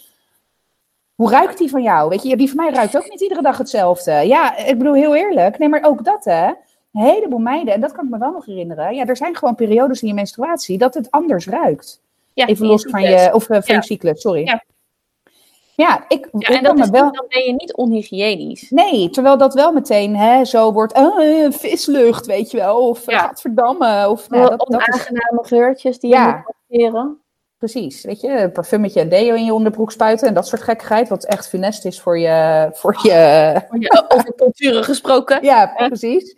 hoe 1.15 1.29
ruikt 1.31 1.57
die 1.57 1.69
van 1.69 1.81
jou? 1.81 2.09
Weet 2.09 2.23
je, 2.23 2.37
die 2.37 2.47
van 2.47 2.55
mij 2.65 2.73
ruikt 2.73 2.97
ook 2.97 3.09
niet 3.09 3.21
iedere 3.21 3.41
dag 3.41 3.57
hetzelfde. 3.57 4.11
Ja, 4.11 4.57
ik 4.57 4.77
bedoel 4.77 4.93
heel 4.93 5.15
eerlijk. 5.15 5.57
Nee, 5.57 5.69
maar 5.69 5.83
ook 5.83 6.03
dat 6.03 6.25
hè. 6.25 6.45
Een 6.47 7.01
heleboel 7.01 7.39
meiden, 7.39 7.73
en 7.73 7.81
dat 7.81 7.91
kan 7.91 8.05
ik 8.05 8.11
me 8.11 8.17
wel 8.17 8.31
nog 8.31 8.45
herinneren. 8.45 8.95
Ja, 8.95 9.05
er 9.05 9.17
zijn 9.17 9.35
gewoon 9.35 9.55
periodes 9.55 10.01
in 10.01 10.07
je 10.07 10.13
menstruatie 10.13 10.77
dat 10.77 10.93
het 10.93 11.11
anders 11.11 11.47
ruikt. 11.47 12.01
ja, 12.33 12.45
Even 12.47 12.65
los 12.67 12.83
van 12.83 13.01
je, 13.01 13.29
of 13.33 13.49
eh, 13.49 13.61
van 13.61 13.61
Ja. 13.65 13.75
je 13.75 13.81
cyclus, 13.83 14.21
sorry. 14.21 14.45
Ja. 14.45 14.63
Ja, 15.75 16.05
ik, 16.07 16.29
Ja, 16.31 16.49
ik 16.49 16.55
en 16.55 16.63
dat 16.63 16.79
is 16.79 16.89
wel... 16.89 17.11
dan 17.11 17.25
ben 17.29 17.43
je 17.43 17.53
niet 17.53 17.75
onhygiënisch. 17.75 18.69
Nee, 18.69 19.09
terwijl 19.09 19.37
dat 19.37 19.53
wel 19.53 19.71
meteen 19.71 20.15
hè, 20.15 20.45
zo 20.45 20.73
wordt, 20.73 20.93
oh, 20.97 21.51
vislucht, 21.51 22.25
weet 22.25 22.51
je 22.51 22.57
wel. 22.57 22.87
Of 22.87 23.05
Ja. 23.11 23.19
gadverdamme. 23.19 24.09
Of, 24.09 24.29
nou, 24.29 24.49
dat, 24.49 24.59
dat 24.59 24.69
is 24.69 24.75
Onaangename 24.75 25.39
geurtjes 25.45 25.99
die 25.99 26.09
Ja. 26.09 26.27
je 26.27 26.33
moet 26.35 26.89
hanteren. 26.91 27.19
Precies, 27.71 28.03
weet 28.03 28.21
je, 28.21 28.29
een 28.29 28.51
parfummetje 28.51 28.99
en 28.99 29.09
deo 29.09 29.35
in 29.35 29.45
je 29.45 29.53
onderbroek 29.53 29.91
spuiten 29.91 30.27
en 30.27 30.33
dat 30.33 30.47
soort 30.47 30.61
gekkigheid, 30.61 31.09
wat 31.09 31.25
echt 31.25 31.47
funest 31.47 31.85
is 31.85 32.01
voor 32.01 32.19
je, 32.19 32.69
voor 32.73 32.97
je, 33.03 33.09
Ja, 33.79 34.05
Over 34.07 34.35
culturen 34.35 34.83
gesproken. 34.83 35.43
ja, 35.43 35.73
precies. 35.87 36.37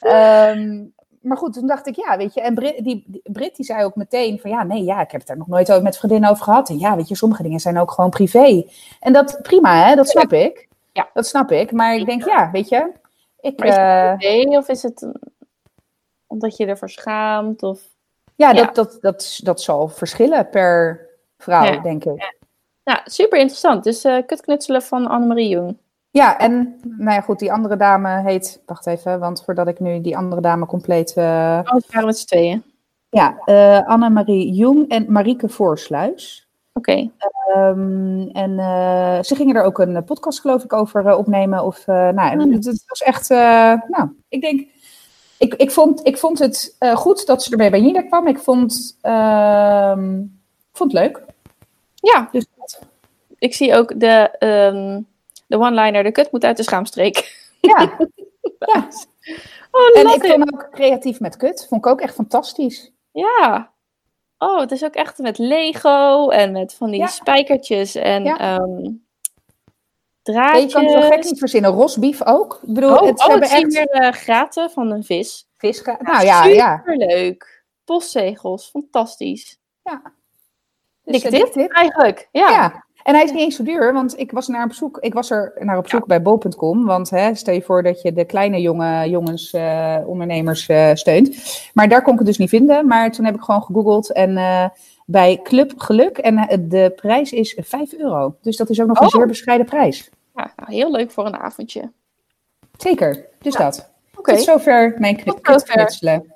Ehm, 0.00 0.84
maar 1.20 1.36
goed, 1.36 1.52
toen 1.52 1.66
dacht 1.66 1.86
ik, 1.86 1.96
ja, 1.96 2.16
weet 2.16 2.34
je, 2.34 2.40
en 2.40 2.54
Brit 2.54 2.84
die, 2.84 3.04
die, 3.06 3.20
Brit 3.22 3.56
die 3.56 3.64
zei 3.64 3.84
ook 3.84 3.96
meteen 3.96 4.38
van, 4.38 4.50
ja, 4.50 4.62
nee, 4.62 4.84
ja, 4.84 5.00
ik 5.00 5.10
heb 5.10 5.20
het 5.20 5.28
daar 5.28 5.36
nog 5.36 5.46
nooit 5.46 5.70
over 5.70 5.82
met 5.82 5.98
vriendinnen 5.98 6.30
over 6.30 6.44
gehad. 6.44 6.68
En 6.68 6.78
ja, 6.78 6.96
weet 6.96 7.08
je, 7.08 7.16
sommige 7.16 7.42
dingen 7.42 7.60
zijn 7.60 7.78
ook 7.78 7.90
gewoon 7.90 8.10
privé. 8.10 8.64
En 9.00 9.12
dat, 9.12 9.38
prima, 9.42 9.88
hè, 9.88 9.94
dat 9.94 10.08
snap 10.08 10.32
ik. 10.32 10.68
Ja. 10.92 11.08
Dat 11.12 11.26
snap 11.26 11.50
ik, 11.50 11.72
maar 11.72 11.94
ik 11.94 12.06
denk, 12.06 12.24
ja, 12.24 12.50
weet 12.50 12.68
je, 12.68 12.92
ik, 13.40 13.58
Maar 13.58 13.68
is 13.68 13.74
het 13.74 13.82
eh, 13.82 14.16
privé 14.16 14.56
of 14.56 14.68
is 14.68 14.82
het 14.82 15.06
omdat 16.26 16.56
je 16.56 16.66
ervoor 16.66 16.90
schaamt? 16.90 17.62
Of... 17.62 17.80
ja, 18.36 18.50
Ja. 18.50 18.52
dat, 18.64 18.74
dat, 18.74 18.98
dat, 19.00 19.40
dat 19.42 19.60
zal 19.60 19.88
verschillen 19.88 20.48
per 20.48 21.00
vrouw, 21.38 21.64
Ja. 21.64 21.80
denk 21.80 22.04
ik. 22.04 22.34
Nou, 22.84 22.98
super 23.04 23.38
interessant. 23.38 23.84
Dus 23.84 24.04
eh 24.04 24.18
kutknutselen 24.26 24.82
van 24.82 25.06
Annemarie 25.06 25.48
Jong. 25.48 25.76
Ja, 26.10 26.38
en 26.38 26.80
nou 26.82 27.10
ja, 27.12 27.20
goed, 27.20 27.38
die 27.38 27.52
andere 27.52 27.76
dame 27.76 28.20
heet. 28.22 28.62
Wacht 28.66 28.86
even, 28.86 29.18
want 29.18 29.44
voordat 29.44 29.68
ik 29.68 29.80
nu 29.80 30.00
die 30.00 30.16
andere 30.16 30.40
dame 30.40 30.66
compleet. 30.66 31.12
eh, 31.16 31.60
Oh, 31.64 31.72
we 31.72 31.82
waren 31.90 32.06
met 32.06 32.18
z'n 32.18 32.26
tweeën. 32.26 32.62
ja, 33.08 33.36
eh 33.44 33.86
Annemarie 33.86 34.52
Jong 34.52 34.88
en 34.88 35.12
Marieke 35.12 35.48
Voorsluis. 35.48 36.48
Oké. 36.72 37.10
Ehm, 37.54 38.20
en 38.32 38.50
ze 39.24 39.34
gingen 39.34 39.56
er 39.56 39.62
ook 39.62 39.78
een 39.78 40.04
podcast, 40.04 40.40
geloof 40.40 40.64
ik, 40.64 40.72
over 40.72 41.16
opnemen. 41.16 41.64
Of, 41.64 41.86
nou, 41.86 42.20
Hmm. 42.20 42.52
het, 42.52 42.64
het 42.64 42.84
was 42.86 43.02
echt. 43.02 43.28
nou, 43.28 44.08
ik 44.28 44.40
denk. 44.40 44.68
Ik, 45.38 45.54
ik, 45.54 45.70
vond, 45.70 46.06
ik 46.06 46.18
vond 46.18 46.38
het 46.38 46.76
eh, 46.78 46.96
goed 46.96 47.26
dat 47.26 47.42
ze 47.42 47.50
ermee 47.50 47.70
bij 47.70 47.80
Nina 47.80 48.02
kwam. 48.02 48.26
Ik 48.26 48.38
vond, 48.38 48.98
ehm, 49.00 50.22
vond 50.72 50.92
het 50.92 51.00
leuk. 51.02 51.22
Ja, 51.94 52.28
Dus, 52.32 52.46
ik 53.38 53.54
zie 53.54 53.74
ook 53.74 54.00
de, 54.00 54.30
ehm, 54.38 55.00
de 55.46 55.58
one-liner, 55.58 56.02
de 56.02 56.12
kut 56.12 56.32
moet 56.32 56.44
uit 56.44 56.56
de 56.56 56.62
schaamstreek. 56.62 57.46
ja. 57.60 57.80
ja. 58.72 58.88
Oh, 59.70 59.98
En 60.00 60.06
ik 60.14 60.24
vond 60.26 60.52
ook 60.54 60.68
creatief 60.72 61.20
met 61.20 61.36
kut. 61.36 61.66
Vond 61.68 61.84
ik 61.84 61.90
ook 61.90 62.00
echt 62.00 62.14
fantastisch. 62.14 62.92
Ja. 63.12 63.70
Oh, 64.38 64.60
het 64.60 64.70
is 64.72 64.84
ook 64.84 64.94
echt 64.94 65.18
met 65.18 65.38
Lego 65.38 66.28
en 66.28 66.52
met 66.52 66.74
van 66.74 66.90
die 66.90 67.00
Ja. 67.00 67.06
spijkertjes 67.06 67.94
en 67.94 68.24
Ja. 68.24 68.38
ehm 68.38 68.90
draadjes. 70.32 70.62
je 70.62 70.68
kan 70.72 70.84
het 70.84 71.02
zo 71.04 71.08
gek 71.10 71.24
niet 71.24 71.38
verzinnen. 71.38 71.70
Rosbief 71.70 72.26
ook. 72.26 72.58
Ik 72.66 72.74
bedoel, 72.74 72.96
Oh, 72.96 73.06
het, 73.06 73.20
oh, 73.20 73.26
hebben 73.26 73.48
echt 73.48 73.72
weer 73.72 73.86
de 73.86 74.12
graten 74.12 74.70
van 74.70 74.90
een 74.90 75.04
vis. 75.04 75.48
vis. 75.56 75.82
Nou 76.00 76.24
ja, 76.24 76.44
ja. 76.44 76.82
Superleuk. 76.86 77.64
Postzegels, 77.84 78.68
fantastisch. 78.70 79.58
ja. 79.82 80.02
Dikke 81.04 81.26
eh, 81.28 81.32
dik 81.32 81.52
tip. 81.52 81.70
eigenlijk. 81.70 82.28
Ja. 82.32 82.50
Ja. 82.50 82.84
En 83.02 83.14
hij 83.14 83.24
is 83.24 83.30
niet 83.30 83.40
eens 83.40 83.56
zo 83.56 83.62
duur, 83.62 83.92
want 83.92 84.18
ik 84.18 84.30
was 84.32 84.48
naar 84.48 84.64
op 84.64 84.72
zoek. 84.72 84.98
Ik 85.00 85.14
was 85.14 85.30
er 85.30 85.52
naar 85.58 85.78
op 85.78 85.88
zoek 85.88 86.06
bij 86.06 86.22
bol.com. 86.22 86.84
Want 86.86 87.10
hè, 87.10 87.34
stel 87.34 87.54
je 87.54 87.62
voor 87.62 87.82
dat 87.82 88.02
je 88.02 88.12
de 88.12 88.24
kleine 88.24 88.60
jonge 88.60 89.08
jongens, 89.08 89.52
eh, 89.52 89.96
ondernemers 90.06 90.68
steunt. 90.94 91.36
Maar 91.74 91.88
daar 91.88 92.02
kon 92.02 92.12
ik 92.12 92.18
het 92.18 92.28
dus 92.28 92.38
niet 92.38 92.48
vinden. 92.48 92.86
Maar 92.86 93.10
toen 93.12 93.24
heb 93.24 93.34
ik 93.34 93.40
gewoon 93.42 93.62
gegoogeld 93.62 94.12
en 94.12 94.34
bij 95.06 95.40
Club 95.42 95.72
Geluk. 95.76 96.18
En 96.18 96.66
de 96.68 96.92
prijs 96.96 97.32
is 97.32 97.58
5 97.60 97.92
euro. 97.92 98.36
Dus 98.42 98.56
dat 98.56 98.70
is 98.70 98.80
ook 98.80 98.86
nog 98.86 99.00
een 99.00 99.06
Oh. 99.06 99.12
zeer 99.12 99.26
bescheiden 99.26 99.66
prijs. 99.66 100.10
Ja, 100.36 100.52
nou, 100.56 100.72
heel 100.74 100.90
leuk 100.90 101.10
voor 101.10 101.26
een 101.26 101.36
avondje. 101.36 101.92
Zeker. 102.76 103.26
Dus 103.38 103.54
dat. 103.54 103.90
Oké. 104.16 104.34
Tot 104.34 104.42
zover 104.44 104.94
mijn 104.98 105.16
knu- 105.16 105.32
Tot 105.32 105.40
zover. 105.46 105.74
knutselen. 105.74 106.32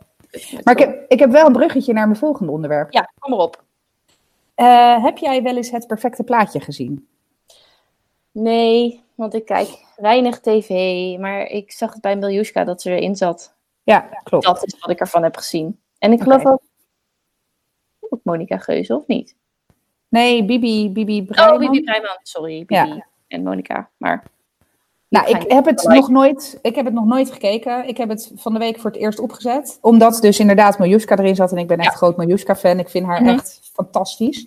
Maar 0.65 0.75
ik 0.75 0.87
heb, 0.87 1.05
ik 1.09 1.19
heb 1.19 1.31
wel 1.31 1.47
een 1.47 1.53
bruggetje 1.53 1.93
naar 1.93 2.07
mijn 2.07 2.19
volgende 2.19 2.53
onderwerp. 2.53 2.93
Ja, 2.93 3.11
kom 3.19 3.31
maar 3.31 3.41
op. 3.41 3.65
Eh, 4.55 5.05
heb 5.05 5.19
jij 5.19 5.43
wel 5.43 5.57
eens 5.57 5.71
het 5.71 5.87
perfecte 5.87 6.23
plaatje 6.23 6.61
gezien? 6.61 7.09
Nee, 8.33 9.05
want 9.15 9.35
ik 9.35 9.45
kijk 9.45 9.69
weinig 9.97 10.41
tv. 10.41 10.69
Maar 11.19 11.43
ik 11.43 11.73
zag 11.73 11.93
het 11.93 12.01
bij 12.03 12.17
Miljuska 12.17 12.65
dat 12.65 12.83
ze 12.83 12.91
erin 12.91 13.17
zat. 13.17 13.55
Ja, 13.83 14.01
klopt. 14.23 14.45
Dat 14.45 14.67
is 14.67 14.79
wat 14.81 14.91
ik 14.91 15.01
ervan 15.01 15.23
heb 15.23 15.37
gezien. 15.37 15.81
En 15.99 16.13
ik 16.13 16.23
geloof 16.23 16.47
ook... 16.47 16.63
Ook 18.01 18.21
Monica 18.23 18.59
Geuze, 18.59 18.97
of 18.97 19.07
niet? 19.07 19.37
Nee, 20.09 20.45
Bibi, 20.45 20.91
Bibi 20.93 21.21
Oh, 21.21 21.27
Breiman. 21.27 21.59
Bibi 21.59 21.83
Breiman. 21.85 22.19
Sorry, 22.23 22.59
Bibi 22.59 22.75
Ja. 22.75 23.07
En 23.31 23.43
Monica. 23.43 23.89
Maar 23.97 24.23
Nou, 25.09 25.29
ik 25.29 25.51
heb, 25.53 25.65
het 25.65 25.83
nog 25.89 26.09
nooit, 26.09 26.59
ik 26.63 26.75
heb 26.75 26.85
het 26.85 26.95
nog 26.95 27.05
nooit 27.05 27.31
gekeken. 27.33 27.89
Ik 27.89 27.97
heb 27.97 28.09
het 28.09 28.33
van 28.37 28.53
de 28.53 28.59
week 28.59 28.79
voor 28.81 28.91
het 28.91 29.01
eerst 29.01 29.19
opgezet. 29.21 29.79
Omdat 29.81 30.19
dus 30.21 30.39
inderdaad 30.41 30.79
Miljuska 30.79 31.17
erin 31.19 31.35
zat. 31.35 31.53
En 31.53 31.59
ik 31.59 31.67
ben 31.67 31.79
echt 31.79 31.91
Ja. 31.91 31.97
groot 31.97 32.17
Miljuska-fan. 32.17 32.79
Ik 32.79 32.89
vind 32.89 33.07
haar 33.07 33.21
Mhm. 33.23 33.31
echt 33.31 33.61
fantastisch. 33.75 34.47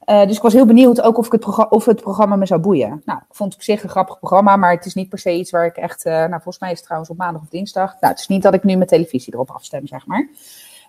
Eh, 0.00 0.26
dus 0.26 0.36
ik 0.36 0.42
was 0.42 0.52
heel 0.52 0.66
benieuwd 0.66 1.00
ook 1.00 1.18
of, 1.18 1.26
ik 1.26 1.32
het 1.32 1.68
of 1.70 1.84
het 1.84 2.00
programma 2.00 2.36
me 2.36 2.46
zou 2.46 2.60
boeien. 2.60 3.02
Nou, 3.04 3.18
ik 3.28 3.34
vond 3.34 3.48
het 3.52 3.58
op 3.58 3.64
zich 3.66 3.82
een 3.82 3.88
grappig 3.88 4.18
programma. 4.18 4.56
Maar 4.56 4.70
het 4.72 4.86
is 4.86 4.94
niet 4.94 5.08
per 5.08 5.18
se 5.18 5.32
iets 5.32 5.50
waar 5.50 5.66
ik 5.66 5.76
echt... 5.76 6.04
eh, 6.04 6.12
nou, 6.12 6.30
volgens 6.30 6.58
mij 6.58 6.70
is 6.70 6.76
het 6.76 6.84
trouwens 6.84 7.10
op 7.12 7.16
maandag 7.18 7.42
of 7.42 7.48
dinsdag. 7.48 7.96
Nou, 8.00 8.12
het 8.12 8.18
is 8.22 8.26
niet 8.28 8.42
dat 8.42 8.54
ik 8.54 8.64
nu 8.64 8.76
mijn 8.76 8.88
televisie 8.88 9.32
erop 9.34 9.50
afstem, 9.50 9.86
zeg 9.86 10.06
maar. 10.06 10.28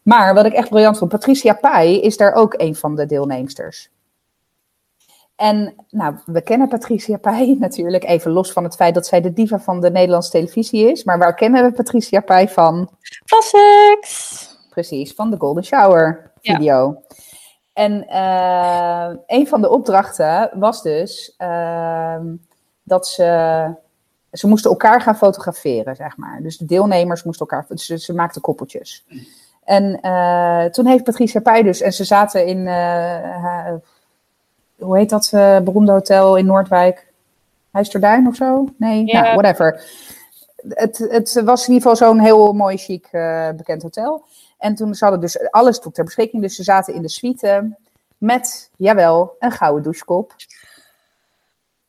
Maar 0.04 0.34
wat 0.34 0.46
ik 0.46 0.54
echt 0.54 0.70
briljant 0.70 0.98
vond, 0.98 1.12
Patricia 1.12 1.54
Pai 1.54 2.02
is 2.02 2.18
daar 2.18 2.34
ook 2.34 2.54
een 2.58 2.76
van 2.76 2.96
de 2.96 3.06
deelnemsters. 3.06 3.90
En 5.42 5.74
nou, 5.90 6.16
we 6.26 6.42
kennen 6.42 6.68
Patricia 6.68 7.18
Pai 7.18 7.56
natuurlijk, 7.60 8.04
even 8.04 8.32
los 8.32 8.52
van 8.52 8.64
het 8.64 8.76
feit 8.76 8.94
dat 8.94 9.08
zij 9.08 9.22
de 9.22 9.34
diva 9.34 9.60
van 9.60 9.80
de 9.80 9.92
Nederlandse 9.92 10.32
televisie 10.32 10.92
is. 10.92 11.04
Maar 11.04 11.18
waar 11.18 11.36
kennen 11.36 11.64
we 11.64 11.72
Patricia 11.72 12.20
Pai 12.20 12.50
van? 12.50 12.90
Classics! 13.26 14.50
Precies, 14.70 15.14
van 15.14 15.32
de 15.32 15.38
Golden 15.38 15.64
Shower 15.64 16.32
video. 16.42 17.02
En 17.74 18.06
uh, 18.10 19.16
een 19.26 19.48
van 19.48 19.62
de 19.62 19.70
opdrachten 19.70 20.52
was 20.54 20.82
dus 20.82 21.36
uh, 21.38 22.20
dat 22.84 23.08
ze, 23.08 23.76
ze 24.32 24.48
moesten 24.48 24.72
elkaar 24.72 25.02
gaan 25.02 25.18
fotograferen, 25.18 25.96
zeg 25.96 26.18
maar. 26.18 26.40
Dus 26.42 26.58
de 26.58 26.66
deelnemers 26.66 27.24
moesten 27.24 27.48
elkaar, 27.48 27.78
ze, 27.78 27.98
ze 27.98 28.14
maakten 28.14 28.42
koppeltjes. 28.42 29.06
En 29.64 30.00
uh, 30.02 30.66
toen 30.66 30.86
heeft 30.86 31.04
Patricia 31.04 31.40
Pai 31.40 31.64
dus, 31.64 31.82
en 31.82 31.94
ze 31.94 32.04
zaten 32.04 32.46
in, 32.46 32.68
hoe 34.82 34.98
heet 34.98 35.10
dat 35.10 35.30
beroemde 35.64 35.92
hotel 35.92 36.36
in 36.36 36.46
Noordwijk? 36.46 37.14
Huisterduin 37.72 38.28
of 38.28 38.36
zo? 38.36 38.68
Nee, 38.78 39.06
ja. 39.06 39.22
nou, 39.22 39.36
whatever. 39.36 39.84
Het, 40.68 40.98
het 40.98 41.42
was 41.46 41.68
in 41.68 41.74
ieder 41.74 41.90
geval 41.90 42.08
zo'n 42.08 42.20
heel 42.20 42.54
mooi, 42.54 42.78
chic, 42.78 43.08
bekend 43.56 43.82
hotel. 43.82 44.24
En 44.58 44.76
toen 44.76 44.96
ze 44.96 45.04
hadden 45.04 45.22
dus 45.22 45.52
alles 45.52 45.80
tot 45.80 45.94
ter 45.94 46.04
beschikking. 46.04 46.42
Dus 46.42 46.56
ze 46.56 46.64
zaten 46.64 46.94
in 46.94 47.02
de 47.02 47.10
suite 47.10 47.78
met, 48.18 48.70
jawel, 48.78 49.36
een 49.40 49.52
gouden 49.52 49.84
douchekop. 49.84 50.34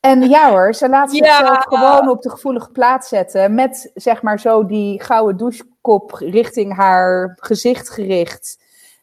En 0.01 0.29
ja 0.29 0.51
hoor, 0.51 0.75
ze 0.75 0.89
laat 0.89 1.11
zichzelf 1.11 1.65
gewoon 1.65 2.09
op 2.09 2.23
de 2.23 2.31
gevoelige 2.31 2.71
plaats 2.71 3.09
zetten. 3.09 3.55
Met 3.55 3.91
zeg 3.95 4.23
maar 4.23 4.41
zo 4.41 4.67
die 4.67 5.03
gouden 5.03 5.37
douchekop 5.37 6.13
richting 6.13 6.77
haar 6.77 7.37
gezicht 7.41 7.91
gericht. 7.91 8.59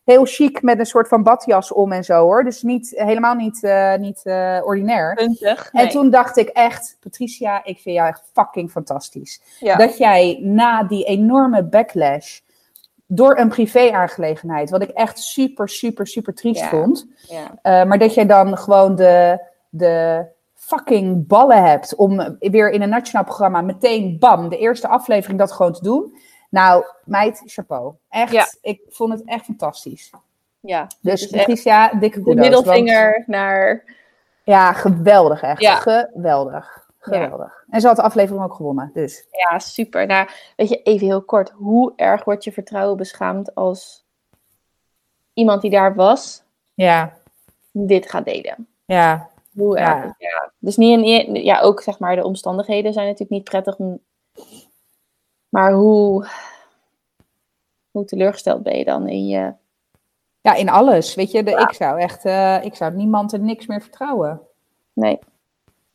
Heel 0.09 0.25
chic 0.25 0.61
met 0.61 0.79
een 0.79 0.85
soort 0.85 1.07
van 1.07 1.23
badjas 1.23 1.71
om 1.71 1.91
en 1.91 2.03
zo 2.03 2.21
hoor. 2.21 2.43
Dus 2.43 2.61
niet, 2.61 2.93
helemaal 2.95 3.35
niet, 3.35 3.63
uh, 3.63 3.95
niet 3.95 4.21
uh, 4.23 4.59
ordinair. 4.63 5.13
Puntig, 5.13 5.73
nee. 5.73 5.85
En 5.85 5.89
toen 5.89 6.09
dacht 6.09 6.37
ik 6.37 6.49
echt, 6.49 6.97
Patricia, 6.99 7.63
ik 7.63 7.79
vind 7.79 7.95
jou 7.95 8.07
echt 8.07 8.23
fucking 8.33 8.71
fantastisch. 8.71 9.41
Ja. 9.59 9.75
Dat 9.75 9.97
jij 9.97 10.39
na 10.41 10.83
die 10.83 11.03
enorme 11.03 11.63
backlash 11.63 12.39
door 13.07 13.37
een 13.37 13.49
privé-aangelegenheid, 13.49 14.69
wat 14.69 14.81
ik 14.81 14.89
echt 14.89 15.19
super, 15.19 15.69
super, 15.69 16.07
super 16.07 16.33
triest 16.33 16.61
Ja. 16.61 16.69
vond. 16.69 17.07
Ja. 17.27 17.81
Uh, 17.81 17.87
maar 17.87 17.97
dat 17.97 18.13
jij 18.13 18.25
dan 18.25 18.57
gewoon 18.57 18.95
de, 18.95 19.45
de 19.69 20.25
fucking 20.55 21.27
ballen 21.27 21.63
hebt 21.63 21.95
om 21.95 22.37
weer 22.39 22.71
in 22.71 22.81
een 22.81 22.89
nationaal 22.89 23.23
programma 23.23 23.61
meteen, 23.61 24.17
bam, 24.19 24.49
de 24.49 24.57
eerste 24.57 24.87
aflevering 24.87 25.39
dat 25.39 25.51
gewoon 25.51 25.73
te 25.73 25.83
doen. 25.83 26.13
Nou, 26.49 26.83
meid, 27.05 27.41
chapeau. 27.45 27.93
Echt, 28.09 28.31
Ja. 28.31 28.45
ik 28.61 28.81
vond 28.89 29.13
het 29.13 29.23
echt 29.25 29.45
fantastisch. 29.45 30.11
ja. 30.59 30.87
Dus 31.01 31.21
Dus 31.21 31.29
Patricia, 31.39 31.87
dikke 31.93 32.17
De 32.17 32.23
kudos. 32.23 32.41
middelvinger 32.41 33.23
naar... 33.27 33.83
ja, 34.43 34.73
geweldig 34.73 35.41
echt. 35.41 35.61
Ja. 35.61 35.75
Geweldig. 35.75 36.87
Geweldig. 37.01 37.63
En 37.69 37.81
ze 37.81 37.87
had 37.87 37.95
de 37.95 38.01
aflevering 38.01 38.43
ook 38.43 38.53
gewonnen, 38.53 38.89
dus. 38.93 39.25
Ja, 39.31 39.59
super. 39.59 40.05
Nou, 40.05 40.27
weet 40.55 40.69
je, 40.69 40.81
even 40.81 41.07
heel 41.07 41.21
kort. 41.21 41.49
Hoe 41.49 41.93
erg 41.95 42.23
wordt 42.23 42.43
je 42.43 42.51
vertrouwen 42.51 42.97
beschaamd 42.97 43.55
als 43.55 44.05
iemand 45.33 45.61
die 45.61 45.71
daar 45.71 45.95
was, 45.95 46.43
Ja, 46.73 47.13
dit 47.71 48.09
gaat 48.09 48.25
delen? 48.25 48.67
ja, 48.85 49.29
Hoe 49.53 49.77
Ja. 49.77 50.03
erg? 50.03 50.13
Ja. 50.17 50.51
Dus 50.59 50.77
niet 50.77 50.99
in, 51.05 51.35
ja, 51.43 51.59
ook 51.61 51.81
zeg 51.81 51.99
maar, 51.99 52.15
de 52.15 52.23
omstandigheden 52.25 52.93
zijn 52.93 53.05
natuurlijk 53.05 53.31
niet 53.31 53.43
prettig. 53.49 53.75
om- 53.77 53.99
Maar 55.49 55.71
hoe, 55.71 56.27
hoe 57.91 58.05
teleurgesteld 58.05 58.63
ben 58.63 58.77
je 58.77 58.85
dan 58.85 59.07
in 59.07 59.27
je... 59.27 59.53
ja, 60.41 60.53
in 60.53 60.69
alles. 60.69 61.15
Weet 61.15 61.31
je, 61.31 61.43
de, 61.43 61.51
Ja. 61.51 61.67
ik 61.67 61.73
zou 61.73 61.99
echt, 61.99 62.25
eh, 62.25 62.63
ik 62.63 62.75
zou 62.75 62.93
niemand 62.93 63.33
en 63.33 63.45
niks 63.45 63.67
meer 63.67 63.81
vertrouwen. 63.81 64.41
Nee, 64.93 65.19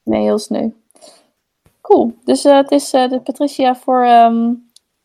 nee, 0.03 0.23
heel 0.23 0.39
sneu. 0.39 0.71
Cool. 1.81 2.15
Dus 2.25 2.45
eh, 2.45 2.57
het 2.57 2.71
is 2.71 2.93
eh, 2.93 3.09
de 3.09 3.21
Patricia 3.21 3.75
voor 3.75 4.03
ehm, 4.03 4.53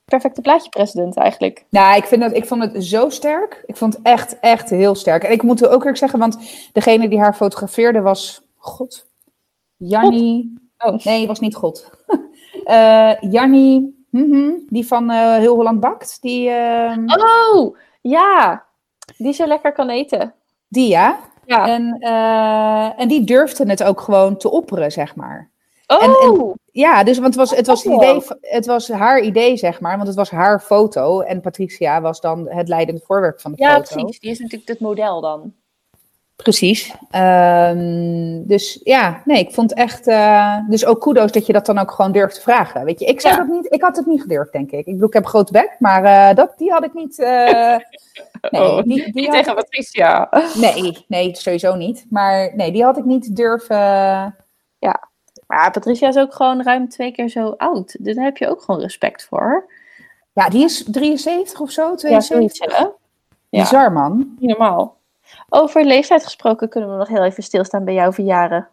perfecte 0.06 0.42
plaatje 0.42 0.70
president 0.70 1.18
eigenlijk. 1.18 1.66
Nou, 1.70 1.98
ik, 1.98 2.06
vind 2.06 2.22
dat, 2.22 2.36
ik 2.36 2.46
vond 2.46 2.62
het 2.64 2.84
zo 2.84 3.10
sterk. 3.10 3.64
Ik 3.66 3.78
vond 3.78 3.94
het 3.94 4.06
echt, 4.06 4.40
echt 4.40 4.70
heel 4.70 4.96
sterk. 4.96 5.24
En 5.24 5.32
ik 5.32 5.44
moet 5.44 5.68
ook 5.68 5.80
eerlijk 5.80 5.98
zeggen, 5.98 6.20
want 6.20 6.38
degene 6.74 7.10
die 7.10 7.20
haar 7.20 7.36
fotografeerde 7.36 8.02
was... 8.02 8.42
God. 8.58 9.08
Jannie... 9.78 10.58
Oh. 10.78 11.04
Nee, 11.04 11.28
was 11.28 11.40
niet 11.40 11.56
God. 11.56 11.90
Eh 12.66 13.14
Mhm, 14.10 14.52
die 14.68 14.88
van 14.88 15.10
eh, 15.10 15.36
Heel 15.36 15.56
Holland 15.56 15.80
Bakt. 15.80 16.18
Die, 16.22 16.50
ehm, 16.50 17.06
Oh, 17.06 17.78
ja. 18.02 18.64
Die 19.18 19.34
zo 19.34 19.46
lekker 19.46 19.72
kan 19.72 19.90
eten. 19.90 20.34
die 20.68 20.88
ja. 20.88 21.20
Ja. 21.46 21.68
En, 21.68 21.98
eh, 22.00 23.02
en 23.02 23.08
die 23.08 23.24
durfde 23.24 23.66
het 23.70 23.84
ook 23.84 24.02
gewoon 24.02 24.38
te 24.38 24.52
opperen, 24.52 24.92
zeg 24.92 25.16
maar. 25.16 25.50
oh, 25.88 26.04
en- 26.04 26.10
en- 26.30 26.54
Ja, 26.72 27.04
dus 27.04 27.16
want 27.20 27.36
het 27.36 27.36
was, 27.50 27.58
het, 27.58 27.68
was 27.68 27.84
het, 27.84 27.94
Oh. 27.94 28.04
idee, 28.04 28.22
het 28.42 28.66
was 28.66 28.88
haar 28.90 29.20
idee, 29.22 29.58
zeg 29.58 29.80
maar. 29.82 29.96
Want 29.96 30.08
het 30.08 30.18
was 30.18 30.30
haar 30.30 30.60
foto. 30.60 31.20
En 31.22 31.42
Patricia 31.42 32.02
was 32.02 32.22
dan 32.22 32.50
het 32.50 32.68
leidende 32.68 33.02
voorwerp 33.06 33.42
van 33.42 33.52
de 33.52 33.64
ja, 33.64 33.76
foto. 33.76 33.96
precies. 33.96 34.20
Die 34.20 34.32
is 34.32 34.40
natuurlijk 34.40 34.70
het 34.70 34.80
model 34.80 35.22
dan. 35.22 35.54
Precies. 36.44 36.94
Ehm, 37.12 38.42
dus 38.48 38.80
ja, 38.84 39.22
nee, 39.26 39.40
ik 39.40 39.54
vond 39.54 39.74
echt. 39.74 40.08
eh, 40.08 40.56
dus 40.70 40.86
ook 40.86 41.02
kudos 41.02 41.32
dat 41.32 41.46
je 41.46 41.54
dat 41.54 41.66
dan 41.66 41.78
ook 41.78 41.92
gewoon 41.92 42.12
durft 42.12 42.36
te 42.36 42.42
vragen. 42.42 42.86
Weet 42.86 43.00
je, 43.00 43.06
ik 43.06 43.22
zou 43.22 43.34
Ja. 43.34 43.40
dat 43.40 43.50
niet. 43.50 43.74
Ik 43.74 43.82
had 43.82 43.96
het 43.96 44.06
niet 44.06 44.22
gedurfd, 44.22 44.52
denk 44.52 44.72
ik. 44.72 44.80
Ik 44.86 44.94
bedoel, 44.94 45.08
ik 45.08 45.14
heb 45.14 45.26
grote 45.26 45.52
bek, 45.52 45.76
maar 45.80 46.04
eh, 46.04 46.36
dat, 46.36 46.54
die 46.58 46.72
had 46.72 46.84
ik 46.84 46.94
niet. 46.94 47.20
eh, 47.20 47.30
nee, 48.52 48.62
Oh, 48.62 48.82
die, 48.84 48.84
die 49.04 49.12
Niet 49.14 49.26
had 49.26 49.36
tegen 49.36 49.52
ik- 49.52 49.56
Patricia. 49.58 50.30
nee, 50.66 51.06
nee, 51.08 51.36
sowieso 51.36 51.76
niet. 51.76 52.06
Maar 52.10 52.52
nee, 52.56 52.72
die 52.72 52.84
had 52.84 52.98
ik 52.98 53.06
niet 53.06 53.36
durven. 53.36 54.36
Maar 55.48 55.72
Patricia 55.72 56.08
is 56.08 56.18
ook 56.18 56.34
gewoon 56.34 56.64
ruim 56.64 56.90
twee 56.90 57.12
keer 57.12 57.30
zo 57.30 57.54
oud. 57.58 57.96
Dus 58.00 58.16
daar 58.16 58.24
heb 58.26 58.38
je 58.38 58.48
ook 58.50 58.62
gewoon 58.62 58.82
respect 58.82 59.26
voor. 59.30 59.70
Ja, 60.34 60.50
die 60.50 60.64
is 60.64 60.84
73 60.92 61.60
of 61.60 61.72
zo, 61.72 61.90
Ja, 61.90 61.96
72. 61.96 62.38
zoiets, 62.38 62.60
hè? 62.78 62.84
Ja, 63.50 63.62
Bizar, 63.62 63.92
man. 63.92 64.36
niet 64.40 64.50
normaal. 64.50 64.98
Over 65.50 65.86
leeftijd 65.86 66.24
gesproken 66.24 66.70
kunnen 66.70 66.92
we 66.92 66.98
nog 66.98 67.08
heel 67.08 67.24
even 67.24 67.44
stilstaan 67.44 67.84
bij 67.84 67.94
jouw 67.94 68.12
verjaren. 68.12 68.68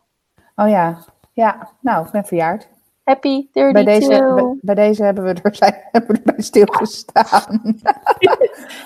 Oh 0.56 0.68
ja, 0.68 0.98
ja. 1.32 1.68
Nou, 1.80 2.06
ik 2.06 2.12
ben 2.12 2.24
verjaard. 2.24 2.68
Happy 3.04 3.48
32. 3.52 3.72
Bij 3.72 3.84
deze, 3.84 4.34
bij, 4.34 4.58
bij 4.60 4.74
deze 4.74 5.04
hebben 5.04 5.24
we 5.24 5.34
er, 5.42 5.54
zijn, 5.54 5.74
hebben 5.92 6.10
we 6.10 6.22
erbij 6.24 6.42
stilgestaan. 6.42 7.60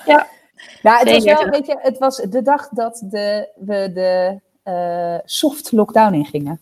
Ja. 0.05 0.27
Nou, 0.81 0.97
het 0.97 1.11
was 1.11 1.23
wel, 1.23 1.49
weet 1.49 1.65
je, 1.65 1.77
het 1.81 1.97
was 1.97 2.17
de 2.17 2.41
dag 2.41 2.69
dat 2.69 3.03
de, 3.05 3.49
we 3.55 3.91
de 3.93 4.39
eh, 4.63 5.19
soft 5.25 5.71
lockdown 5.71 6.13
ingingen. 6.13 6.59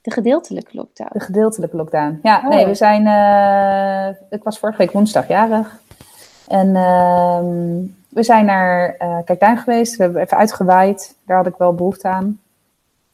De 0.00 0.10
gedeeltelijke 0.10 0.76
lockdown. 0.76 1.10
De 1.12 1.20
gedeeltelijke 1.20 1.76
lockdown. 1.76 2.18
Ja, 2.22 2.38
Oh. 2.38 2.48
nee, 2.48 2.66
we 2.66 2.74
zijn, 2.74 3.06
eh, 3.06 4.16
ik 4.30 4.42
was 4.42 4.58
vorige 4.58 4.78
week 4.78 4.92
woensdag 4.92 5.28
jarig. 5.28 5.80
En 6.48 6.76
ehm, 6.76 7.82
we 8.10 8.22
zijn 8.22 8.44
naar 8.44 8.96
uh, 8.98 9.18
Kijkduin 9.24 9.58
geweest. 9.58 9.96
We 9.96 10.02
hebben 10.02 10.22
even 10.22 10.36
uitgewaaid. 10.36 11.16
Daar 11.26 11.36
had 11.36 11.46
ik 11.46 11.56
wel 11.56 11.74
behoefte 11.74 12.08
aan. 12.08 12.40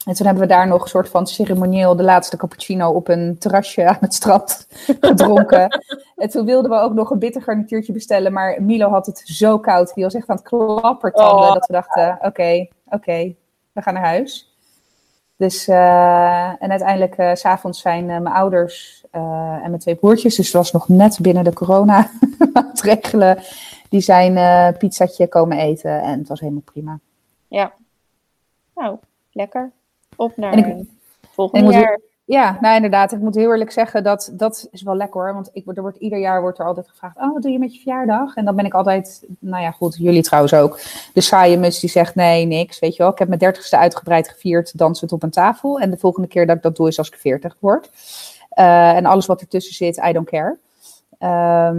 En 0.07 0.15
toen 0.15 0.27
hebben 0.27 0.45
we 0.45 0.55
daar 0.55 0.69
nog 0.69 0.83
een 0.83 0.89
soort 0.89 1.09
van 1.09 1.27
ceremonieel 1.27 1.97
de 1.97 2.03
laatste 2.03 2.37
cappuccino 2.37 2.91
op 2.91 3.09
een 3.09 3.37
terrasje 3.39 3.89
aan 3.89 3.97
het 4.01 4.15
strand 4.15 4.67
gedronken. 5.01 5.81
en 6.17 6.29
toen 6.29 6.45
wilden 6.45 6.71
we 6.71 6.77
ook 6.77 6.95
nog 6.95 7.11
een 7.11 7.19
bitter 7.19 7.43
garnituurtje 7.43 7.93
bestellen. 7.93 8.33
Maar 8.33 8.63
Milo 8.63 8.91
had 8.91 9.07
het 9.07 9.23
zo 9.25 9.59
koud. 9.59 9.95
Die 9.95 10.05
was 10.05 10.15
echt 10.15 10.29
aan 10.29 10.37
het 10.37 10.45
klappertanden. 10.45 11.49
Oh. 11.49 11.53
Dat 11.53 11.67
we 11.67 11.73
dachten, 11.73 12.19
oké, 12.21 12.67
oké, 12.89 13.35
we 13.73 13.83
gaan 13.83 13.95
naar 13.95 14.05
huis. 14.05 14.57
Dus, 15.37 15.69
uh, 15.69 16.63
en 16.63 16.71
uiteindelijk, 16.71 17.19
uh, 17.19 17.35
s'avonds 17.35 17.81
zijn 17.81 18.03
uh, 18.03 18.19
mijn 18.19 18.35
ouders 18.35 19.05
en 19.11 19.71
mijn 19.71 19.79
twee 19.79 19.95
broertjes, 19.95 20.37
dus 20.37 20.47
het 20.47 20.55
was 20.55 20.73
nog 20.73 20.89
net 20.89 21.19
binnen 21.21 21.45
de 21.45 21.53
corona 21.53 22.11
maatregelen, 22.53 23.39
die 23.97 24.05
zijn 24.05 24.33
uh, 24.37 24.79
pizzatje 24.79 25.29
komen 25.29 25.59
eten 25.59 26.03
en 26.03 26.19
het 26.19 26.29
was 26.29 26.41
helemaal 26.41 26.63
prima. 26.65 26.99
Ja. 27.49 27.73
Nou, 28.75 28.97
lekker. 29.33 29.71
Op 30.17 30.37
naar 30.37 30.59
ik- 30.59 30.85
volgend 31.31 31.73
jaar. 31.73 32.01
Ja, 32.25 32.59
nou 32.61 32.75
inderdaad, 32.75 33.13
ik 33.13 33.19
moet 33.19 33.35
heel 33.35 33.51
eerlijk 33.51 33.71
zeggen 33.71 34.05
dat 34.05 34.31
dat 34.33 34.69
is 34.71 34.83
wel 34.83 34.95
lekker 34.95 35.21
hoor, 35.21 35.35
want 35.35 35.51
ik, 35.53 35.67
er 35.67 35.83
wordt, 35.83 35.97
ieder 35.97 36.19
jaar 36.19 36.41
wordt 36.41 36.59
er 36.59 36.67
altijd 36.67 36.89
gevraagd, 36.89 37.17
oh 37.17 37.33
wat 37.33 37.43
doe 37.43 37.53
je 37.53 37.59
met 37.59 37.75
je 37.75 37.81
verjaardag? 37.81 38.35
En 38.35 38.45
dan 38.45 38.57
ben 38.57 38.65
ik 38.65 38.75
altijd, 38.75 39.25
nou 39.39 39.63
ja 39.63 39.71
goed, 39.71 39.97
jullie 39.99 40.23
trouwens 40.23 40.55
ook, 40.55 40.81
de 41.15 41.21
saaie 41.21 41.59
mus 41.59 41.81
die 41.81 41.91
zegt 41.91 42.15
nee, 42.15 42.47
niks, 42.47 42.79
weet 42.79 42.97
je 42.97 43.03
wel. 43.03 43.13
Ik 43.13 43.19
heb 43.19 43.29
mijn 43.29 43.41
dertigste 43.41 43.77
uitgebreid 43.77 44.29
gevierd, 44.29 44.79
dansend 44.79 45.13
op 45.13 45.23
een 45.23 45.31
tafel 45.31 45.81
en 45.81 45.91
de 45.91 45.97
volgende 45.97 46.29
keer 46.29 46.47
dat 46.47 46.57
ik 46.57 46.63
dat 46.63 46.77
doe 46.77 46.89
is 46.89 46.99
als 46.99 47.09
ik 47.09 47.17
veertig 47.17 47.57
word. 47.59 47.91
Eh, 48.49 48.97
en 48.97 49.07
alles 49.07 49.27
wat 49.27 49.41
ertussen 49.41 49.75
zit, 49.75 49.97
I 49.97 50.13
don't 50.13 50.29
care. 50.29 50.59
Ehm, 51.19 51.77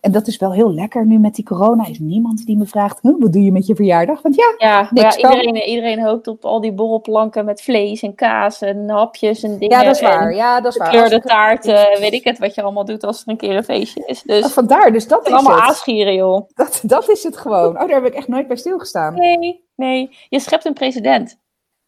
en 0.00 0.12
dat 0.12 0.26
is 0.26 0.36
wel 0.36 0.52
heel 0.52 0.74
lekker 0.74 1.06
nu 1.06 1.18
met 1.18 1.34
die 1.34 1.44
corona. 1.44 1.86
Is 1.86 1.98
niemand 1.98 2.46
die 2.46 2.56
me 2.56 2.66
vraagt, 2.66 2.98
huh, 3.02 3.14
wat 3.18 3.32
doe 3.32 3.42
je 3.42 3.52
met 3.52 3.66
je 3.66 3.74
verjaardag? 3.74 4.22
Want 4.22 4.34
ja, 4.34 4.54
Ja, 4.58 5.16
iedereen, 5.16 5.56
iedereen 5.56 6.02
hoopt 6.02 6.26
op 6.26 6.44
al 6.44 6.60
die 6.60 6.72
borrelplanken 6.72 7.44
met 7.44 7.62
vlees 7.62 8.02
en 8.02 8.14
kaas 8.14 8.60
en 8.60 8.88
hapjes 8.88 9.42
en 9.42 9.58
dingen. 9.58 9.78
ja 9.78 9.84
dat 9.84 9.94
is 9.94 10.00
waar. 10.00 10.34
Ja, 10.34 10.60
dat 10.60 10.72
is 10.72 10.78
waar. 10.78 11.12
Ik- 11.12 11.22
taarten, 11.22 12.00
weet 12.00 12.12
ik 12.12 12.24
het, 12.24 12.38
wat 12.38 12.54
je 12.54 12.62
allemaal 12.62 12.84
doet 12.84 13.04
als 13.04 13.22
er 13.22 13.28
een 13.28 13.36
keer 13.36 13.56
een 13.56 13.64
feestje 13.64 14.02
is. 14.06 14.22
Dus 14.22 14.44
Oh, 14.44 14.50
Vandaar, 14.50 14.92
dus 14.92 15.08
dat 15.08 15.26
is 15.26 15.32
allemaal 15.32 15.54
het. 15.56 15.64
aasgieren, 15.64 16.14
joh. 16.14 16.48
Dat, 16.54 16.80
dat 16.82 17.08
is 17.08 17.22
het 17.22 17.36
gewoon. 17.36 17.68
Oh, 17.80 17.88
daar 17.88 18.02
heb 18.02 18.04
ik 18.06 18.14
echt 18.14 18.28
nooit 18.28 18.46
bij 18.48 18.56
stilgestaan. 18.56 19.14
Nee, 19.14 19.64
nee, 19.76 20.16
je 20.28 20.40
schept 20.40 20.64
een 20.64 20.72
president. 20.72 21.38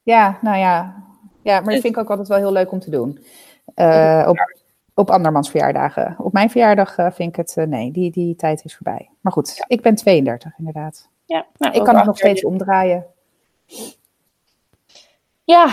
Ja, 0.02 0.38
nou 0.40 0.56
ja. 0.58 1.04
Ja, 1.42 1.60
maar 1.60 1.72
dat 1.72 1.82
vind 1.82 1.94
ik 1.96 1.98
ook 1.98 2.10
altijd 2.10 2.28
wel 2.28 2.38
heel 2.38 2.52
leuk 2.52 2.72
om 2.72 2.80
te 2.80 2.90
doen. 2.90 3.18
Eh, 3.74 4.24
op, 4.28 4.36
op 4.96 5.10
andermans 5.10 5.50
verjaardagen. 5.50 6.16
Op 6.18 6.32
mijn 6.32 6.50
verjaardag 6.50 6.98
eh, 6.98 7.10
vind 7.12 7.28
ik 7.28 7.36
het, 7.36 7.56
eh, 7.56 7.66
nee, 7.66 7.90
die, 7.92 8.10
die 8.10 8.36
tijd 8.36 8.64
is 8.64 8.74
voorbij. 8.74 9.10
Maar 9.20 9.32
goed, 9.32 9.64
ik 9.66 9.82
ben 9.82 9.94
32 9.94 10.52
inderdaad. 10.58 11.08
Ja, 11.24 11.46
nou, 11.56 11.74
ik 11.74 11.84
kan 11.84 11.96
het 11.96 12.04
nog 12.04 12.16
steeds 12.16 12.44
omdraaien. 12.44 13.06
Ja, 15.44 15.68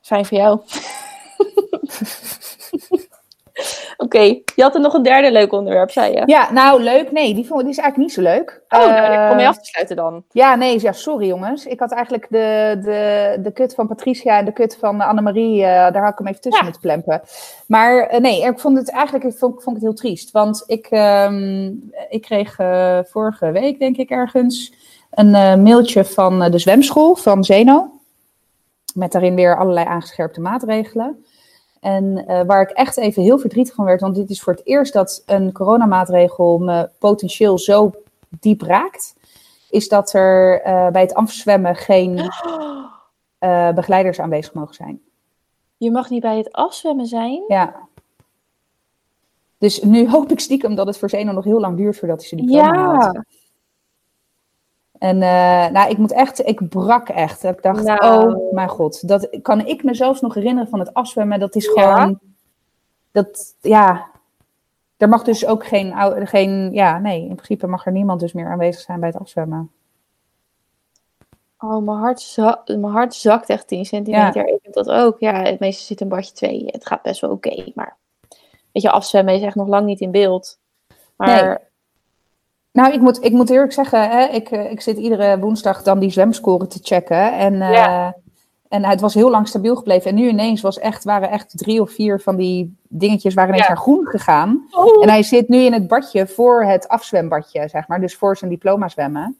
fijn 0.00 0.26
voor 0.26 0.38
jou. 0.38 0.60
Oké, 4.00 4.18
je 4.54 4.62
had 4.62 4.74
er 4.74 4.80
nog 4.80 4.94
een 4.94 5.02
derde 5.02 5.32
leuk 5.32 5.52
onderwerp, 5.52 5.90
zei 5.90 6.12
je. 6.12 6.22
Ja, 6.26 6.52
nou 6.52 6.82
leuk. 6.82 7.12
Nee, 7.12 7.34
die, 7.34 7.46
vond, 7.46 7.60
die 7.60 7.70
is 7.70 7.78
eigenlijk 7.78 8.08
niet 8.08 8.12
zo 8.26 8.32
leuk. 8.32 8.62
Oh, 8.68 8.78
nou, 8.78 9.12
Eh, 9.12 9.26
kom 9.28 9.36
mee 9.36 9.46
af 9.48 9.58
te 9.58 9.64
sluiten 9.64 9.96
dan. 9.96 10.24
Ja, 10.30 10.54
nee, 10.54 10.80
ja, 10.80 10.92
sorry 10.92 11.26
jongens. 11.26 11.66
Ik 11.66 11.80
had 11.80 11.92
eigenlijk 11.92 12.26
de, 12.30 12.78
de, 12.82 13.36
de 13.42 13.50
kut 13.52 13.74
van 13.74 13.86
Patricia 13.86 14.38
en 14.38 14.44
de 14.44 14.52
kut 14.52 14.76
van 14.80 15.00
Annemarie, 15.00 15.62
eh 15.64 15.92
daar 15.92 16.02
had 16.02 16.12
ik 16.12 16.18
hem 16.18 16.26
even 16.26 16.40
tussen 16.40 16.60
Ja. 16.64 16.70
moeten 16.70 16.80
plempen. 16.82 17.20
Maar 17.66 17.98
eh, 18.06 18.20
nee, 18.20 18.42
ik 18.42 18.58
vond 18.58 18.76
het 18.78 18.90
eigenlijk 18.90 19.24
ik 19.24 19.36
vond, 19.38 19.62
vond 19.62 19.76
het 19.76 19.84
heel 19.84 19.94
triest. 19.94 20.30
Want 20.30 20.64
ik, 20.66 20.86
ehm, 20.86 21.70
ik 22.08 22.22
kreeg 22.22 22.56
vorige 23.08 23.50
week, 23.50 23.78
denk 23.78 23.96
ik 23.96 24.10
ergens, 24.10 24.72
een 25.10 25.62
mailtje 25.62 26.04
van 26.04 26.50
de 26.50 26.58
zwemschool 26.58 27.14
van 27.16 27.44
Zeno. 27.44 27.90
Met 28.94 29.12
daarin 29.12 29.34
weer 29.34 29.58
allerlei 29.58 29.86
aangescherpte 29.86 30.40
maatregelen. 30.40 31.24
En 31.80 32.26
eh, 32.26 32.44
waar 32.46 32.62
ik 32.62 32.70
echt 32.70 32.96
even 32.96 33.22
heel 33.22 33.38
verdrietig 33.38 33.74
van 33.74 33.84
werd, 33.84 34.00
want 34.00 34.14
dit 34.14 34.30
is 34.30 34.42
voor 34.42 34.52
het 34.52 34.66
eerst 34.66 34.92
dat 34.92 35.22
een 35.26 35.52
coronamaatregel 35.52 36.58
me 36.58 36.90
potentieel 36.98 37.58
zo 37.58 37.92
diep 38.28 38.62
raakt, 38.62 39.14
is 39.70 39.88
dat 39.88 40.12
er 40.12 40.60
eh, 40.62 40.88
bij 40.88 41.02
het 41.02 41.14
afzwemmen 41.14 41.76
geen 41.76 42.18
eh, 43.38 43.72
begeleiders 43.72 44.20
aanwezig 44.20 44.54
mogen 44.54 44.74
zijn. 44.74 45.00
Je 45.76 45.90
mag 45.90 46.10
niet 46.10 46.22
bij 46.22 46.36
het 46.36 46.52
afzwemmen 46.52 47.06
zijn. 47.06 47.44
Ja. 47.48 47.76
Dus 49.58 49.82
nu 49.82 50.08
hoop 50.08 50.30
ik 50.30 50.40
stiekem 50.40 50.74
dat 50.74 50.86
het 50.86 50.98
voor 50.98 51.10
Zeno 51.10 51.32
nog 51.32 51.44
heel 51.44 51.60
lang 51.60 51.76
duurt 51.76 51.98
voordat 51.98 52.18
hij 52.18 52.28
zijn 52.28 52.40
diploma 52.40 52.74
haalt. 52.74 53.18
En 54.98 55.22
eh, 55.22 55.70
nou, 55.70 55.90
ik 55.90 55.98
moet 55.98 56.12
echt, 56.12 56.46
ik 56.46 56.68
brak 56.68 57.08
echt. 57.08 57.44
Ik 57.44 57.62
dacht, 57.62 57.82
Nou. 57.82 58.28
oh 58.28 58.52
mijn 58.52 58.68
god, 58.68 59.08
dat 59.08 59.28
kan 59.42 59.66
ik 59.66 59.82
me 59.84 59.94
zelfs 59.94 60.20
nog 60.20 60.34
herinneren 60.34 60.68
van 60.70 60.78
het 60.78 60.94
afzwemmen. 60.94 61.40
Dat 61.40 61.54
is 61.54 61.72
Ja? 61.74 61.94
gewoon, 61.94 62.18
dat, 63.12 63.54
ja, 63.60 64.06
er 64.96 65.08
mag 65.08 65.22
dus 65.22 65.46
ook 65.46 65.66
geen, 65.66 65.94
geen, 66.26 66.72
ja, 66.72 66.98
nee, 66.98 67.20
in 67.20 67.34
principe 67.34 67.66
mag 67.66 67.86
er 67.86 67.92
niemand 67.92 68.20
dus 68.20 68.32
meer 68.32 68.50
aanwezig 68.50 68.80
zijn 68.80 69.00
bij 69.00 69.08
het 69.08 69.18
afzwemmen. 69.18 69.70
Oh, 71.58 71.84
mijn 71.84 71.98
hart, 71.98 72.36
mijn 72.66 72.84
hart 72.84 73.14
zakt 73.14 73.48
echt 73.48 73.68
10 73.68 73.84
centimeter. 73.84 74.46
Ik 74.46 74.58
heb 74.62 74.72
dat 74.72 74.90
ook. 74.90 75.20
Ja, 75.20 75.42
het 75.42 75.58
meeste 75.58 75.84
zit 75.84 76.00
een 76.00 76.08
badje 76.08 76.32
2. 76.32 76.64
Het 76.66 76.86
gaat 76.86 77.02
best 77.02 77.20
wel 77.20 77.30
oké. 77.30 77.72
maar 77.74 77.96
weet 78.72 78.82
je, 78.82 78.90
afzwemmen 78.90 79.34
is 79.34 79.42
echt 79.42 79.54
nog 79.54 79.68
lang 79.68 79.86
niet 79.86 80.00
in 80.00 80.10
beeld. 80.10 80.58
Maar 81.16 81.67
Nou, 82.78 82.92
ik 82.92 83.00
moet, 83.00 83.24
ik 83.24 83.32
moet 83.32 83.50
eerlijk 83.50 83.72
zeggen, 83.72 84.10
hè, 84.10 84.26
ik, 84.26 84.50
eh, 84.50 84.70
ik 84.70 84.80
zit 84.80 84.96
iedere 84.96 85.38
woensdag 85.38 85.82
dan 85.82 85.98
die 85.98 86.10
zwemscoren 86.10 86.68
te 86.68 86.78
checken. 86.82 87.32
En, 87.38 87.62
eh, 87.62 88.08
en 88.68 88.84
het 88.84 89.00
was 89.00 89.14
heel 89.14 89.30
lang 89.30 89.48
stabiel 89.48 89.76
gebleven. 89.76 90.10
En 90.10 90.16
nu 90.16 90.28
ineens 90.28 90.60
was 90.60 90.78
echt, 90.78 91.04
waren 91.04 91.30
echt 91.30 91.58
drie 91.58 91.80
of 91.80 91.90
vier 91.90 92.20
van 92.20 92.36
die 92.36 92.76
dingetjes 92.88 93.34
waren 93.34 93.50
ineens 93.50 93.66
Ja. 93.66 93.72
naar 93.72 93.82
groen 93.82 94.06
gegaan. 94.06 94.68
Oh. 94.70 95.02
En 95.02 95.08
hij 95.08 95.22
zit 95.22 95.48
nu 95.48 95.58
in 95.58 95.72
het 95.72 95.88
badje 95.88 96.26
voor 96.26 96.64
het 96.64 96.88
afzwembadje, 96.88 97.68
zeg 97.68 97.88
maar. 97.88 98.00
Dus 98.00 98.16
voor 98.16 98.36
zijn 98.36 98.50
diploma 98.50 98.88
zwemmen. 98.88 99.38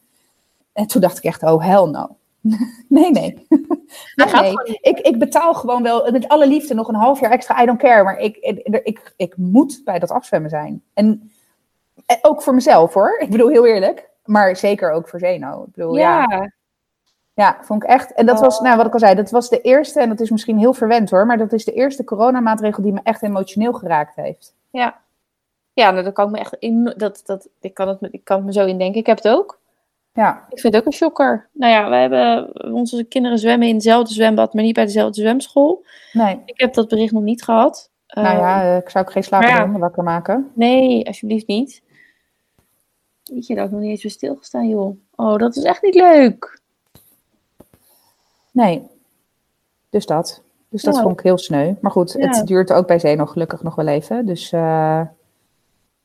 En 0.72 0.86
toen 0.86 1.00
dacht 1.00 1.18
ik 1.18 1.24
echt, 1.24 1.42
oh 1.42 1.64
hell 1.64 1.90
no. 1.90 2.16
nee, 2.88 3.10
nee. 3.10 3.46
nee. 4.32 4.52
Ik, 4.80 4.98
ik 4.98 5.18
betaal 5.18 5.54
gewoon 5.54 5.82
wel 5.82 6.10
met 6.10 6.28
alle 6.28 6.48
liefde 6.48 6.74
nog 6.74 6.88
een 6.88 6.94
half 6.94 7.20
jaar 7.20 7.30
extra. 7.30 7.62
I 7.62 7.66
don't 7.66 7.78
care. 7.78 8.02
Maar 8.02 8.18
ik, 8.18 8.36
ik, 8.36 8.80
ik, 8.82 9.12
ik 9.16 9.36
moet 9.36 9.80
bij 9.84 9.98
dat 9.98 10.10
afzwemmen 10.10 10.50
zijn. 10.50 10.82
En 10.94 11.30
ook 12.22 12.42
voor 12.42 12.54
mezelf 12.54 12.94
hoor. 12.94 13.18
Ik 13.18 13.30
bedoel, 13.30 13.48
heel 13.48 13.66
eerlijk. 13.66 14.08
Maar 14.24 14.56
zeker 14.56 14.90
ook 14.90 15.08
voor 15.08 15.18
Zeno. 15.18 15.62
Ik 15.66 15.72
bedoel, 15.74 15.96
ja. 15.96 16.26
ja. 16.30 16.50
Ja, 17.34 17.58
vond 17.62 17.82
ik 17.82 17.88
echt. 17.88 18.12
En 18.12 18.26
dat 18.26 18.40
was, 18.40 18.56
Oh. 18.58 18.62
nou 18.62 18.76
wat 18.76 18.86
ik 18.86 18.92
al 18.92 18.98
zei, 18.98 19.14
dat 19.14 19.30
was 19.30 19.48
de 19.48 19.60
eerste, 19.60 20.00
en 20.00 20.08
dat 20.08 20.20
is 20.20 20.30
misschien 20.30 20.58
heel 20.58 20.72
verwend 20.74 21.10
hoor, 21.10 21.26
maar 21.26 21.38
dat 21.38 21.52
is 21.52 21.64
de 21.64 21.72
eerste 21.72 22.04
coronamaatregel 22.04 22.82
die 22.82 22.92
me 22.92 23.00
echt 23.02 23.22
emotioneel 23.22 23.72
geraakt 23.72 24.14
heeft. 24.14 24.54
Ja, 24.70 25.00
ja 25.72 25.90
nou, 25.90 26.04
dat 26.04 26.12
kan 26.12 26.24
ik 26.26 26.30
me 26.32 26.38
echt 26.38 26.54
in, 26.58 26.94
dat, 26.96 27.22
dat, 27.24 27.48
ik, 27.60 27.74
kan 27.74 27.88
het, 27.88 28.00
me- 28.00 28.08
ik 28.10 28.24
kan 28.24 28.36
het 28.36 28.46
me 28.46 28.52
zo 28.52 28.66
indenken. 28.66 29.00
Ik 29.00 29.06
heb 29.06 29.16
het 29.16 29.28
ook. 29.28 29.58
Ja, 30.12 30.46
Ik 30.50 30.60
vind 30.60 30.72
het 30.74 30.82
ook 30.82 30.88
een 30.92 30.98
shocker. 30.98 31.48
Nou 31.52 31.72
ja, 31.72 31.88
we 31.90 31.96
hebben 31.96 32.52
onze 32.72 33.04
kinderen 33.04 33.38
zwemmen 33.38 33.68
in 33.68 33.74
hetzelfde 33.74 34.14
zwembad, 34.14 34.54
maar 34.54 34.62
niet 34.64 34.74
bij 34.74 34.84
dezelfde 34.84 35.20
zwemschool. 35.20 35.84
nee. 36.12 36.42
Ik 36.44 36.60
heb 36.60 36.74
dat 36.74 36.88
bericht 36.88 37.12
nog 37.12 37.22
niet 37.22 37.42
gehad. 37.42 37.90
nou 38.06 38.26
Eh, 38.26 38.32
ja, 38.32 38.62
eh, 38.62 38.76
ik 38.76 38.88
zou 38.90 39.04
ook 39.04 39.12
geen 39.12 39.24
maar 39.30 39.48
ja. 39.48 39.70
wakker 39.78 40.02
maken. 40.02 40.50
Nee, 40.54 41.06
alsjeblieft 41.06 41.46
niet. 41.46 41.82
Weet 43.28 43.46
je, 43.46 43.54
daar 43.54 43.64
ik 43.64 43.70
nog 43.72 43.80
niet 43.80 43.90
eens 43.90 44.02
bij 44.02 44.10
stilgestaan, 44.10 44.68
joh. 44.68 44.96
Oh, 45.16 45.36
dat 45.36 45.56
is 45.56 45.62
echt 45.62 45.82
niet 45.82 45.94
leuk. 45.94 46.60
Nee. 48.50 48.86
Dus 49.90 50.06
dat. 50.06 50.42
Dus 50.68 50.82
dat 50.82 50.94
Ja. 50.94 51.02
vond 51.02 51.18
ik 51.18 51.24
heel 51.24 51.38
sneu. 51.38 51.74
Maar 51.80 51.90
goed, 51.90 52.14
Ja. 52.18 52.28
het 52.28 52.46
duurt 52.46 52.72
ook 52.72 52.86
bij 52.86 52.98
Zeno 52.98 53.26
gelukkig 53.26 53.62
nog 53.62 53.74
wel 53.74 53.86
even. 53.86 54.26
Dus 54.26 54.52
eh, 54.52 55.00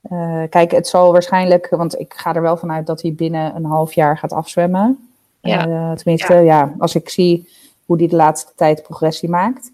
eh, 0.02 0.44
kijk, 0.50 0.72
het 0.72 0.88
zal 0.88 1.12
waarschijnlijk, 1.12 1.70
want 1.70 2.00
ik 2.00 2.14
ga 2.14 2.36
er 2.36 2.42
wel 2.42 2.58
vanuit 2.58 2.86
dat 2.88 3.02
hij 3.02 3.14
binnen 3.14 3.56
een 3.56 3.66
half 3.66 3.94
jaar 3.94 4.18
gaat 4.18 4.32
afzwemmen. 4.34 5.10
Ja. 5.40 5.68
Eh, 5.68 5.92
tenminste, 5.92 6.34
ja. 6.34 6.74
als 6.78 6.96
ik 6.96 7.10
zie 7.10 7.50
hoe 7.86 7.98
hij 7.98 8.08
de 8.08 8.16
laatste 8.16 8.52
tijd 8.56 8.84
progressie 8.84 9.30
maakt. 9.30 9.72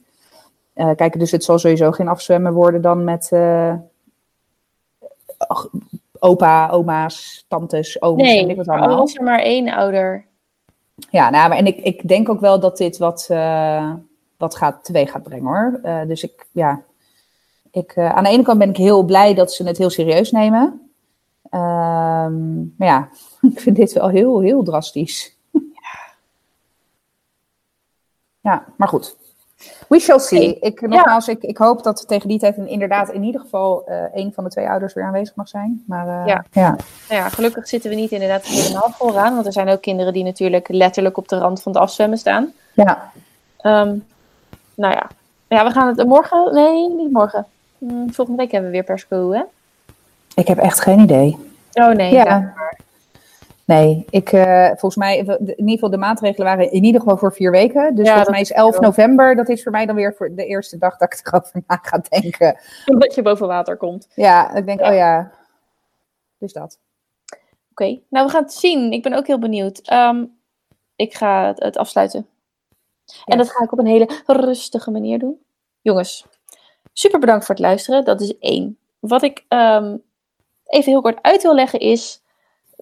Kijk, 0.95 1.20
dus 1.20 1.32
het 1.32 1.43
zal 1.43 1.60
sowieso 1.60 1.91
geen 1.91 2.08
afzwemmen 2.08 2.54
worden 2.54 2.82
dan 2.82 3.04
met 3.04 3.32
ach, 5.38 5.70
opa, 6.20 6.70
oma's, 6.70 7.45
tantes, 7.47 8.01
ooms 8.01 8.22
en 8.22 8.28
Nee, 8.28 8.47
ik 8.47 8.55
wat 8.55 8.67
allemaal. 8.67 8.89
al 8.89 8.97
was 8.97 9.15
er 9.15 9.24
maar 9.24 9.39
één 9.39 9.70
ouder. 9.70 10.26
Ja, 11.09 11.30
nou, 11.30 11.49
maar 11.49 11.57
en 11.57 11.65
ik, 11.65 11.78
ik 11.78 12.07
denk 12.07 12.30
ook 12.30 12.39
wel 12.39 12.59
dat 12.59 12.78
dit 12.78 12.97
wat, 12.97 13.28
eh, 13.30 13.93
wat 14.38 14.55
gaat, 14.55 14.84
teweeg 14.84 15.11
gaat 15.11 15.24
brengen 15.24 15.45
hoor. 15.45 15.80
Eh, 15.84 16.07
dus 16.07 16.24
ik, 16.24 16.47
ja, 16.51 16.84
ik, 17.72 17.91
eh, 17.91 18.15
aan 18.15 18.24
de 18.24 18.30
ene 18.30 18.43
kant 18.43 18.59
ben 18.59 18.70
ik 18.70 18.78
heel 18.78 19.03
blij 19.03 19.34
dat 19.34 19.53
ze 19.53 19.63
het 19.63 19.78
heel 19.78 19.89
serieus 19.89 20.32
nemen. 20.32 20.91
Ehm, 21.49 22.57
maar 22.57 22.88
ja, 22.88 23.09
ik 23.51 23.59
vind 23.59 23.76
dit 23.76 23.93
wel 23.93 24.09
heel, 24.09 24.39
heel 24.39 24.63
drastisch. 24.63 25.38
Ja, 28.41 28.65
maar 28.78 28.88
goed. 28.88 29.17
We 29.88 29.99
shall 29.99 30.20
see. 30.20 30.57
Ik, 30.60 30.82
nogmaals, 30.82 31.28
ik, 31.28 31.43
ik 31.43 31.57
hoop 31.57 31.84
dat 31.84 32.07
tegen 32.07 32.28
die 32.28 32.39
tijd 32.39 32.57
inderdaad 32.57 33.10
in 33.10 33.24
ieder 33.24 33.41
geval 33.41 33.84
eh 33.88 34.03
een 34.14 34.34
van 34.34 34.43
de 34.43 34.49
twee 34.49 34.70
ouders 34.70 34.93
weer 34.93 35.03
aanwezig 35.03 35.36
mag 35.36 35.47
zijn. 35.47 35.84
Maar 35.88 36.07
eh, 36.07 36.26
Ja. 36.26 36.45
ja. 36.51 36.70
Nou 37.10 37.22
ja, 37.22 37.30
gelukkig 37.30 37.68
zitten 37.68 37.89
we 37.89 37.95
niet 37.95 38.12
inderdaad 38.12 38.45
helemaal 38.45 38.89
vooraan. 38.89 39.34
Want 39.34 39.45
er 39.45 39.53
zijn 39.53 39.70
ook 39.70 39.82
kinderen 39.82 40.14
die 40.14 40.24
natuurlijk 40.24 40.68
letterlijk 40.68 41.18
op 41.18 41.28
de 41.28 41.38
rand 41.38 41.62
van 41.62 41.72
het 41.72 41.82
afzwemmen 41.82 42.18
staan. 42.18 42.53
ja. 42.74 43.12
Ehm, 43.57 43.95
nou 44.76 44.93
ja. 44.93 45.07
ja, 45.47 45.64
we 45.66 45.72
gaan 45.72 45.88
het 45.97 46.07
morgen... 46.07 46.53
Nee, 46.53 46.89
niet 46.89 47.12
morgen. 47.12 47.45
Hm, 47.78 48.10
volgende 48.10 48.41
week 48.41 48.51
hebben 48.51 48.70
we 48.70 48.76
weer 48.76 48.86
persco, 48.86 49.32
hè? 49.32 49.41
ik 50.36 50.47
heb 50.47 50.57
echt 50.57 50.82
geen 50.82 50.99
idee. 50.99 51.38
Oh 51.74 51.91
nee. 51.91 52.14
Ja. 52.14 52.53
Nee, 53.76 54.05
ik, 54.09 54.32
eh, 54.32 54.65
volgens 54.67 54.95
mij, 54.95 55.17
in 55.17 55.47
ieder 55.47 55.70
geval 55.74 55.89
de 55.89 55.97
maatregelen 55.97 56.47
waren 56.47 56.72
in 56.72 56.84
ieder 56.84 57.01
geval 57.01 57.17
voor 57.17 57.34
vier 57.34 57.51
weken. 57.51 57.95
Dus 57.95 58.05
Ja, 58.05 58.11
volgens 58.13 58.32
mij 58.32 58.41
is 58.41 58.49
is 58.49 58.55
11 58.55 58.72
wel. 58.72 58.82
november, 58.82 59.36
dat 59.36 59.49
is 59.49 59.63
voor 59.63 59.72
mij 59.72 59.86
dan 59.86 59.95
weer 59.95 60.13
voor 60.13 60.36
de 60.36 60.45
eerste 60.45 60.78
dag 60.78 60.97
dat 60.97 61.13
ik 61.13 61.28
erover 61.28 61.63
na 61.67 61.80
ga 61.82 62.01
denken. 62.09 62.59
Dat 62.86 63.15
je 63.15 63.22
boven 63.22 63.47
water 63.47 63.78
komt. 63.78 64.07
Ja, 64.15 64.55
ik 64.55 64.65
denk, 64.65 64.80
Ja. 64.80 64.89
oh 64.89 64.95
ja, 64.95 65.32
dus 66.38 66.53
dat. 66.53 66.80
Oké, 67.72 67.99
nou 68.09 68.26
we 68.26 68.32
gaan 68.32 68.43
het 68.43 68.53
zien. 68.53 68.91
Ik 68.91 69.03
ben 69.03 69.13
ook 69.13 69.28
heel 69.28 69.39
benieuwd. 69.39 69.80
Ehm, 69.80 70.26
ik 70.95 71.13
ga 71.13 71.47
het, 71.47 71.63
het 71.63 71.78
afsluiten. 71.78 72.28
En 73.26 73.38
dat 73.38 73.51
ga 73.51 73.63
ik 73.63 73.72
op 73.72 73.80
een 73.80 73.86
hele 73.86 74.09
rustige 74.26 74.91
manier 74.91 75.20
doen. 75.20 75.39
Jongens, 75.82 76.26
super 76.93 77.20
bedankt 77.20 77.45
voor 77.45 77.55
het 77.55 77.63
luisteren. 77.63 78.05
Dat 78.05 78.22
is 78.22 78.38
één. 78.38 78.78
Wat 78.99 79.24
ik 79.24 79.45
ehm, 79.47 79.97
even 80.65 80.91
heel 80.91 81.01
kort 81.01 81.22
uit 81.22 81.41
wil 81.41 81.55
leggen 81.55 81.80
is... 81.80 82.22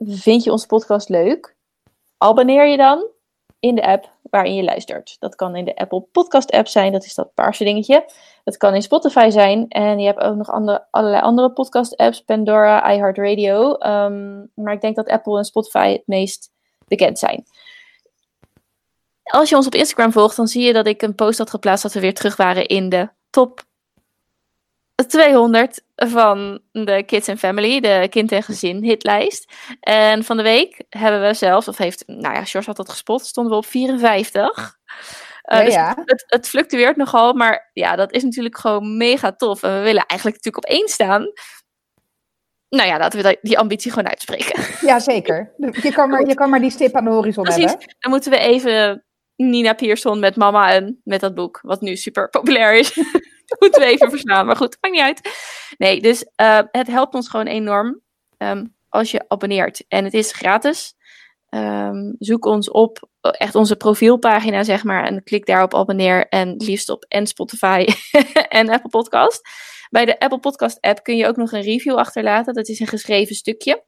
Vind 0.05 0.43
je 0.43 0.51
onze 0.51 0.67
podcast 0.67 1.09
leuk? 1.09 1.55
Abonneer 2.17 2.67
je 2.67 2.77
dan 2.77 3.07
in 3.59 3.75
de 3.75 3.87
app 3.87 4.11
waarin 4.29 4.55
je 4.55 4.63
luistert. 4.63 5.15
Dat 5.19 5.35
kan 5.35 5.55
in 5.55 5.65
de 5.65 5.75
Apple 5.75 6.01
Podcast 6.01 6.51
app 6.51 6.67
zijn, 6.67 6.91
dat 6.91 7.05
is 7.05 7.13
dat 7.13 7.33
paarse 7.33 7.63
dingetje. 7.63 8.11
Dat 8.43 8.57
kan 8.57 8.75
in 8.75 8.81
Spotify 8.81 9.29
zijn. 9.29 9.67
En 9.67 9.99
je 9.99 10.05
hebt 10.05 10.19
ook 10.19 10.35
nog 10.35 10.51
andere, 10.51 10.87
allerlei 10.91 11.21
andere 11.21 11.51
podcast 11.51 11.97
apps, 11.97 12.21
Pandora, 12.21 12.93
iHeartRadio. 12.93 13.71
Um, 13.71 14.51
maar 14.53 14.73
ik 14.73 14.81
denk 14.81 14.95
dat 14.95 15.09
Apple 15.09 15.37
en 15.37 15.45
Spotify 15.45 15.91
het 15.91 16.03
meest 16.05 16.51
bekend 16.87 17.19
zijn. 17.19 17.45
Als 19.23 19.49
je 19.49 19.55
ons 19.55 19.65
op 19.65 19.75
Instagram 19.75 20.11
volgt, 20.11 20.35
dan 20.35 20.47
zie 20.47 20.65
je 20.65 20.73
dat 20.73 20.87
ik 20.87 21.01
een 21.01 21.15
post 21.15 21.37
had 21.37 21.49
geplaatst 21.49 21.83
dat 21.83 21.93
we 21.93 21.99
weer 21.99 22.13
terug 22.13 22.35
waren 22.35 22.65
in 22.67 22.89
de 22.89 23.09
top 23.29 23.63
200 25.05 25.81
van 25.95 26.59
de 26.71 27.03
Kids 27.05 27.29
and 27.29 27.39
Family, 27.39 27.79
de 27.79 28.07
kind- 28.09 28.31
en 28.31 28.43
gezin 28.43 28.83
hitlijst. 28.83 29.53
En 29.79 30.23
van 30.23 30.37
de 30.37 30.43
week 30.43 30.83
hebben 30.89 31.21
we 31.21 31.33
zelfs, 31.33 31.67
of 31.67 31.77
heeft, 31.77 32.03
nou 32.07 32.33
ja, 32.35 32.43
George 32.45 32.67
had 32.67 32.75
dat 32.77 32.89
gespot, 32.89 33.25
stonden 33.25 33.51
we 33.51 33.57
op 33.57 33.65
54. 33.65 34.57
Uh, 34.57 35.57
Ja, 35.57 35.63
dus 35.63 35.73
ja. 35.73 35.97
Het, 36.05 36.23
het 36.27 36.47
fluctueert 36.47 36.95
nogal, 36.95 37.33
maar 37.33 37.69
ja, 37.73 37.95
dat 37.95 38.11
is 38.11 38.23
natuurlijk 38.23 38.57
gewoon 38.57 38.97
mega 38.97 39.31
tof. 39.31 39.63
En 39.63 39.73
we 39.73 39.79
willen 39.83 40.05
eigenlijk 40.05 40.43
natuurlijk 40.43 40.65
op 40.65 40.71
één 40.77 40.87
staan. 40.87 41.31
Nou 42.69 42.87
ja, 42.87 42.97
laten 42.97 43.23
we 43.23 43.37
die 43.41 43.59
ambitie 43.59 43.91
gewoon 43.91 44.09
uitspreken. 44.09 44.63
Ja, 44.87 44.99
zeker. 44.99 45.53
Je 45.57 45.91
kan, 45.91 46.09
maar, 46.09 46.27
je 46.27 46.33
kan 46.33 46.49
maar 46.49 46.59
die 46.59 46.71
stip 46.71 46.95
aan 46.95 47.03
de 47.03 47.09
horizon 47.09 47.43
Precies. 47.43 47.63
hebben. 47.65 47.95
Dan 47.99 48.11
moeten 48.11 48.31
we 48.31 48.37
even 48.37 49.05
Nina 49.35 49.73
Pierson 49.73 50.19
met 50.19 50.35
mama 50.35 50.71
en 50.73 51.01
met 51.03 51.19
dat 51.19 51.35
boek, 51.35 51.59
wat 51.61 51.81
nu 51.81 51.95
super 51.95 52.29
populair 52.29 52.73
is. 52.75 52.99
moeten 53.59 53.81
we 53.81 53.87
even 53.87 54.09
verslaan, 54.09 54.45
maar 54.45 54.55
goed, 54.55 54.77
maakt 54.81 54.95
niet 54.95 55.03
uit. 55.03 55.29
Nee, 55.77 56.01
dus 56.01 56.25
eh, 56.35 56.59
het 56.71 56.87
helpt 56.87 57.13
ons 57.13 57.29
gewoon 57.29 57.47
enorm 57.47 58.01
ehm, 58.37 58.65
als 58.89 59.11
je 59.11 59.25
abonneert. 59.27 59.85
En 59.87 60.03
het 60.03 60.13
is 60.13 60.31
gratis. 60.31 60.95
Ehm, 61.49 62.13
zoek 62.19 62.45
ons 62.45 62.71
op, 62.71 63.09
eh, 63.21 63.31
echt 63.37 63.55
onze 63.55 63.75
profielpagina, 63.75 64.63
zeg 64.63 64.83
maar, 64.83 65.05
en 65.05 65.23
klik 65.23 65.45
daar 65.45 65.63
op 65.63 65.75
abonneer. 65.75 66.27
En 66.27 66.55
liefst 66.57 66.89
op 66.89 67.05
en 67.07 67.27
Spotify 67.27 67.85
en 68.49 68.69
Apple 68.69 68.89
Podcast. 68.89 69.41
Bij 69.89 70.05
de 70.05 70.19
Apple 70.19 70.39
Podcast 70.39 70.81
app 70.81 71.03
kun 71.03 71.17
je 71.17 71.27
ook 71.27 71.35
nog 71.35 71.51
een 71.51 71.61
review 71.61 71.95
achterlaten. 71.95 72.53
Dat 72.53 72.67
is 72.67 72.79
een 72.79 72.87
geschreven 72.87 73.35
stukje. 73.35 73.83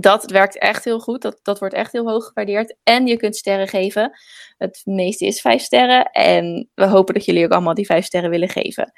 Dat 0.00 0.30
werkt 0.30 0.58
echt 0.58 0.84
heel 0.84 1.00
goed. 1.00 1.22
Dat, 1.22 1.38
dat 1.42 1.58
wordt 1.58 1.74
echt 1.74 1.92
heel 1.92 2.08
hoog 2.08 2.26
gewaardeerd. 2.26 2.76
En 2.82 3.06
je 3.06 3.16
kunt 3.16 3.36
sterren 3.36 3.68
geven. 3.68 4.18
Het 4.58 4.80
meeste 4.84 5.26
is 5.26 5.40
vijf 5.40 5.62
sterren. 5.62 6.04
En 6.04 6.68
we 6.74 6.86
hopen 6.86 7.14
dat 7.14 7.24
jullie 7.24 7.44
ook 7.44 7.52
allemaal 7.52 7.74
die 7.74 7.86
vijf 7.86 8.04
sterren 8.04 8.30
willen 8.30 8.48
geven. 8.48 8.92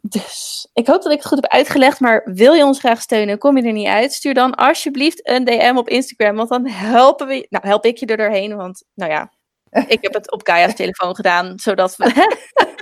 Dus 0.00 0.68
ik 0.72 0.86
hoop 0.86 1.02
dat 1.02 1.12
ik 1.12 1.18
het 1.18 1.26
goed 1.26 1.40
heb 1.40 1.50
uitgelegd. 1.50 2.00
Maar 2.00 2.22
wil 2.24 2.52
je 2.52 2.64
ons 2.64 2.78
graag 2.78 3.00
steunen, 3.00 3.38
kom 3.38 3.56
je 3.56 3.62
er 3.62 3.72
niet 3.72 3.86
uit. 3.86 4.12
Stuur 4.12 4.34
dan 4.34 4.54
alsjeblieft 4.54 5.28
een 5.28 5.44
DM 5.44 5.74
op 5.76 5.88
Instagram. 5.88 6.36
Want 6.36 6.48
dan 6.48 6.66
helpen 6.66 7.26
we. 7.26 7.46
Nou, 7.50 7.66
help 7.66 7.84
ik 7.84 7.98
je 7.98 8.06
er 8.06 8.16
doorheen. 8.16 8.56
Want 8.56 8.84
nou 8.94 9.10
ja, 9.10 9.32
ik 9.86 9.98
heb 10.00 10.14
het 10.14 10.32
op 10.32 10.44
Kaya's 10.44 10.74
telefoon 10.74 11.14
gedaan. 11.14 11.58
Zodat 11.58 11.96
we. 11.96 12.04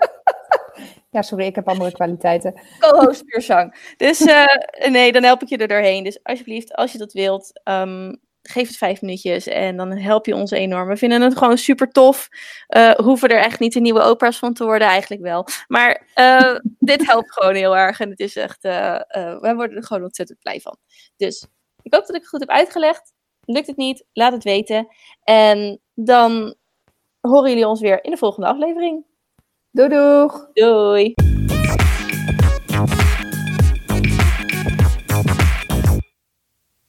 Ja, 1.14 1.22
sorry, 1.22 1.46
ik 1.46 1.54
heb 1.54 1.68
andere 1.68 1.92
kwaliteiten. 1.92 2.54
co-host. 2.80 3.24
Dus 3.96 4.20
eh, 4.20 4.46
nee, 4.90 5.12
dan 5.12 5.22
help 5.22 5.42
ik 5.42 5.48
je 5.48 5.56
er 5.56 5.68
doorheen. 5.68 6.04
Dus 6.04 6.22
alsjeblieft, 6.22 6.74
als 6.74 6.92
je 6.92 6.98
dat 6.98 7.12
wilt, 7.12 7.60
ehm, 7.64 8.14
geef 8.42 8.68
het 8.68 8.76
vijf 8.76 9.00
minuutjes 9.00 9.46
en 9.46 9.76
dan 9.76 9.98
help 9.98 10.26
je 10.26 10.34
ons 10.34 10.50
enorm. 10.50 10.88
We 10.88 10.96
vinden 10.96 11.20
het 11.20 11.36
gewoon 11.36 11.58
super 11.58 11.88
tof. 11.88 12.28
Eh, 12.66 12.90
hoeven 12.90 13.28
er 13.28 13.38
echt 13.38 13.60
niet 13.60 13.72
de 13.72 13.80
nieuwe 13.80 14.00
opera's 14.00 14.38
van 14.38 14.54
te 14.54 14.64
worden, 14.64 14.88
eigenlijk 14.88 15.22
wel. 15.22 15.46
Maar 15.68 16.08
eh, 16.14 16.56
dit 16.78 17.06
helpt 17.06 17.32
gewoon 17.32 17.54
heel 17.54 17.76
erg 17.76 18.00
en 18.00 18.10
het 18.10 18.20
is 18.20 18.36
echt, 18.36 18.62
wij 19.40 19.54
worden 19.54 19.76
er 19.76 19.84
gewoon 19.84 20.02
ontzettend 20.02 20.38
blij 20.38 20.60
van. 20.60 20.76
Dus 21.16 21.46
ik 21.82 21.94
hoop 21.94 22.06
dat 22.06 22.16
ik 22.16 22.20
het 22.20 22.30
goed 22.30 22.40
heb 22.40 22.48
uitgelegd. 22.48 23.12
Lukt 23.44 23.66
het 23.66 23.76
niet, 23.76 24.04
laat 24.12 24.32
het 24.32 24.44
weten. 24.44 24.88
En 25.22 25.80
dan 25.94 26.54
horen 27.20 27.50
jullie 27.50 27.68
ons 27.68 27.80
weer 27.80 28.04
in 28.04 28.10
de 28.10 28.16
volgende 28.16 28.48
aflevering. 28.48 29.04
Doei 29.76 29.88
doeg! 29.88 30.50
Doei! 30.54 31.33